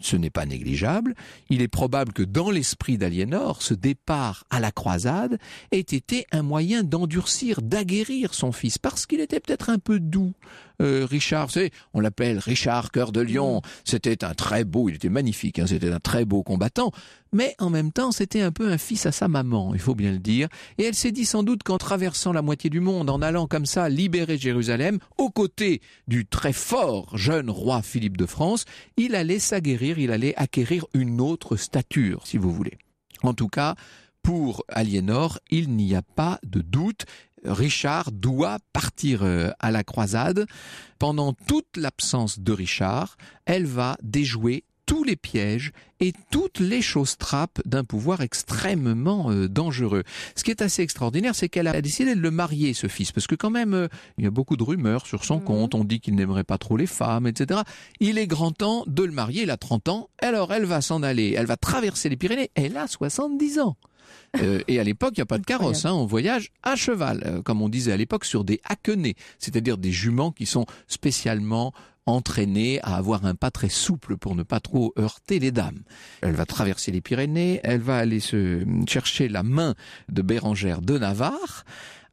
ce 0.00 0.16
n'est 0.16 0.30
pas 0.30 0.46
négligeable. 0.46 1.14
Il 1.48 1.62
est 1.62 1.68
probable 1.68 2.12
que 2.12 2.22
dans 2.22 2.50
l'esprit 2.50 2.98
d'Aliénor, 2.98 3.62
ce 3.62 3.74
départ 3.74 4.44
à 4.50 4.60
la 4.60 4.70
croisade 4.70 5.38
ait 5.72 5.80
été 5.80 6.26
un 6.32 6.42
moyen 6.42 6.82
d'endurcir, 6.82 7.62
d'aguerrir 7.62 8.34
son 8.34 8.52
fils, 8.52 8.78
parce 8.78 9.06
qu'il 9.06 9.20
était 9.20 9.40
peut-être 9.40 9.70
un 9.70 9.78
peu 9.78 9.98
doux. 9.98 10.34
Euh, 10.82 11.06
Richard, 11.08 11.46
vous 11.46 11.52
savez, 11.52 11.70
on 11.94 12.00
l'appelle 12.00 12.38
Richard 12.38 12.90
Cœur 12.90 13.12
de 13.12 13.20
Lion. 13.20 13.58
Mm. 13.58 13.60
C'était 13.84 14.24
un 14.24 14.34
très 14.34 14.64
beau, 14.64 14.88
il 14.88 14.96
était 14.96 15.08
magnifique, 15.08 15.58
hein, 15.58 15.66
c'était 15.66 15.90
un 15.90 16.00
très 16.00 16.24
beau 16.24 16.42
combattant, 16.42 16.92
mais 17.32 17.54
en 17.58 17.70
même 17.70 17.92
temps, 17.92 18.12
c'était 18.12 18.42
un 18.42 18.52
peu 18.52 18.70
un 18.70 18.78
fils 18.78 19.06
à 19.06 19.12
sa 19.12 19.28
maman, 19.28 19.74
il 19.74 19.80
faut 19.80 19.94
bien 19.94 20.12
le 20.12 20.18
dire. 20.18 20.48
Et 20.78 20.84
elle 20.84 20.94
s'est 20.94 21.12
dit 21.12 21.24
sans 21.24 21.42
doute 21.42 21.62
qu'en 21.62 21.78
traversant 21.78 22.32
la 22.32 22.42
moitié 22.42 22.70
du 22.70 22.80
monde, 22.80 23.10
en 23.10 23.22
allant 23.22 23.46
comme 23.46 23.66
ça 23.66 23.88
libérer 23.88 24.38
Jérusalem, 24.38 24.98
aux 25.18 25.30
côtés 25.30 25.80
du 26.08 26.26
très 26.26 26.52
fort 26.52 27.16
jeune 27.16 27.50
roi 27.50 27.82
Philippe 27.82 28.16
de 28.16 28.26
France, 28.26 28.64
il 28.96 29.14
allait 29.14 29.38
s'aguerrir 29.38 29.85
il 29.98 30.10
allait 30.10 30.34
acquérir 30.36 30.86
une 30.94 31.20
autre 31.20 31.56
stature, 31.56 32.26
si 32.26 32.36
vous 32.36 32.52
voulez. 32.52 32.78
En 33.22 33.34
tout 33.34 33.48
cas, 33.48 33.74
pour 34.22 34.64
Aliénor, 34.68 35.38
il 35.50 35.70
n'y 35.70 35.94
a 35.94 36.02
pas 36.02 36.40
de 36.44 36.60
doute. 36.60 37.06
Richard 37.44 38.10
doit 38.10 38.58
partir 38.72 39.22
euh, 39.22 39.50
à 39.60 39.70
la 39.70 39.84
croisade. 39.84 40.46
Pendant 40.98 41.32
toute 41.32 41.76
l'absence 41.76 42.40
de 42.40 42.52
Richard, 42.52 43.16
elle 43.44 43.66
va 43.66 43.96
déjouer 44.02 44.64
tous 44.86 45.02
les 45.02 45.16
pièges 45.16 45.72
et 46.00 46.12
toutes 46.30 46.60
les 46.60 46.80
choses 46.80 47.18
trappes 47.18 47.60
d'un 47.64 47.84
pouvoir 47.84 48.20
extrêmement 48.20 49.30
euh, 49.30 49.48
dangereux. 49.48 50.04
Ce 50.36 50.44
qui 50.44 50.50
est 50.50 50.62
assez 50.62 50.82
extraordinaire, 50.82 51.34
c'est 51.34 51.48
qu'elle 51.48 51.66
a 51.66 51.80
décidé 51.82 52.14
de 52.14 52.20
le 52.20 52.30
marier, 52.30 52.72
ce 52.72 52.86
fils, 52.86 53.12
parce 53.12 53.26
que 53.26 53.34
quand 53.34 53.50
même, 53.50 53.74
euh, 53.74 53.88
il 54.16 54.24
y 54.24 54.26
a 54.26 54.30
beaucoup 54.30 54.56
de 54.56 54.62
rumeurs 54.62 55.06
sur 55.06 55.24
son 55.24 55.38
mhm. 55.38 55.44
compte, 55.44 55.74
on 55.74 55.84
dit 55.84 56.00
qu'il 56.00 56.14
n'aimerait 56.14 56.44
pas 56.44 56.58
trop 56.58 56.76
les 56.76 56.86
femmes, 56.86 57.26
etc. 57.26 57.60
Il 58.00 58.16
est 58.18 58.26
grand 58.26 58.52
temps 58.52 58.84
de 58.86 59.02
le 59.02 59.12
marier, 59.12 59.42
il 59.42 59.50
a 59.50 59.56
30 59.56 59.88
ans, 59.88 60.08
alors 60.20 60.52
elle 60.52 60.64
va 60.64 60.80
s'en 60.80 61.02
aller, 61.02 61.34
elle 61.36 61.46
va 61.46 61.56
traverser 61.56 62.08
les 62.08 62.16
Pyrénées, 62.16 62.50
elle 62.54 62.76
a 62.76 62.86
70 62.86 63.58
ans. 63.58 63.76
Euh, 64.42 64.60
et 64.68 64.78
à 64.78 64.84
l'époque, 64.84 65.14
il 65.16 65.20
n'y 65.20 65.22
a 65.22 65.26
pas 65.26 65.38
de 65.38 65.46
carrosse, 65.46 65.86
hein, 65.86 65.92
on 65.94 66.04
voyage 66.04 66.50
à 66.62 66.76
cheval, 66.76 67.40
comme 67.44 67.62
on 67.62 67.70
disait 67.70 67.92
à 67.92 67.96
l'époque, 67.96 68.24
sur 68.24 68.44
des 68.44 68.60
haquenets, 68.64 69.14
c'est-à-dire 69.38 69.78
des 69.78 69.92
juments 69.92 70.30
qui 70.30 70.44
sont 70.44 70.66
spécialement 70.88 71.72
entraînée 72.06 72.80
à 72.82 72.96
avoir 72.96 73.26
un 73.26 73.34
pas 73.34 73.50
très 73.50 73.68
souple 73.68 74.16
pour 74.16 74.34
ne 74.34 74.42
pas 74.42 74.60
trop 74.60 74.92
heurter 74.98 75.38
les 75.38 75.50
dames. 75.50 75.82
Elle 76.22 76.34
va 76.34 76.46
traverser 76.46 76.92
les 76.92 77.00
Pyrénées, 77.00 77.60
elle 77.62 77.80
va 77.80 77.98
aller 77.98 78.20
se 78.20 78.64
chercher 78.88 79.28
la 79.28 79.42
main 79.42 79.74
de 80.08 80.22
Bérangère 80.22 80.80
de 80.80 80.98
Navarre, 80.98 81.64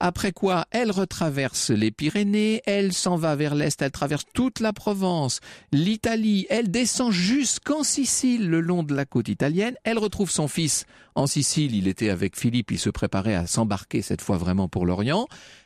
après 0.05 0.33
quoi, 0.33 0.65
elle 0.71 0.91
retraverse 0.91 1.69
les 1.69 1.89
Pyrénées, 1.89 2.61
elle 2.65 2.91
s'en 2.91 3.15
va 3.15 3.37
vers 3.37 3.55
l'est, 3.55 3.81
elle 3.81 3.91
traverse 3.91 4.25
toute 4.33 4.59
la 4.59 4.73
Provence, 4.73 5.39
l'Italie, 5.71 6.45
elle 6.49 6.69
descend 6.69 7.13
jusqu'en 7.13 7.83
Sicile 7.83 8.49
le 8.49 8.59
long 8.59 8.83
de 8.83 8.93
la 8.93 9.05
côte 9.05 9.29
italienne, 9.29 9.75
elle 9.85 9.97
retrouve 9.97 10.29
son 10.29 10.49
fils 10.49 10.85
en 11.15 11.25
Sicile, 11.25 11.73
il 11.73 11.87
était 11.87 12.09
avec 12.09 12.37
Philippe, 12.37 12.71
il 12.71 12.79
se 12.79 12.89
préparait 12.89 13.35
à 13.35 13.47
s'embarquer 13.47 14.01
cette 14.01 14.19
fois 14.19 14.37
vraiment 14.37 14.67
pour 14.67 14.85
l'Orient, 14.85 15.25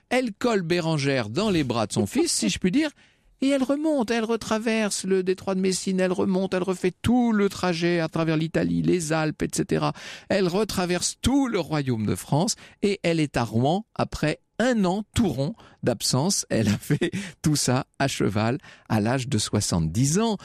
elle 0.09 0.31
colle 0.33 0.61
Bérangère 0.61 1.29
dans 1.29 1.49
les 1.49 1.63
bras 1.63 1.87
de 1.87 1.93
son 1.93 2.05
fils, 2.05 2.31
si 2.31 2.49
je 2.49 2.59
puis 2.59 2.69
dire, 2.69 2.91
et 3.41 3.49
elle 3.49 3.63
remonte, 3.63 4.11
elle 4.11 4.23
retraverse 4.23 5.03
le 5.03 5.23
détroit 5.23 5.55
de 5.55 5.59
Messine, 5.59 5.99
elle 5.99 6.11
remonte, 6.11 6.53
elle 6.53 6.63
refait 6.63 6.93
tout 7.01 7.31
le 7.31 7.49
trajet 7.49 7.99
à 7.99 8.07
travers 8.07 8.37
l'Italie, 8.37 8.81
les 8.81 9.13
Alpes, 9.13 9.43
etc. 9.43 9.87
Elle 10.29 10.47
retraverse 10.47 11.17
tout 11.21 11.47
le 11.47 11.59
royaume 11.59 12.05
de 12.05 12.15
France 12.15 12.55
et 12.81 12.99
elle 13.03 13.19
est 13.19 13.37
à 13.37 13.43
Rouen 13.43 13.85
après 13.95 14.39
un 14.59 14.85
an 14.85 15.03
tout 15.13 15.29
rond 15.29 15.55
d'absence. 15.83 16.45
Elle 16.49 16.69
a 16.69 16.77
fait 16.77 17.11
tout 17.41 17.55
ça 17.55 17.85
à 17.99 18.07
cheval 18.07 18.57
à 18.89 18.99
l'âge 18.99 19.27
de 19.27 19.37
70 19.37 20.19
ans. 20.19 20.37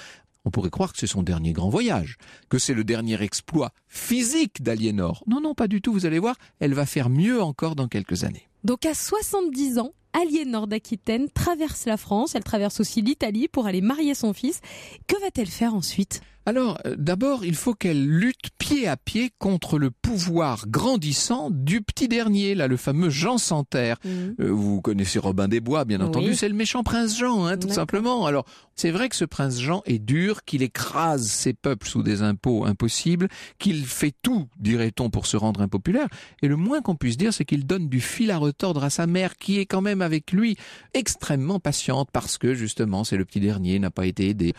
On 0.45 0.51
pourrait 0.51 0.71
croire 0.71 0.93
que 0.93 0.99
c'est 0.99 1.07
son 1.07 1.23
dernier 1.23 1.53
grand 1.53 1.69
voyage, 1.69 2.17
que 2.49 2.59
c'est 2.59 2.75
le 2.75 2.83
dernier 2.83 3.23
exploit 3.23 3.71
physique 3.87 4.63
d'Aliénor. 4.63 5.23
Non, 5.29 5.41
non, 5.41 5.55
pas 5.55 5.69
du 5.69 5.81
tout, 5.81 5.93
vous 5.93 6.05
allez 6.05 6.19
voir, 6.19 6.37
elle 6.59 6.75
va 6.75 6.85
faire 6.85 7.09
mieux 7.09 7.41
encore 7.41 7.77
dans 7.77 7.87
quelques 7.87 8.25
années. 8.25 8.49
Donc 8.65 8.85
à 8.85 8.95
70 8.95 9.79
ans, 9.79 9.93
Aliénor 10.13 10.67
d'Aquitaine 10.67 11.29
traverse 11.31 11.87
la 11.87 11.97
France, 11.97 12.35
elle 12.35 12.45
traverse 12.45 12.81
aussi 12.81 13.03
l'Italie 13.03 13.49
pour 13.49 13.67
aller 13.67 13.81
marier 13.81 14.15
son 14.15 14.33
fils. 14.33 14.61
Que 15.07 15.21
va-t-elle 15.21 15.49
faire 15.49 15.75
ensuite? 15.75 16.21
Alors, 16.45 16.79
euh, 16.87 16.97
d'abord, 16.99 17.45
il 17.45 17.55
faut 17.55 17.75
qu'elle 17.75 18.05
lutte 18.05 18.51
pied 18.59 18.89
à 18.89 18.97
pied 18.97 19.31
contre 19.39 19.79
le 19.79 19.91
pouvoir 19.91 20.67
grandissant 20.69 21.51
du 21.51 21.83
petit 21.83 22.09
dernier, 22.09 22.55
là, 22.55 22.67
le 22.67 22.77
fameux 22.77 23.11
Jean 23.11 23.39
Santerre. 23.39 23.99
Mhm. 24.05 24.35
Euh, 24.41 24.51
vous 24.51 24.81
connaissez 24.81 25.19
Robin 25.19 25.49
des 25.49 25.61
Bois, 25.61 25.85
bien 25.85 26.01
entendu, 26.01 26.35
c'est 26.35 26.49
le 26.49 26.55
méchant 26.55 26.83
prince 26.83 27.17
Jean, 27.17 27.47
hein, 27.47 27.57
tout 27.57 27.71
simplement. 27.71 28.27
Alors, 28.27 28.45
c'est 28.75 28.91
vrai 28.91 29.09
que 29.09 29.17
ce 29.17 29.25
prince 29.25 29.61
Jean 29.61 29.83
est 29.87 29.99
dur, 29.99 30.45
qu'il 30.45 30.63
écrase 30.63 31.27
ses 31.27 31.53
peuples 31.53 31.87
sous 31.87 32.03
des 32.03 32.23
impôts 32.23 32.65
impossibles, 32.65 33.29
qu'il 33.59 33.85
fait 33.85 34.15
tout, 34.23 34.49
dirait-on, 34.59 35.11
pour 35.11 35.27
se 35.27 35.37
rendre 35.37 35.61
impopulaire. 35.61 36.09
Et 36.43 36.49
le 36.49 36.57
moins 36.57 36.81
qu'on 36.81 36.97
puisse 36.97 37.17
dire, 37.17 37.33
c'est 37.33 37.45
qu'il 37.45 37.67
donne 37.67 37.89
du 37.89 38.01
fil 38.01 38.31
à 38.31 38.39
retordre 38.39 38.83
à 38.83 38.91
sa 38.91 39.07
mère, 39.07 39.37
qui 39.37 39.59
est 39.59 39.67
quand 39.67 39.83
même 39.83 40.03
avec 40.03 40.33
lui 40.33 40.57
extrêmement 40.95 41.61
patiente, 41.61 42.09
parce 42.13 42.39
que 42.39 42.55
justement, 42.55 43.05
c'est 43.05 43.17
le 43.17 43.25
petit 43.25 43.41
dernier, 43.41 43.79
n'a 43.79 43.91
pas 43.91 44.07
été 44.07 44.29
aidé. 44.29 44.55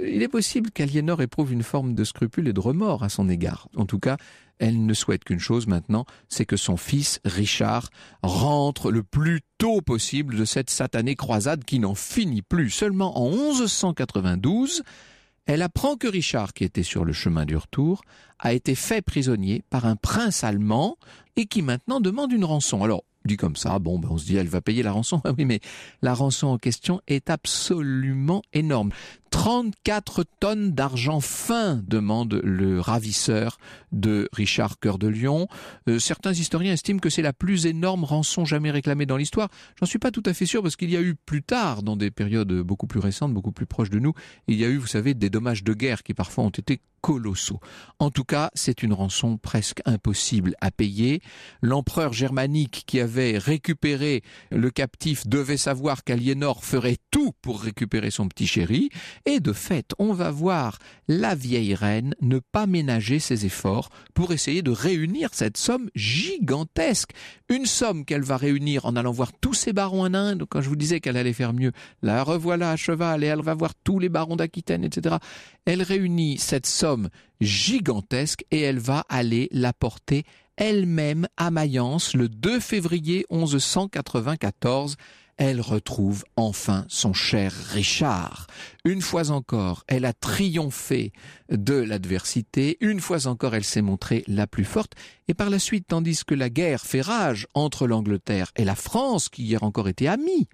Il 0.00 0.22
est 0.22 0.28
possible 0.28 0.70
qu'Aliénor 0.70 1.20
éprouve 1.20 1.52
une 1.52 1.62
forme 1.62 1.94
de 1.94 2.04
scrupule 2.04 2.48
et 2.48 2.52
de 2.54 2.60
remords 2.60 3.02
à 3.02 3.10
son 3.10 3.28
égard. 3.28 3.68
En 3.76 3.84
tout 3.84 3.98
cas, 3.98 4.16
elle 4.58 4.86
ne 4.86 4.94
souhaite 4.94 5.24
qu'une 5.24 5.38
chose 5.38 5.66
maintenant, 5.66 6.06
c'est 6.28 6.46
que 6.46 6.56
son 6.56 6.78
fils, 6.78 7.20
Richard, 7.24 7.90
rentre 8.22 8.90
le 8.90 9.02
plus 9.02 9.40
tôt 9.58 9.82
possible 9.82 10.36
de 10.36 10.44
cette 10.46 10.70
satanée 10.70 11.14
croisade 11.14 11.64
qui 11.64 11.78
n'en 11.78 11.94
finit 11.94 12.42
plus. 12.42 12.70
Seulement 12.70 13.18
en 13.18 13.30
1192, 13.30 14.82
elle 15.46 15.62
apprend 15.62 15.96
que 15.96 16.06
Richard, 16.06 16.54
qui 16.54 16.64
était 16.64 16.84
sur 16.84 17.04
le 17.04 17.12
chemin 17.12 17.44
du 17.44 17.56
retour, 17.56 18.02
a 18.38 18.52
été 18.52 18.74
fait 18.74 19.02
prisonnier 19.02 19.62
par 19.68 19.84
un 19.84 19.96
prince 19.96 20.44
allemand 20.44 20.96
et 21.36 21.46
qui 21.46 21.60
maintenant 21.60 22.00
demande 22.00 22.32
une 22.32 22.44
rançon. 22.44 22.82
Alors, 22.82 23.04
dit 23.24 23.36
comme 23.36 23.56
ça, 23.56 23.78
bon, 23.78 23.98
ben 23.98 24.08
on 24.10 24.18
se 24.18 24.24
dit, 24.24 24.36
elle 24.36 24.48
va 24.48 24.60
payer 24.60 24.82
la 24.82 24.92
rançon. 24.92 25.20
oui, 25.38 25.44
mais 25.44 25.60
la 26.00 26.14
rançon 26.14 26.48
en 26.48 26.58
question 26.58 27.00
est 27.08 27.30
absolument 27.30 28.42
énorme. 28.52 28.90
34 29.32 30.24
tonnes 30.40 30.72
d'argent 30.72 31.20
fin, 31.20 31.80
demande 31.88 32.40
le 32.44 32.80
ravisseur 32.80 33.58
de 33.90 34.28
Richard 34.32 34.78
Cœur 34.78 34.98
de 34.98 35.08
Lion. 35.08 35.48
Euh, 35.88 35.98
certains 35.98 36.32
historiens 36.32 36.74
estiment 36.74 37.00
que 37.00 37.10
c'est 37.10 37.22
la 37.22 37.32
plus 37.32 37.66
énorme 37.66 38.04
rançon 38.04 38.44
jamais 38.44 38.70
réclamée 38.70 39.06
dans 39.06 39.16
l'histoire. 39.16 39.48
J'en 39.80 39.86
suis 39.86 39.98
pas 39.98 40.10
tout 40.10 40.22
à 40.26 40.34
fait 40.34 40.46
sûr 40.46 40.62
parce 40.62 40.76
qu'il 40.76 40.90
y 40.90 40.96
a 40.96 41.00
eu 41.00 41.14
plus 41.14 41.42
tard, 41.42 41.82
dans 41.82 41.96
des 41.96 42.10
périodes 42.10 42.52
beaucoup 42.60 42.86
plus 42.86 43.00
récentes, 43.00 43.32
beaucoup 43.32 43.52
plus 43.52 43.66
proches 43.66 43.90
de 43.90 43.98
nous, 43.98 44.12
il 44.48 44.60
y 44.60 44.64
a 44.64 44.68
eu, 44.68 44.76
vous 44.76 44.86
savez, 44.86 45.14
des 45.14 45.30
dommages 45.30 45.64
de 45.64 45.72
guerre 45.72 46.02
qui 46.02 46.12
parfois 46.14 46.44
ont 46.44 46.50
été 46.50 46.80
colossaux. 47.02 47.60
En 47.98 48.10
tout 48.10 48.24
cas, 48.24 48.50
c'est 48.54 48.82
une 48.82 48.94
rançon 48.94 49.36
presque 49.36 49.82
impossible 49.84 50.54
à 50.60 50.70
payer. 50.70 51.20
L'empereur 51.60 52.14
germanique 52.14 52.84
qui 52.86 53.00
avait 53.00 53.36
récupéré 53.36 54.22
le 54.50 54.70
captif 54.70 55.26
devait 55.26 55.56
savoir 55.56 56.04
qu'Aliénor 56.04 56.64
ferait 56.64 56.98
tout 57.10 57.32
pour 57.42 57.60
récupérer 57.60 58.10
son 58.10 58.28
petit 58.28 58.46
chéri 58.46 58.88
et 59.26 59.40
de 59.40 59.52
fait, 59.52 59.92
on 59.98 60.12
va 60.12 60.30
voir 60.30 60.78
la 61.08 61.34
vieille 61.34 61.74
reine 61.74 62.14
ne 62.20 62.38
pas 62.38 62.66
ménager 62.66 63.18
ses 63.18 63.46
efforts 63.46 63.90
pour 64.14 64.32
essayer 64.32 64.62
de 64.62 64.70
réunir 64.70 65.30
cette 65.32 65.56
somme 65.56 65.90
gigantesque. 65.94 67.10
Une 67.48 67.66
somme 67.66 68.04
qu'elle 68.04 68.22
va 68.22 68.36
réunir 68.36 68.86
en 68.86 68.96
allant 68.96 69.12
voir 69.12 69.32
tous 69.32 69.54
ses 69.54 69.72
barons 69.72 70.04
en 70.04 70.14
Inde, 70.14 70.44
quand 70.48 70.60
je 70.60 70.68
vous 70.68 70.76
disais 70.76 71.00
qu'elle 71.00 71.16
allait 71.16 71.32
faire 71.32 71.52
mieux, 71.52 71.72
la 72.02 72.22
revoilà 72.24 72.70
à 72.70 72.76
cheval 72.76 73.24
et 73.24 73.28
elle 73.28 73.42
va 73.42 73.54
voir 73.54 73.74
tous 73.74 73.98
les 73.98 74.08
barons 74.08 74.36
d'Aquitaine, 74.36 74.84
etc. 74.84 75.16
Elle 75.64 75.82
réunit 75.82 76.38
cette 76.38 76.66
somme 76.66 77.08
gigantesque 77.40 78.44
et 78.50 78.60
elle 78.60 78.78
va 78.78 79.04
aller 79.08 79.48
la 79.52 79.72
porter 79.72 80.24
elle-même 80.56 81.26
à 81.36 81.50
Mayence 81.50 82.14
le 82.14 82.28
2 82.28 82.60
février 82.60 83.26
1194 83.30 84.96
elle 85.42 85.60
retrouve 85.60 86.24
enfin 86.36 86.84
son 86.86 87.12
cher 87.12 87.52
Richard. 87.52 88.46
Une 88.84 89.02
fois 89.02 89.30
encore, 89.30 89.82
elle 89.88 90.04
a 90.04 90.12
triomphé 90.12 91.12
de 91.50 91.74
l'adversité, 91.74 92.76
une 92.80 93.00
fois 93.00 93.26
encore 93.26 93.56
elle 93.56 93.64
s'est 93.64 93.82
montrée 93.82 94.22
la 94.28 94.46
plus 94.46 94.64
forte, 94.64 94.92
et 95.26 95.34
par 95.34 95.50
la 95.50 95.58
suite, 95.58 95.86
tandis 95.88 96.24
que 96.24 96.36
la 96.36 96.48
guerre 96.48 96.82
fait 96.82 97.00
rage 97.00 97.48
entre 97.54 97.88
l'Angleterre 97.88 98.52
et 98.54 98.64
la 98.64 98.76
France, 98.76 99.28
qui 99.28 99.42
hier 99.42 99.64
encore 99.64 99.88
était 99.88 100.06
amie, 100.06 100.48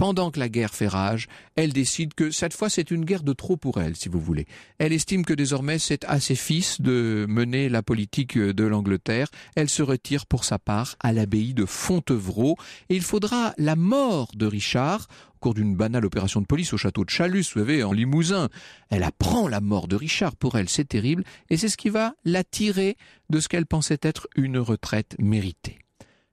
pendant 0.00 0.30
que 0.30 0.40
la 0.40 0.48
guerre 0.48 0.72
fait 0.72 0.88
rage, 0.88 1.28
elle 1.56 1.74
décide 1.74 2.14
que 2.14 2.30
cette 2.30 2.54
fois 2.54 2.70
c'est 2.70 2.90
une 2.90 3.04
guerre 3.04 3.22
de 3.22 3.34
trop 3.34 3.58
pour 3.58 3.82
elle, 3.82 3.96
si 3.96 4.08
vous 4.08 4.18
voulez. 4.18 4.46
Elle 4.78 4.94
estime 4.94 5.26
que 5.26 5.34
désormais 5.34 5.78
c'est 5.78 6.06
à 6.06 6.20
ses 6.20 6.36
fils 6.36 6.80
de 6.80 7.26
mener 7.28 7.68
la 7.68 7.82
politique 7.82 8.38
de 8.38 8.64
l'Angleterre. 8.64 9.28
Elle 9.56 9.68
se 9.68 9.82
retire 9.82 10.24
pour 10.24 10.44
sa 10.44 10.58
part 10.58 10.96
à 11.00 11.12
l'abbaye 11.12 11.52
de 11.52 11.66
Fontevraud 11.66 12.56
et 12.88 12.96
il 12.96 13.02
faudra 13.02 13.52
la 13.58 13.76
mort 13.76 14.30
de 14.34 14.46
Richard 14.46 15.06
au 15.34 15.38
cours 15.38 15.52
d'une 15.52 15.76
banale 15.76 16.06
opération 16.06 16.40
de 16.40 16.46
police 16.46 16.72
au 16.72 16.78
château 16.78 17.04
de 17.04 17.10
Chalus, 17.10 17.52
vous 17.52 17.60
savez, 17.60 17.82
en 17.82 17.92
Limousin. 17.92 18.48
Elle 18.88 19.02
apprend 19.02 19.48
la 19.48 19.60
mort 19.60 19.86
de 19.86 19.96
Richard. 19.96 20.34
Pour 20.34 20.56
elle, 20.56 20.70
c'est 20.70 20.88
terrible 20.88 21.24
et 21.50 21.58
c'est 21.58 21.68
ce 21.68 21.76
qui 21.76 21.90
va 21.90 22.14
la 22.24 22.42
tirer 22.42 22.96
de 23.28 23.38
ce 23.38 23.48
qu'elle 23.48 23.66
pensait 23.66 24.00
être 24.00 24.28
une 24.34 24.56
retraite 24.56 25.14
méritée. 25.18 25.78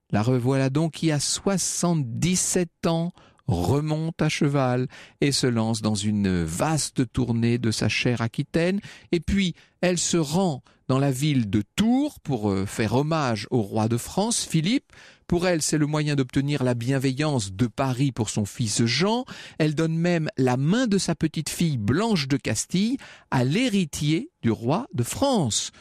La 0.10 0.22
revoilà 0.22 0.70
donc 0.70 0.94
qui 0.94 1.12
a 1.12 1.20
77 1.20 2.88
ans 2.88 3.12
remonte 3.48 4.22
à 4.22 4.30
cheval 4.30 4.88
et 5.22 5.32
se 5.32 5.48
lance 5.48 5.82
dans 5.82 5.96
une 5.96 6.44
vaste 6.44 7.12
tournée 7.12 7.58
de 7.58 7.72
sa 7.72 7.90
chère 7.90 8.22
Aquitaine, 8.22 8.80
et 9.12 9.20
puis 9.20 9.56
elle 9.82 9.98
se 9.98 10.18
rend 10.18 10.64
dans 10.88 11.00
la 11.00 11.12
ville 11.12 11.50
de 11.50 11.64
Tours 11.76 12.20
pour 12.22 12.50
euh, 12.50 12.66
faire 12.66 12.94
hommage 12.94 13.48
au 13.52 13.62
roi 13.62 13.88
de 13.88 13.98
France, 13.98 14.46
Philippe. 14.46 14.92
Pour 15.28 15.46
elle, 15.46 15.62
c'est 15.62 15.78
le 15.78 15.86
moyen 15.86 16.16
d'obtenir 16.16 16.64
la 16.64 16.74
bienveillance 16.74 17.52
de 17.52 17.68
Paris 17.68 18.14
pour 18.14 18.30
son 18.30 18.46
fils 18.46 18.86
Jean. 18.86 19.26
Elle 19.58 19.76
donne 19.76 19.98
même 19.98 20.30
la 20.38 20.56
main 20.56 20.88
de 20.88 20.98
sa 20.98 21.16
petite 21.16 21.50
fille 21.50 21.78
Blanche 21.78 22.30
de 22.30 22.38
Castille 22.38 22.98
à 23.30 23.44
l'héritier 23.44 24.32
du 24.42 24.52
roi 24.52 24.88
de 24.94 25.04
France. 25.04 25.72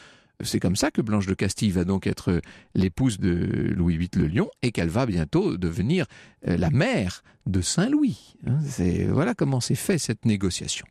C'est 0.43 0.59
comme 0.59 0.75
ça 0.75 0.91
que 0.91 1.01
Blanche 1.01 1.25
de 1.25 1.33
Castille 1.33 1.71
va 1.71 1.83
donc 1.83 2.05
être 2.05 2.41
l'épouse 2.75 3.17
de 3.17 3.73
Louis 3.75 3.97
VIII 3.97 4.09
le 4.15 4.27
Lion 4.27 4.49
et 4.61 4.71
qu'elle 4.71 4.89
va 4.89 5.05
bientôt 5.05 5.57
devenir 5.57 6.05
euh, 6.47 6.57
la 6.57 6.69
mère 6.69 7.23
de 7.47 7.61
Saint-Louis. 7.61 8.35
Hein, 8.45 8.59
voilà 9.11 9.33
comment 9.33 9.59
s'est 9.59 9.75
fait 9.75 9.97
cette 9.97 10.25
négociation. 10.25 10.85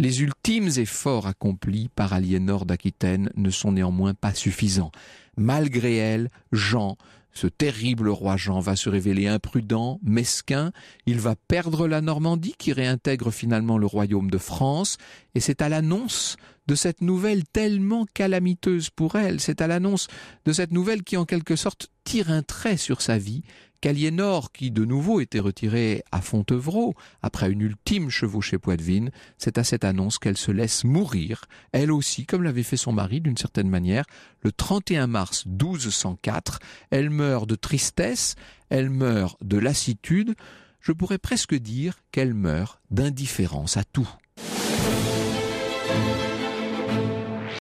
Les 0.00 0.22
ultimes 0.22 0.68
efforts 0.76 1.26
accomplis 1.26 1.88
par 1.94 2.12
Aliénor 2.12 2.66
d'Aquitaine 2.66 3.30
ne 3.36 3.50
sont 3.50 3.72
néanmoins 3.72 4.14
pas 4.14 4.34
suffisants. 4.34 4.92
Malgré 5.36 5.96
elle, 5.96 6.28
Jean, 6.52 6.96
ce 7.32 7.46
terrible 7.46 8.08
roi 8.08 8.36
Jean, 8.36 8.60
va 8.60 8.76
se 8.76 8.88
révéler 8.88 9.28
imprudent, 9.28 10.00
mesquin, 10.02 10.72
il 11.06 11.20
va 11.20 11.36
perdre 11.36 11.86
la 11.86 12.00
Normandie 12.00 12.54
qui 12.58 12.72
réintègre 12.72 13.30
finalement 13.30 13.78
le 13.78 13.86
royaume 13.86 14.30
de 14.30 14.38
France, 14.38 14.98
et 15.34 15.40
c'est 15.40 15.62
à 15.62 15.68
l'annonce 15.68 16.36
de 16.66 16.74
cette 16.74 17.00
nouvelle 17.00 17.44
tellement 17.44 18.06
calamiteuse 18.12 18.90
pour 18.90 19.16
elle, 19.16 19.40
c'est 19.40 19.62
à 19.62 19.66
l'annonce 19.66 20.08
de 20.44 20.52
cette 20.52 20.72
nouvelle 20.72 21.02
qui 21.02 21.16
en 21.16 21.24
quelque 21.24 21.56
sorte 21.56 21.90
tire 22.04 22.30
un 22.30 22.42
trait 22.42 22.76
sur 22.76 23.00
sa 23.00 23.18
vie, 23.18 23.42
qu'Aliénor, 23.80 24.52
qui 24.52 24.70
de 24.70 24.84
nouveau 24.84 25.20
était 25.20 25.38
retirée 25.38 26.02
à 26.12 26.20
Fontevraud, 26.20 26.94
après 27.22 27.50
une 27.50 27.60
ultime 27.60 28.10
chevauchée 28.10 28.58
poitevine, 28.58 29.10
c'est 29.36 29.58
à 29.58 29.64
cette 29.64 29.84
annonce 29.84 30.18
qu'elle 30.18 30.36
se 30.36 30.50
laisse 30.50 30.84
mourir, 30.84 31.44
elle 31.72 31.92
aussi, 31.92 32.26
comme 32.26 32.42
l'avait 32.42 32.62
fait 32.62 32.76
son 32.76 32.92
mari 32.92 33.20
d'une 33.20 33.36
certaine 33.36 33.68
manière, 33.68 34.04
le 34.42 34.52
31 34.52 35.06
mars 35.06 35.46
1204, 35.46 36.58
elle 36.90 37.10
meurt 37.10 37.48
de 37.48 37.54
tristesse, 37.54 38.34
elle 38.70 38.90
meurt 38.90 39.36
de 39.42 39.58
lassitude, 39.58 40.34
je 40.80 40.92
pourrais 40.92 41.18
presque 41.18 41.54
dire 41.54 41.98
qu'elle 42.12 42.34
meurt 42.34 42.80
d'indifférence 42.90 43.76
à 43.76 43.84
tout. 43.84 44.08